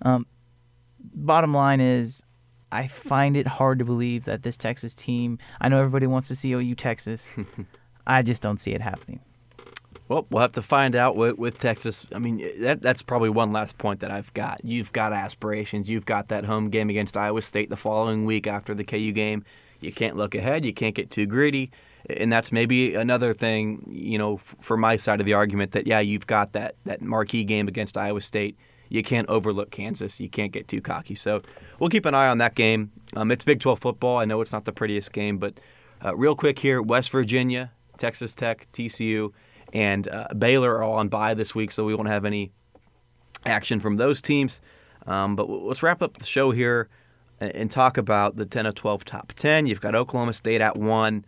Um, 0.00 0.26
bottom 1.14 1.52
line 1.52 1.80
is, 1.80 2.22
I 2.70 2.86
find 2.86 3.36
it 3.36 3.46
hard 3.46 3.78
to 3.80 3.84
believe 3.84 4.24
that 4.24 4.44
this 4.44 4.56
Texas 4.56 4.94
team. 4.94 5.38
I 5.60 5.68
know 5.68 5.78
everybody 5.78 6.06
wants 6.06 6.28
to 6.28 6.36
see 6.36 6.52
OU 6.52 6.74
Texas. 6.76 7.30
I 8.06 8.22
just 8.22 8.42
don't 8.42 8.58
see 8.58 8.72
it 8.72 8.80
happening. 8.80 9.20
Well, 10.08 10.26
we'll 10.30 10.42
have 10.42 10.52
to 10.52 10.62
find 10.62 10.94
out 10.94 11.16
with, 11.16 11.38
with 11.38 11.58
Texas. 11.58 12.06
I 12.14 12.18
mean, 12.18 12.46
that, 12.60 12.82
that's 12.82 13.02
probably 13.02 13.30
one 13.30 13.50
last 13.50 13.78
point 13.78 14.00
that 14.00 14.10
I've 14.10 14.32
got. 14.34 14.62
You've 14.64 14.92
got 14.92 15.12
aspirations. 15.12 15.88
You've 15.88 16.04
got 16.04 16.28
that 16.28 16.44
home 16.44 16.68
game 16.68 16.90
against 16.90 17.16
Iowa 17.16 17.40
State 17.40 17.70
the 17.70 17.76
following 17.76 18.26
week 18.26 18.46
after 18.46 18.74
the 18.74 18.84
KU 18.84 19.12
game. 19.12 19.44
You 19.80 19.92
can't 19.92 20.16
look 20.16 20.34
ahead. 20.34 20.64
You 20.64 20.74
can't 20.74 20.94
get 20.94 21.10
too 21.10 21.26
greedy. 21.26 21.70
And 22.10 22.32
that's 22.32 22.52
maybe 22.52 22.94
another 22.94 23.32
thing, 23.32 23.86
you 23.90 24.18
know, 24.18 24.36
for 24.36 24.76
my 24.76 24.96
side 24.96 25.20
of 25.20 25.26
the 25.26 25.34
argument 25.34 25.72
that, 25.72 25.86
yeah, 25.86 26.00
you've 26.00 26.26
got 26.26 26.52
that, 26.52 26.74
that 26.84 27.00
marquee 27.00 27.44
game 27.44 27.68
against 27.68 27.96
Iowa 27.96 28.20
State. 28.20 28.58
You 28.88 29.02
can't 29.02 29.28
overlook 29.30 29.70
Kansas. 29.70 30.20
You 30.20 30.28
can't 30.28 30.52
get 30.52 30.68
too 30.68 30.82
cocky. 30.82 31.14
So 31.14 31.42
we'll 31.78 31.90
keep 31.90 32.04
an 32.04 32.14
eye 32.14 32.28
on 32.28 32.38
that 32.38 32.54
game. 32.54 32.90
Um, 33.16 33.30
it's 33.30 33.44
Big 33.44 33.60
12 33.60 33.78
football. 33.78 34.18
I 34.18 34.26
know 34.26 34.40
it's 34.40 34.52
not 34.52 34.66
the 34.66 34.72
prettiest 34.72 35.12
game, 35.12 35.38
but 35.38 35.54
uh, 36.04 36.14
real 36.14 36.34
quick 36.34 36.58
here 36.58 36.82
West 36.82 37.10
Virginia 37.10 37.70
Texas 37.98 38.34
Tech, 38.34 38.68
TCU, 38.72 39.32
and 39.72 40.08
uh, 40.08 40.28
Baylor 40.36 40.76
are 40.76 40.82
all 40.82 40.94
on 40.94 41.08
bye 41.08 41.34
this 41.34 41.54
week, 41.54 41.72
so 41.72 41.84
we 41.84 41.94
won't 41.94 42.08
have 42.08 42.24
any 42.24 42.52
action 43.44 43.80
from 43.80 43.96
those 43.96 44.20
teams. 44.20 44.60
Um, 45.06 45.34
but 45.36 45.48
let's 45.48 45.82
wrap 45.82 46.02
up 46.02 46.18
the 46.18 46.26
show 46.26 46.50
here 46.50 46.88
and 47.40 47.70
talk 47.70 47.96
about 47.98 48.36
the 48.36 48.46
10 48.46 48.66
of 48.66 48.74
12 48.74 49.04
top 49.04 49.32
10. 49.34 49.66
You've 49.66 49.80
got 49.80 49.94
Oklahoma 49.94 50.32
State 50.32 50.60
at 50.60 50.76
one, 50.76 51.24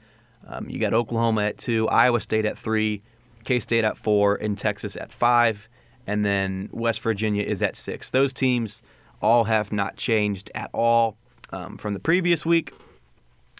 um, 0.46 0.68
you 0.68 0.78
got 0.78 0.94
Oklahoma 0.94 1.44
at 1.44 1.58
two, 1.58 1.88
Iowa 1.88 2.20
State 2.20 2.44
at 2.44 2.58
three, 2.58 3.02
K 3.44 3.58
State 3.58 3.84
at 3.84 3.96
four, 3.96 4.36
and 4.36 4.58
Texas 4.58 4.96
at 4.96 5.10
five, 5.10 5.68
and 6.06 6.24
then 6.24 6.68
West 6.72 7.00
Virginia 7.00 7.42
is 7.42 7.62
at 7.62 7.76
six. 7.76 8.10
Those 8.10 8.32
teams 8.32 8.82
all 9.22 9.44
have 9.44 9.72
not 9.72 9.96
changed 9.96 10.50
at 10.54 10.70
all 10.72 11.16
um, 11.50 11.78
from 11.78 11.94
the 11.94 12.00
previous 12.00 12.44
week. 12.44 12.72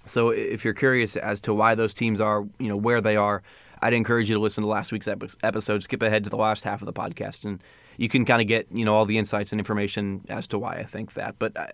So 0.07 0.31
if 0.31 0.65
you're 0.65 0.75
curious 0.75 1.17
as 1.17 1.41
to 1.43 1.55
why 1.55 1.75
those 1.75 1.95
teams 1.95 2.21
are, 2.21 2.45
you 2.59 2.69
know, 2.69 2.77
where 2.77 3.01
they 3.01 3.17
are, 3.17 3.43
I'd 3.81 3.93
encourage 3.93 4.29
you 4.29 4.35
to 4.35 4.41
listen 4.41 4.63
to 4.63 4.69
last 4.69 4.93
week's 4.93 5.09
episode. 5.09 5.83
Skip 5.83 6.03
ahead 6.03 6.25
to 6.25 6.31
the 6.31 6.37
last 6.37 6.65
half 6.65 6.81
of 6.81 6.87
the 6.87 6.93
podcast, 6.93 7.45
and 7.45 7.63
you 7.97 8.09
can 8.09 8.25
kind 8.25 8.41
of 8.41 8.49
get, 8.49 8.67
you 8.71 8.85
know, 8.85 8.95
all 8.95 9.05
the 9.05 9.19
insights 9.19 9.53
and 9.53 9.61
information 9.61 10.25
as 10.29 10.47
to 10.49 10.59
why 10.59 10.77
I 10.77 10.85
think 10.85 11.15
that. 11.15 11.39
But 11.39 11.57
uh, 11.57 11.67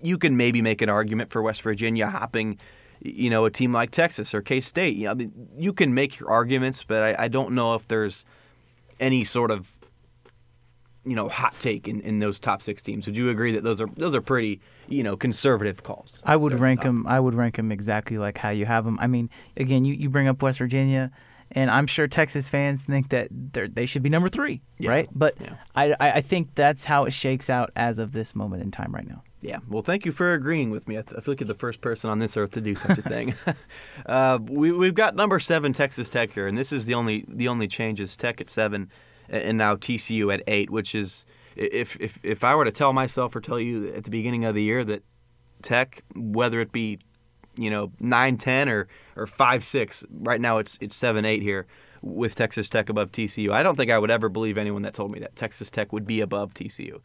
you 0.00 0.18
can 0.18 0.36
maybe 0.36 0.60
make 0.60 0.82
an 0.82 0.88
argument 0.88 1.30
for 1.30 1.40
West 1.40 1.62
Virginia 1.62 2.08
hopping, 2.08 2.58
you 3.00 3.30
know, 3.30 3.44
a 3.44 3.50
team 3.50 3.72
like 3.72 3.90
Texas 3.90 4.34
or 4.34 4.42
K 4.42 4.60
State. 4.60 4.96
You 4.96 5.04
know, 5.04 5.10
I 5.12 5.14
mean, 5.14 5.48
you 5.56 5.72
can 5.72 5.94
make 5.94 6.18
your 6.18 6.30
arguments, 6.30 6.82
but 6.84 7.02
I, 7.02 7.24
I 7.24 7.28
don't 7.28 7.52
know 7.52 7.74
if 7.74 7.86
there's 7.86 8.24
any 8.98 9.22
sort 9.24 9.50
of 9.50 9.70
you 11.04 11.16
know 11.16 11.28
hot 11.28 11.58
take 11.58 11.88
in, 11.88 12.00
in 12.00 12.18
those 12.18 12.38
top 12.38 12.62
six 12.62 12.82
teams. 12.82 13.06
Would 13.06 13.16
you 13.16 13.30
agree 13.30 13.52
that 13.52 13.64
those 13.64 13.80
are 13.80 13.88
those 13.96 14.14
are 14.14 14.20
pretty 14.20 14.60
you 14.88 15.02
know 15.02 15.16
conservative 15.16 15.82
calls? 15.82 16.22
I 16.24 16.36
would 16.36 16.58
rank 16.58 16.82
them. 16.82 17.06
I 17.06 17.20
would 17.20 17.34
rank 17.34 17.56
them 17.56 17.72
exactly 17.72 18.18
like 18.18 18.38
how 18.38 18.50
you 18.50 18.66
have 18.66 18.84
them. 18.84 18.98
I 19.00 19.06
mean, 19.06 19.30
again, 19.56 19.84
you, 19.84 19.94
you 19.94 20.08
bring 20.08 20.28
up 20.28 20.42
West 20.42 20.58
Virginia, 20.58 21.10
and 21.50 21.70
I'm 21.70 21.86
sure 21.86 22.06
Texas 22.06 22.48
fans 22.48 22.82
think 22.82 23.08
that 23.08 23.28
they 23.32 23.86
should 23.86 24.02
be 24.02 24.10
number 24.10 24.28
three, 24.28 24.62
yeah. 24.78 24.90
right? 24.90 25.08
But 25.12 25.34
yeah. 25.40 25.54
I 25.74 25.94
I 25.98 26.20
think 26.20 26.54
that's 26.54 26.84
how 26.84 27.04
it 27.04 27.12
shakes 27.12 27.50
out 27.50 27.70
as 27.74 27.98
of 27.98 28.12
this 28.12 28.34
moment 28.34 28.62
in 28.62 28.70
time 28.70 28.94
right 28.94 29.06
now. 29.06 29.22
Yeah. 29.40 29.58
Well, 29.68 29.82
thank 29.82 30.06
you 30.06 30.12
for 30.12 30.34
agreeing 30.34 30.70
with 30.70 30.86
me. 30.86 30.98
I, 30.98 31.02
th- 31.02 31.18
I 31.18 31.20
feel 31.20 31.32
like 31.32 31.40
you're 31.40 31.48
the 31.48 31.54
first 31.54 31.80
person 31.80 32.08
on 32.10 32.20
this 32.20 32.36
earth 32.36 32.52
to 32.52 32.60
do 32.60 32.76
such 32.76 32.98
a 32.98 33.02
thing. 33.02 33.34
uh, 34.06 34.38
we 34.40 34.70
we've 34.70 34.94
got 34.94 35.16
number 35.16 35.40
seven 35.40 35.72
Texas 35.72 36.08
Tech 36.08 36.30
here, 36.30 36.46
and 36.46 36.56
this 36.56 36.72
is 36.72 36.86
the 36.86 36.94
only 36.94 37.24
the 37.26 37.48
only 37.48 37.66
change 37.66 38.00
is 38.00 38.16
Tech 38.16 38.40
at 38.40 38.48
seven 38.48 38.88
and 39.32 39.58
now 39.58 39.74
TCU 39.74 40.32
at 40.32 40.42
eight, 40.46 40.70
which 40.70 40.94
is 40.94 41.24
if 41.56 41.96
if 42.00 42.24
if 42.24 42.44
I 42.44 42.54
were 42.54 42.64
to 42.64 42.72
tell 42.72 42.92
myself 42.92 43.34
or 43.34 43.40
tell 43.40 43.58
you 43.58 43.92
at 43.94 44.04
the 44.04 44.10
beginning 44.10 44.44
of 44.44 44.54
the 44.54 44.62
year 44.62 44.84
that 44.84 45.02
Tech, 45.62 46.02
whether 46.14 46.60
it 46.60 46.72
be 46.72 46.98
you 47.56 47.70
know 47.70 47.92
nine 47.98 48.36
ten 48.36 48.68
or 48.68 48.88
or 49.16 49.26
five 49.26 49.64
six, 49.64 50.04
right 50.10 50.40
now 50.40 50.58
it's 50.58 50.78
it's 50.80 50.94
seven 50.94 51.24
eight 51.24 51.42
here 51.42 51.66
with 52.02 52.34
Texas 52.34 52.68
Tech 52.68 52.88
above 52.88 53.10
TCU. 53.10 53.52
I 53.52 53.62
don't 53.62 53.76
think 53.76 53.90
I 53.90 53.98
would 53.98 54.10
ever 54.10 54.28
believe 54.28 54.58
anyone 54.58 54.82
that 54.82 54.94
told 54.94 55.12
me 55.12 55.20
that 55.20 55.34
Texas 55.36 55.70
Tech 55.70 55.92
would 55.92 56.06
be 56.06 56.20
above 56.20 56.54
TCU, 56.54 57.00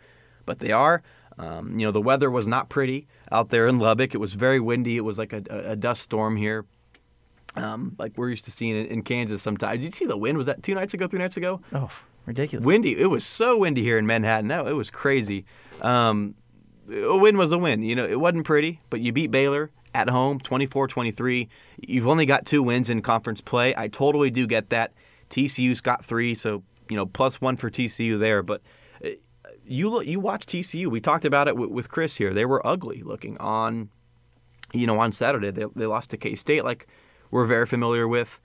but 0.46 0.60
they 0.60 0.72
are. 0.72 1.02
Um, 1.40 1.80
you 1.80 1.86
know 1.86 1.92
the 1.92 2.02
weather 2.02 2.32
was 2.32 2.48
not 2.48 2.68
pretty 2.68 3.08
out 3.32 3.50
there 3.50 3.68
in 3.68 3.80
Lubbock. 3.80 4.16
It 4.16 4.18
was 4.18 4.34
very 4.34 4.60
windy. 4.60 4.98
It 4.98 5.06
was 5.06 5.20
like 5.20 5.34
a, 5.34 5.44
a 5.50 5.76
dust 5.76 6.02
storm 6.02 6.36
here 6.36 6.66
um, 7.56 7.96
like 7.98 8.14
we're 8.18 8.30
used 8.30 8.46
to 8.46 8.52
seeing 8.52 8.76
it 8.76 8.90
in 8.90 9.02
Kansas 9.02 9.42
sometimes. 9.42 9.80
Did 9.82 9.86
you 9.86 9.92
see 9.92 10.06
the 10.06 10.18
wind? 10.18 10.38
Was 10.38 10.48
that 10.48 10.64
two 10.64 10.76
nights 10.76 10.94
ago, 10.94 11.08
three 11.08 11.20
nights 11.20 11.38
ago? 11.38 11.62
Oh, 11.74 11.90
ridiculous. 12.26 12.66
Windy. 12.66 13.00
It 13.00 13.08
was 13.08 13.26
so 13.26 13.58
windy 13.58 13.84
here 13.84 13.98
in 13.98 14.06
Manhattan. 14.06 14.48
No, 14.48 14.68
it 14.68 14.74
was 14.74 14.90
crazy. 14.90 15.46
Um, 15.82 16.36
a 16.92 17.18
win 17.18 17.38
was 17.38 17.52
a 17.52 17.58
win. 17.58 17.84
You 17.84 17.96
know, 17.96 18.06
it 18.06 18.20
wasn't 18.20 18.46
pretty, 18.46 18.80
but 18.90 19.02
you 19.02 19.12
beat 19.12 19.32
Baylor 19.32 19.72
at 19.94 20.10
home 20.10 20.40
24-23. 20.40 21.48
You've 21.88 22.08
only 22.08 22.26
got 22.26 22.46
two 22.46 22.62
wins 22.64 22.90
in 22.90 23.02
conference 23.02 23.42
play. 23.42 23.76
I 23.76 23.88
totally 23.88 24.30
do 24.30 24.46
get 24.48 24.70
that. 24.70 24.94
TCU's 25.30 25.82
got 25.82 26.06
three, 26.06 26.36
so 26.36 26.64
you 26.90 26.96
know 26.96 27.06
plus 27.06 27.42
one 27.42 27.58
for 27.58 27.70
TCU 27.70 28.18
there. 28.18 28.42
But 28.42 28.62
uh, 29.04 29.10
you 29.66 30.02
you 30.02 30.20
watch 30.20 30.46
TCU. 30.46 30.88
We 30.88 31.02
talked 31.02 31.26
about 31.26 31.48
it 31.48 31.58
with 31.58 31.90
Chris 31.90 32.16
here. 32.16 32.34
They 32.34 32.46
were 32.46 32.66
ugly 32.66 33.04
looking 33.04 33.38
on, 33.40 33.90
you 34.74 34.88
know, 34.88 35.00
on 35.00 35.12
Saturday. 35.12 35.52
They 35.52 35.66
they 35.76 35.86
lost 35.86 36.12
to 36.12 36.18
K 36.18 36.36
State, 36.36 36.64
like 36.64 36.88
we're 37.32 37.46
very 37.46 37.66
familiar 37.66 38.08
with. 38.08 38.40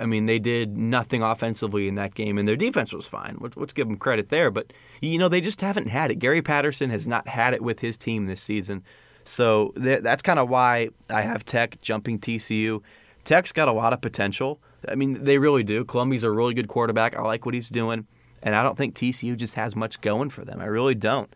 I 0.00 0.06
mean, 0.06 0.26
they 0.26 0.38
did 0.38 0.76
nothing 0.76 1.22
offensively 1.22 1.88
in 1.88 1.94
that 1.96 2.14
game, 2.14 2.38
and 2.38 2.46
their 2.46 2.56
defense 2.56 2.92
was 2.92 3.06
fine. 3.06 3.38
Let's, 3.40 3.72
give 3.72 3.88
them 3.88 3.96
credit 3.96 4.28
there. 4.28 4.50
But 4.50 4.72
you 5.00 5.18
know, 5.18 5.28
they 5.28 5.40
just 5.40 5.60
haven't 5.60 5.88
had 5.88 6.10
it. 6.10 6.16
Gary 6.16 6.42
Patterson 6.42 6.90
has 6.90 7.08
not 7.08 7.28
had 7.28 7.54
it 7.54 7.62
with 7.62 7.80
his 7.80 7.96
team 7.96 8.26
this 8.26 8.42
season. 8.42 8.84
So 9.24 9.72
that's 9.76 10.22
kind 10.22 10.38
of 10.38 10.48
why 10.48 10.90
I 11.08 11.22
have 11.22 11.44
Tech 11.44 11.80
jumping 11.80 12.18
TCU. 12.18 12.82
Tech's 13.24 13.52
got 13.52 13.68
a 13.68 13.72
lot 13.72 13.92
of 13.92 14.00
potential. 14.00 14.60
I 14.88 14.94
mean, 14.94 15.24
they 15.24 15.38
really 15.38 15.62
do. 15.62 15.84
Colombi's 15.84 16.24
a 16.24 16.30
really 16.30 16.54
good 16.54 16.68
quarterback. 16.68 17.14
I 17.14 17.22
like 17.22 17.44
what 17.44 17.54
he's 17.54 17.68
doing, 17.68 18.06
and 18.42 18.56
I 18.56 18.62
don't 18.62 18.78
think 18.78 18.94
TCU 18.94 19.36
just 19.36 19.54
has 19.54 19.76
much 19.76 20.00
going 20.00 20.30
for 20.30 20.44
them. 20.44 20.60
I 20.60 20.66
really 20.66 20.94
don't. 20.94 21.34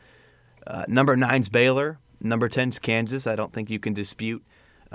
Uh, 0.66 0.84
number 0.88 1.16
nine's 1.16 1.48
Baylor. 1.48 1.98
Number 2.20 2.48
ten's 2.48 2.78
Kansas. 2.78 3.26
I 3.26 3.36
don't 3.36 3.52
think 3.52 3.68
you 3.68 3.78
can 3.78 3.92
dispute 3.92 4.42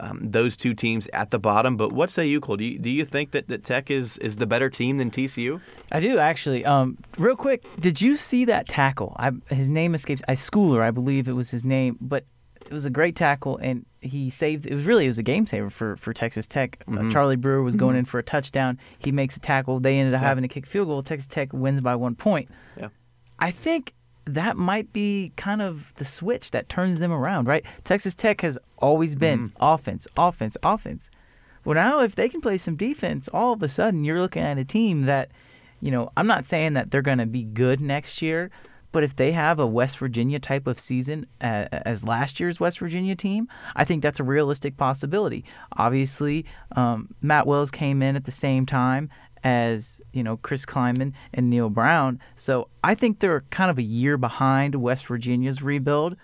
um, 0.01 0.19
those 0.21 0.57
two 0.57 0.73
teams 0.73 1.07
at 1.13 1.29
the 1.29 1.39
bottom. 1.39 1.77
But 1.77 1.91
what 1.91 2.09
say 2.09 2.27
you, 2.27 2.39
Cole? 2.39 2.57
Do 2.57 2.65
you, 2.65 2.79
do 2.79 2.89
you 2.89 3.05
think 3.05 3.31
that, 3.31 3.47
that 3.47 3.63
Tech 3.63 3.91
is, 3.91 4.17
is 4.19 4.37
the 4.37 4.45
better 4.45 4.69
team 4.69 4.97
than 4.97 5.11
TCU? 5.11 5.61
I 5.91 5.99
do 5.99 6.17
actually. 6.17 6.65
Um, 6.65 6.97
real 7.17 7.35
quick, 7.35 7.65
did 7.79 8.01
you 8.01 8.15
see 8.15 8.45
that 8.45 8.67
tackle? 8.67 9.15
I, 9.17 9.31
his 9.49 9.69
name 9.69 9.95
escapes. 9.95 10.21
I 10.27 10.35
Schooler, 10.35 10.81
I 10.81 10.91
believe 10.91 11.27
it 11.27 11.33
was 11.33 11.51
his 11.51 11.65
name, 11.65 11.97
but 11.99 12.25
it 12.65 12.73
was 12.73 12.85
a 12.85 12.89
great 12.89 13.15
tackle, 13.15 13.57
and 13.57 13.85
he 14.01 14.29
saved. 14.29 14.65
It 14.65 14.75
was 14.75 14.85
really 14.85 15.05
it 15.05 15.09
was 15.09 15.17
a 15.17 15.23
game 15.23 15.47
saver 15.47 15.69
for 15.69 15.95
for 15.95 16.13
Texas 16.13 16.47
Tech. 16.47 16.83
Uh, 16.87 16.91
mm-hmm. 16.91 17.07
Uh, 17.07 17.11
Charlie 17.11 17.35
Brewer 17.35 17.63
was 17.63 17.75
going 17.75 17.93
mm-hmm. 17.93 17.99
in 17.99 18.05
for 18.05 18.19
a 18.19 18.23
touchdown. 18.23 18.77
He 18.99 19.11
makes 19.11 19.37
a 19.37 19.39
tackle. 19.39 19.79
They 19.79 19.97
ended 19.97 20.13
up 20.13 20.21
yeah. 20.21 20.27
having 20.27 20.43
to 20.43 20.47
kick 20.47 20.65
field 20.65 20.87
goal. 20.87 21.01
Texas 21.01 21.27
Tech 21.27 21.51
wins 21.53 21.81
by 21.81 21.95
one 21.95 22.15
point. 22.15 22.49
Yeah, 22.77 22.89
I 23.39 23.51
think 23.51 23.93
that 24.35 24.57
might 24.57 24.91
be 24.93 25.31
kind 25.35 25.61
of 25.61 25.93
the 25.95 26.05
switch 26.05 26.51
that 26.51 26.69
turns 26.69 26.99
them 26.99 27.11
around, 27.11 27.47
right? 27.47 27.65
Texas 27.83 28.15
Tech 28.15 28.41
has 28.41 28.57
always 28.77 29.15
been 29.15 29.49
mm-hmm. 29.49 29.63
offense, 29.63 30.07
offense, 30.17 30.57
offense. 30.63 31.09
Well, 31.65 31.75
now 31.75 32.01
if 32.01 32.15
they 32.15 32.29
can 32.29 32.41
play 32.41 32.57
some 32.57 32.75
defense, 32.75 33.27
all 33.27 33.53
of 33.53 33.61
a 33.63 33.69
sudden 33.69 34.03
you're 34.03 34.19
looking 34.19 34.43
at 34.43 34.57
a 34.57 34.65
team 34.65 35.03
that, 35.03 35.29
you 35.81 35.91
know, 35.91 36.11
I'm 36.15 36.27
not 36.27 36.47
saying 36.47 36.73
that 36.73 36.91
they're 36.91 37.01
going 37.01 37.17
to 37.17 37.25
be 37.25 37.43
good 37.43 37.81
next 37.81 38.21
year, 38.21 38.49
but 38.91 39.03
if 39.03 39.15
they 39.15 39.33
have 39.33 39.59
a 39.59 39.67
West 39.67 39.99
Virginia 39.99 40.39
type 40.39 40.65
of 40.65 40.79
season 40.79 41.27
uh, 41.41 41.67
as 41.71 42.03
last 42.03 42.39
year's 42.39 42.59
West 42.59 42.79
Virginia 42.79 43.15
team, 43.15 43.47
I 43.75 43.85
think 43.85 44.01
that's 44.01 44.19
a 44.19 44.23
realistic 44.23 44.77
possibility. 44.77 45.45
Obviously, 45.77 46.45
um, 46.75 47.13
Matt 47.21 47.45
Wells 47.45 47.71
came 47.71 48.01
in 48.01 48.15
at 48.15 48.25
the 48.25 48.31
same 48.31 48.65
time 48.65 49.09
as 49.43 50.01
you 50.11 50.23
know 50.23 50.37
Chris 50.37 50.65
Klieman 50.65 51.13
and 51.33 51.49
Neal 51.49 51.69
Brown, 51.69 52.19
so 52.35 52.67
I 52.83 52.95
think 52.95 53.19
they're 53.19 53.41
kind 53.49 53.71
of 53.71 53.77
a 53.77 53.83
year 53.83 54.17
behind 54.17 54.75
West 54.75 55.07
Virginia's 55.07 55.61
rebuild, 55.61 56.15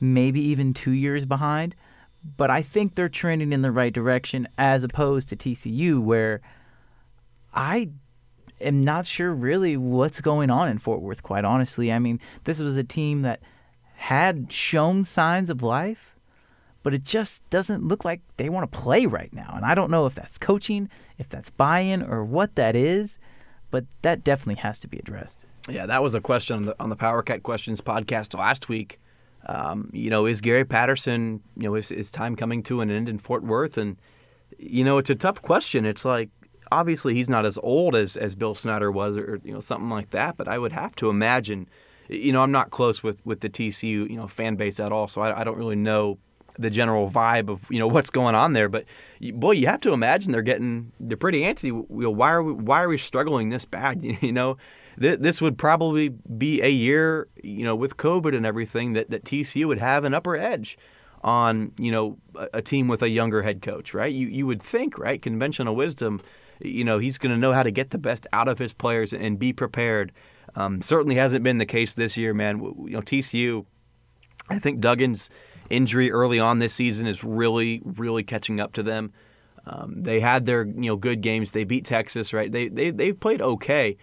maybe 0.00 0.40
even 0.40 0.74
two 0.74 0.92
years 0.92 1.24
behind. 1.24 1.74
But 2.36 2.50
I 2.50 2.62
think 2.62 2.94
they're 2.94 3.08
trending 3.08 3.52
in 3.52 3.62
the 3.62 3.72
right 3.72 3.92
direction 3.92 4.48
as 4.58 4.84
opposed 4.84 5.28
to 5.28 5.36
TCU, 5.36 6.02
where 6.02 6.40
I 7.54 7.90
am 8.60 8.84
not 8.84 9.06
sure 9.06 9.32
really 9.32 9.76
what's 9.76 10.20
going 10.20 10.50
on 10.50 10.68
in 10.68 10.78
Fort 10.78 11.00
Worth, 11.00 11.22
quite 11.22 11.44
honestly. 11.44 11.92
I 11.92 11.98
mean, 11.98 12.20
this 12.44 12.58
was 12.58 12.76
a 12.76 12.84
team 12.84 13.22
that 13.22 13.40
had 13.94 14.52
shown 14.52 15.04
signs 15.04 15.50
of 15.50 15.62
life, 15.62 16.14
but 16.82 16.94
it 16.94 17.04
just 17.04 17.48
doesn't 17.50 17.86
look 17.86 18.04
like 18.04 18.20
they 18.36 18.48
want 18.48 18.70
to 18.70 18.78
play 18.78 19.06
right 19.06 19.32
now. 19.32 19.52
And 19.54 19.64
I 19.64 19.74
don't 19.74 19.90
know 19.90 20.06
if 20.06 20.14
that's 20.14 20.38
coaching, 20.38 20.88
if 21.18 21.28
that's 21.28 21.50
buy 21.50 21.80
in, 21.80 22.02
or 22.02 22.24
what 22.24 22.54
that 22.54 22.76
is, 22.76 23.18
but 23.70 23.84
that 24.02 24.24
definitely 24.24 24.60
has 24.62 24.78
to 24.80 24.88
be 24.88 24.98
addressed. 24.98 25.46
Yeah, 25.68 25.86
that 25.86 26.02
was 26.02 26.14
a 26.14 26.20
question 26.20 26.56
on 26.56 26.62
the, 26.62 26.76
on 26.80 26.88
the 26.88 26.96
Power 26.96 27.22
Cat 27.22 27.42
Questions 27.42 27.80
podcast 27.80 28.36
last 28.38 28.68
week. 28.68 29.00
Um, 29.46 29.90
you 29.92 30.10
know, 30.10 30.26
is 30.26 30.40
Gary 30.40 30.64
Patterson, 30.64 31.42
you 31.56 31.68
know, 31.68 31.74
is, 31.74 31.90
is 31.90 32.10
time 32.10 32.36
coming 32.36 32.62
to 32.64 32.80
an 32.80 32.90
end 32.90 33.08
in 33.08 33.18
Fort 33.18 33.42
Worth? 33.42 33.78
And, 33.78 33.96
you 34.58 34.84
know, 34.84 34.98
it's 34.98 35.10
a 35.10 35.14
tough 35.14 35.42
question. 35.42 35.84
It's 35.84 36.04
like, 36.04 36.30
obviously 36.70 37.14
he's 37.14 37.28
not 37.28 37.46
as 37.46 37.58
old 37.62 37.94
as, 37.94 38.16
as 38.16 38.34
Bill 38.34 38.54
Snyder 38.54 38.90
was 38.90 39.16
or 39.16 39.40
you 39.44 39.52
know 39.52 39.60
something 39.60 39.90
like 39.90 40.10
that, 40.10 40.36
but 40.36 40.48
I 40.48 40.58
would 40.58 40.72
have 40.72 40.94
to 40.96 41.08
imagine 41.08 41.68
you 42.08 42.32
know 42.32 42.42
I'm 42.42 42.52
not 42.52 42.70
close 42.70 43.02
with, 43.02 43.24
with 43.24 43.40
the 43.40 43.48
TCU 43.48 44.08
you 44.10 44.16
know 44.16 44.26
fan 44.26 44.56
base 44.56 44.80
at 44.80 44.92
all, 44.92 45.08
so 45.08 45.20
I, 45.20 45.40
I 45.40 45.44
don't 45.44 45.58
really 45.58 45.76
know 45.76 46.18
the 46.58 46.70
general 46.70 47.10
vibe 47.10 47.48
of 47.48 47.66
you 47.70 47.78
know 47.78 47.86
what's 47.94 48.10
going 48.10 48.34
on 48.34 48.52
there. 48.52 48.68
But 48.68 48.84
boy, 49.34 49.52
you 49.52 49.66
have 49.66 49.80
to 49.82 49.92
imagine 49.92 50.32
they're 50.32 50.42
getting 50.42 50.92
they're 51.00 51.16
pretty 51.16 51.42
antsy. 51.42 51.72
Why 51.72 52.32
are 52.32 52.42
we 52.42 52.52
why 52.52 52.82
are 52.82 52.88
we 52.88 52.98
struggling 52.98 53.48
this 53.48 53.64
bad? 53.64 54.04
You 54.28 54.32
know, 54.32 54.56
this 54.96 55.40
would 55.40 55.56
probably 55.56 56.08
be 56.08 56.60
a 56.60 56.68
year 56.68 57.28
you 57.42 57.64
know 57.64 57.76
with 57.76 57.96
COVID 57.96 58.36
and 58.36 58.44
everything 58.44 58.94
that 58.94 59.10
that 59.10 59.24
TCU 59.24 59.66
would 59.66 59.78
have 59.78 60.04
an 60.04 60.12
upper 60.12 60.36
edge 60.36 60.76
on 61.22 61.72
you 61.78 61.90
know 61.90 62.18
a, 62.34 62.48
a 62.54 62.62
team 62.62 62.88
with 62.88 63.02
a 63.02 63.08
younger 63.08 63.42
head 63.42 63.62
coach, 63.62 63.94
right? 63.94 64.12
You 64.12 64.26
you 64.26 64.46
would 64.46 64.62
think, 64.62 64.98
right? 64.98 65.20
Conventional 65.20 65.76
wisdom 65.76 66.20
you 66.60 66.84
know, 66.84 66.98
he's 66.98 67.18
going 67.18 67.32
to 67.32 67.38
know 67.38 67.52
how 67.52 67.62
to 67.62 67.70
get 67.70 67.90
the 67.90 67.98
best 67.98 68.26
out 68.32 68.48
of 68.48 68.58
his 68.58 68.72
players 68.72 69.12
and 69.12 69.38
be 69.38 69.52
prepared. 69.52 70.12
Um, 70.54 70.82
certainly 70.82 71.14
hasn't 71.14 71.44
been 71.44 71.58
the 71.58 71.66
case 71.66 71.94
this 71.94 72.16
year, 72.16 72.34
man. 72.34 72.60
You 72.60 72.90
know, 72.90 73.00
TCU, 73.00 73.64
I 74.48 74.58
think 74.58 74.80
Duggan's 74.80 75.30
injury 75.70 76.10
early 76.10 76.38
on 76.40 76.58
this 76.58 76.74
season 76.74 77.06
is 77.06 77.24
really, 77.24 77.82
really 77.84 78.22
catching 78.22 78.60
up 78.60 78.72
to 78.74 78.82
them. 78.82 79.12
Um, 79.66 80.00
they 80.00 80.20
had 80.20 80.46
their 80.46 80.64
you 80.64 80.90
know 80.90 80.96
good 80.96 81.20
games. 81.20 81.52
They 81.52 81.64
beat 81.64 81.84
Texas, 81.84 82.32
right? 82.32 82.50
They 82.50 82.68
they 82.68 82.90
they've 82.90 83.18
played 83.18 83.42
okay, 83.42 83.98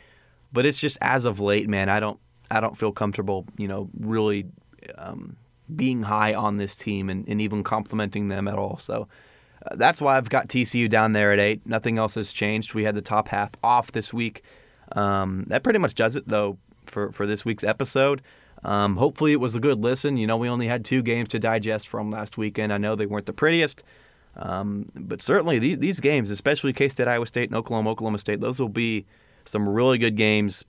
but 0.53 0.65
it's 0.65 0.79
just 0.79 0.97
as 1.01 1.25
of 1.25 1.39
late, 1.39 1.67
man. 1.67 1.89
I 1.89 1.99
don't 1.99 2.19
I 2.51 2.59
don't 2.59 2.77
feel 2.77 2.91
comfortable, 2.91 3.45
you 3.57 3.67
know, 3.67 3.89
really 3.99 4.45
um, 4.97 5.37
being 5.75 6.03
high 6.03 6.33
on 6.33 6.57
this 6.57 6.75
team 6.75 7.09
and, 7.09 7.27
and 7.27 7.41
even 7.41 7.63
complimenting 7.63 8.27
them 8.27 8.47
at 8.47 8.55
all. 8.55 8.77
So 8.77 9.07
that's 9.75 10.01
why 10.01 10.17
I've 10.17 10.29
got 10.29 10.47
TCU 10.47 10.89
down 10.89 11.13
there 11.13 11.31
at 11.31 11.39
eight. 11.39 11.65
Nothing 11.65 11.97
else 11.97 12.15
has 12.15 12.31
changed. 12.31 12.75
We 12.75 12.83
had 12.83 12.95
the 12.95 13.01
top 13.01 13.29
half 13.29 13.55
off 13.63 13.91
this 13.91 14.13
week. 14.13 14.43
Um, 14.91 15.45
that 15.47 15.63
pretty 15.63 15.79
much 15.79 15.95
does 15.95 16.15
it 16.15 16.27
though 16.27 16.57
for 16.85 17.11
for 17.11 17.25
this 17.25 17.43
week's 17.43 17.63
episode. 17.63 18.21
Um, 18.65 18.97
hopefully 18.97 19.31
it 19.31 19.39
was 19.39 19.55
a 19.55 19.59
good 19.59 19.79
listen. 19.79 20.17
You 20.17 20.27
know, 20.27 20.37
we 20.37 20.49
only 20.49 20.67
had 20.67 20.83
two 20.83 21.01
games 21.01 21.29
to 21.29 21.39
digest 21.39 21.87
from 21.87 22.09
last 22.09 22.37
weekend. 22.37 22.73
I 22.73 22.77
know 22.77 22.95
they 22.95 23.05
weren't 23.05 23.27
the 23.27 23.33
prettiest, 23.33 23.83
um, 24.35 24.91
but 24.95 25.21
certainly 25.21 25.59
these, 25.59 25.77
these 25.77 25.99
games, 25.99 26.31
especially 26.31 26.73
K 26.73 26.89
State, 26.89 27.07
Iowa 27.07 27.27
State, 27.27 27.49
and 27.49 27.55
Oklahoma, 27.55 27.91
Oklahoma 27.91 28.17
State, 28.17 28.41
those 28.41 28.59
will 28.59 28.69
be 28.69 29.05
some 29.45 29.69
really 29.69 29.97
good 29.97 30.17
games 30.17 30.65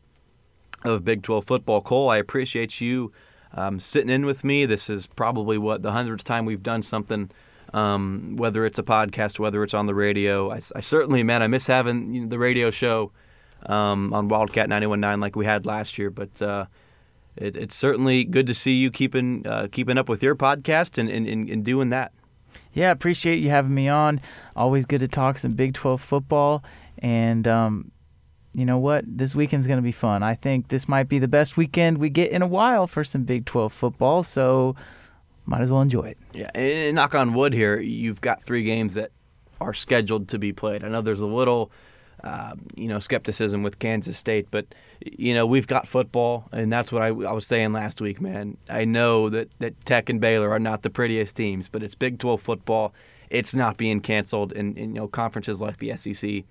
of 0.84 1.04
Big 1.04 1.22
12 1.22 1.44
football. 1.44 1.80
Cole, 1.80 2.10
I 2.10 2.18
appreciate 2.18 2.80
you 2.80 3.12
um, 3.54 3.80
sitting 3.80 4.10
in 4.10 4.26
with 4.26 4.44
me. 4.44 4.66
This 4.66 4.90
is 4.90 5.06
probably 5.06 5.56
what 5.56 5.82
the 5.82 5.92
hundredth 5.92 6.24
time 6.24 6.44
we've 6.44 6.62
done 6.62 6.82
something 6.82 7.30
um, 7.72 8.36
whether 8.36 8.64
it's 8.64 8.78
a 8.78 8.82
podcast, 8.82 9.38
whether 9.38 9.62
it's 9.62 9.74
on 9.74 9.86
the 9.86 9.94
radio. 9.94 10.50
I, 10.50 10.60
I 10.74 10.80
certainly, 10.80 11.22
man, 11.22 11.42
I 11.42 11.46
miss 11.46 11.66
having 11.66 12.14
you 12.14 12.20
know, 12.22 12.28
the 12.28 12.38
radio 12.38 12.70
show 12.70 13.12
um, 13.66 14.12
on 14.12 14.28
Wildcat 14.28 14.68
91.9 14.68 15.20
like 15.20 15.36
we 15.36 15.44
had 15.44 15.66
last 15.66 15.98
year. 15.98 16.10
But 16.10 16.40
uh, 16.40 16.66
it, 17.36 17.56
it's 17.56 17.74
certainly 17.74 18.24
good 18.24 18.46
to 18.46 18.54
see 18.54 18.72
you 18.72 18.90
keeping 18.90 19.46
uh, 19.46 19.68
keeping 19.70 19.98
up 19.98 20.08
with 20.08 20.22
your 20.22 20.34
podcast 20.34 20.98
and, 20.98 21.08
and, 21.08 21.26
and 21.48 21.64
doing 21.64 21.90
that. 21.90 22.12
Yeah, 22.72 22.90
appreciate 22.90 23.38
you 23.38 23.50
having 23.50 23.74
me 23.74 23.88
on. 23.88 24.20
Always 24.54 24.86
good 24.86 25.00
to 25.00 25.08
talk 25.08 25.38
some 25.38 25.52
Big 25.52 25.74
12 25.74 26.00
football. 26.00 26.64
And 26.98 27.46
um, 27.46 27.90
you 28.52 28.64
know 28.64 28.78
what? 28.78 29.04
This 29.06 29.34
weekend's 29.34 29.66
going 29.66 29.78
to 29.78 29.82
be 29.82 29.92
fun. 29.92 30.22
I 30.22 30.34
think 30.34 30.68
this 30.68 30.88
might 30.88 31.08
be 31.08 31.18
the 31.18 31.28
best 31.28 31.56
weekend 31.56 31.98
we 31.98 32.10
get 32.10 32.30
in 32.30 32.42
a 32.42 32.46
while 32.46 32.86
for 32.86 33.04
some 33.04 33.24
Big 33.24 33.44
12 33.44 33.72
football. 33.72 34.22
So 34.22 34.76
might 35.46 35.60
as 35.60 35.70
well 35.70 35.80
enjoy 35.80 36.04
it. 36.08 36.18
Yeah, 36.34 36.50
and 36.54 36.96
knock 36.96 37.14
on 37.14 37.34
wood 37.34 37.52
here, 37.52 37.80
you've 37.80 38.20
got 38.20 38.42
three 38.42 38.62
games 38.62 38.94
that 38.94 39.10
are 39.60 39.72
scheduled 39.72 40.28
to 40.28 40.38
be 40.38 40.52
played. 40.52 40.84
I 40.84 40.88
know 40.88 41.02
there's 41.02 41.20
a 41.20 41.26
little, 41.26 41.70
uh, 42.24 42.54
you 42.74 42.88
know, 42.88 42.98
skepticism 42.98 43.62
with 43.62 43.78
Kansas 43.78 44.16
State, 44.16 44.48
but 44.50 44.66
you 45.00 45.34
know 45.34 45.46
we've 45.46 45.66
got 45.66 45.86
football, 45.86 46.48
and 46.50 46.72
that's 46.72 46.90
what 46.90 47.02
I, 47.02 47.08
I, 47.08 47.32
was 47.32 47.46
saying 47.46 47.72
last 47.72 48.00
week, 48.00 48.20
man. 48.20 48.56
I 48.68 48.84
know 48.84 49.28
that 49.28 49.50
that 49.58 49.84
Tech 49.84 50.08
and 50.08 50.20
Baylor 50.20 50.50
are 50.50 50.58
not 50.58 50.82
the 50.82 50.90
prettiest 50.90 51.36
teams, 51.36 51.68
but 51.68 51.82
it's 51.82 51.94
Big 51.94 52.18
12 52.18 52.40
football. 52.40 52.94
It's 53.28 53.54
not 53.54 53.76
being 53.76 54.00
canceled, 54.00 54.52
and, 54.52 54.76
and 54.78 54.94
you 54.94 55.00
know 55.00 55.08
conferences 55.08 55.60
like 55.60 55.76
the 55.76 55.96
SEC 55.96 56.44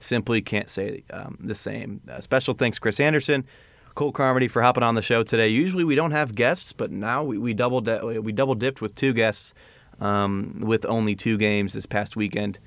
simply 0.00 0.40
can't 0.40 0.70
say 0.70 1.04
um, 1.12 1.36
the 1.40 1.54
same. 1.54 2.00
Uh, 2.10 2.20
special 2.20 2.54
thanks, 2.54 2.78
Chris 2.78 2.98
Anderson. 2.98 3.44
Cole 3.94 4.12
Carmody 4.12 4.48
for 4.48 4.62
hopping 4.62 4.82
on 4.82 4.94
the 4.94 5.02
show 5.02 5.22
today. 5.22 5.48
Usually 5.48 5.84
we 5.84 5.94
don't 5.94 6.12
have 6.12 6.34
guests, 6.34 6.72
but 6.72 6.90
now 6.90 7.22
we, 7.22 7.36
we 7.36 7.52
double 7.52 7.82
we 7.82 8.32
double 8.32 8.54
dipped 8.54 8.80
with 8.80 8.94
two 8.94 9.12
guests 9.12 9.52
um, 10.00 10.60
with 10.60 10.86
only 10.86 11.14
two 11.14 11.36
games 11.36 11.74
this 11.74 11.86
past 11.86 12.16
weekend 12.16 12.58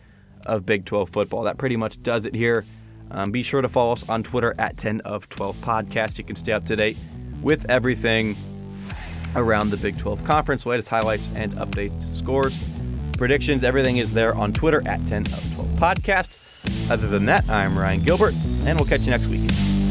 of 0.46 0.66
Big 0.66 0.86
12 0.86 1.10
football. 1.10 1.44
That 1.44 1.58
pretty 1.58 1.76
much 1.76 2.02
does 2.04 2.26
it 2.26 2.36
here. 2.36 2.66
Um, 3.12 3.32
be 3.32 3.44
sure 3.44 3.62
to 3.62 3.70
follow 3.70 3.94
us 3.94 4.08
on 4.10 4.24
Twitter 4.24 4.56
at 4.58 4.78
10 4.78 5.02
of 5.02 5.30
12 5.30 5.58
podcast. 5.58 6.18
You 6.18 6.24
can 6.24 6.36
stay 6.36 6.52
up 6.52 6.66
to 6.66 6.76
date 6.76 6.98
with 7.42 7.70
everything 7.70 8.36
around 9.36 9.70
the 9.70 9.78
Big 9.78 9.98
12 9.98 10.24
Conference, 10.26 10.66
latest 10.66 10.90
highlights 10.90 11.30
and 11.36 11.52
updates, 11.54 12.16
scores, 12.16 12.64
predictions. 13.18 13.64
Everything 13.64 13.98
is 13.98 14.14
there 14.14 14.34
on 14.36 14.54
Twitter 14.54 14.82
at 14.88 15.06
10 15.08 15.24
of 15.28 15.54
12 15.56 15.70
Podcast. 15.72 16.40
Other 16.90 17.08
than 17.08 17.26
that, 17.26 17.48
I'm 17.50 17.78
Ryan 17.78 18.02
Gilbert, 18.04 18.34
and 18.66 18.80
we'll 18.80 18.88
catch 18.88 19.02
you 19.02 19.12
next 19.12 19.28
week. 19.28 19.83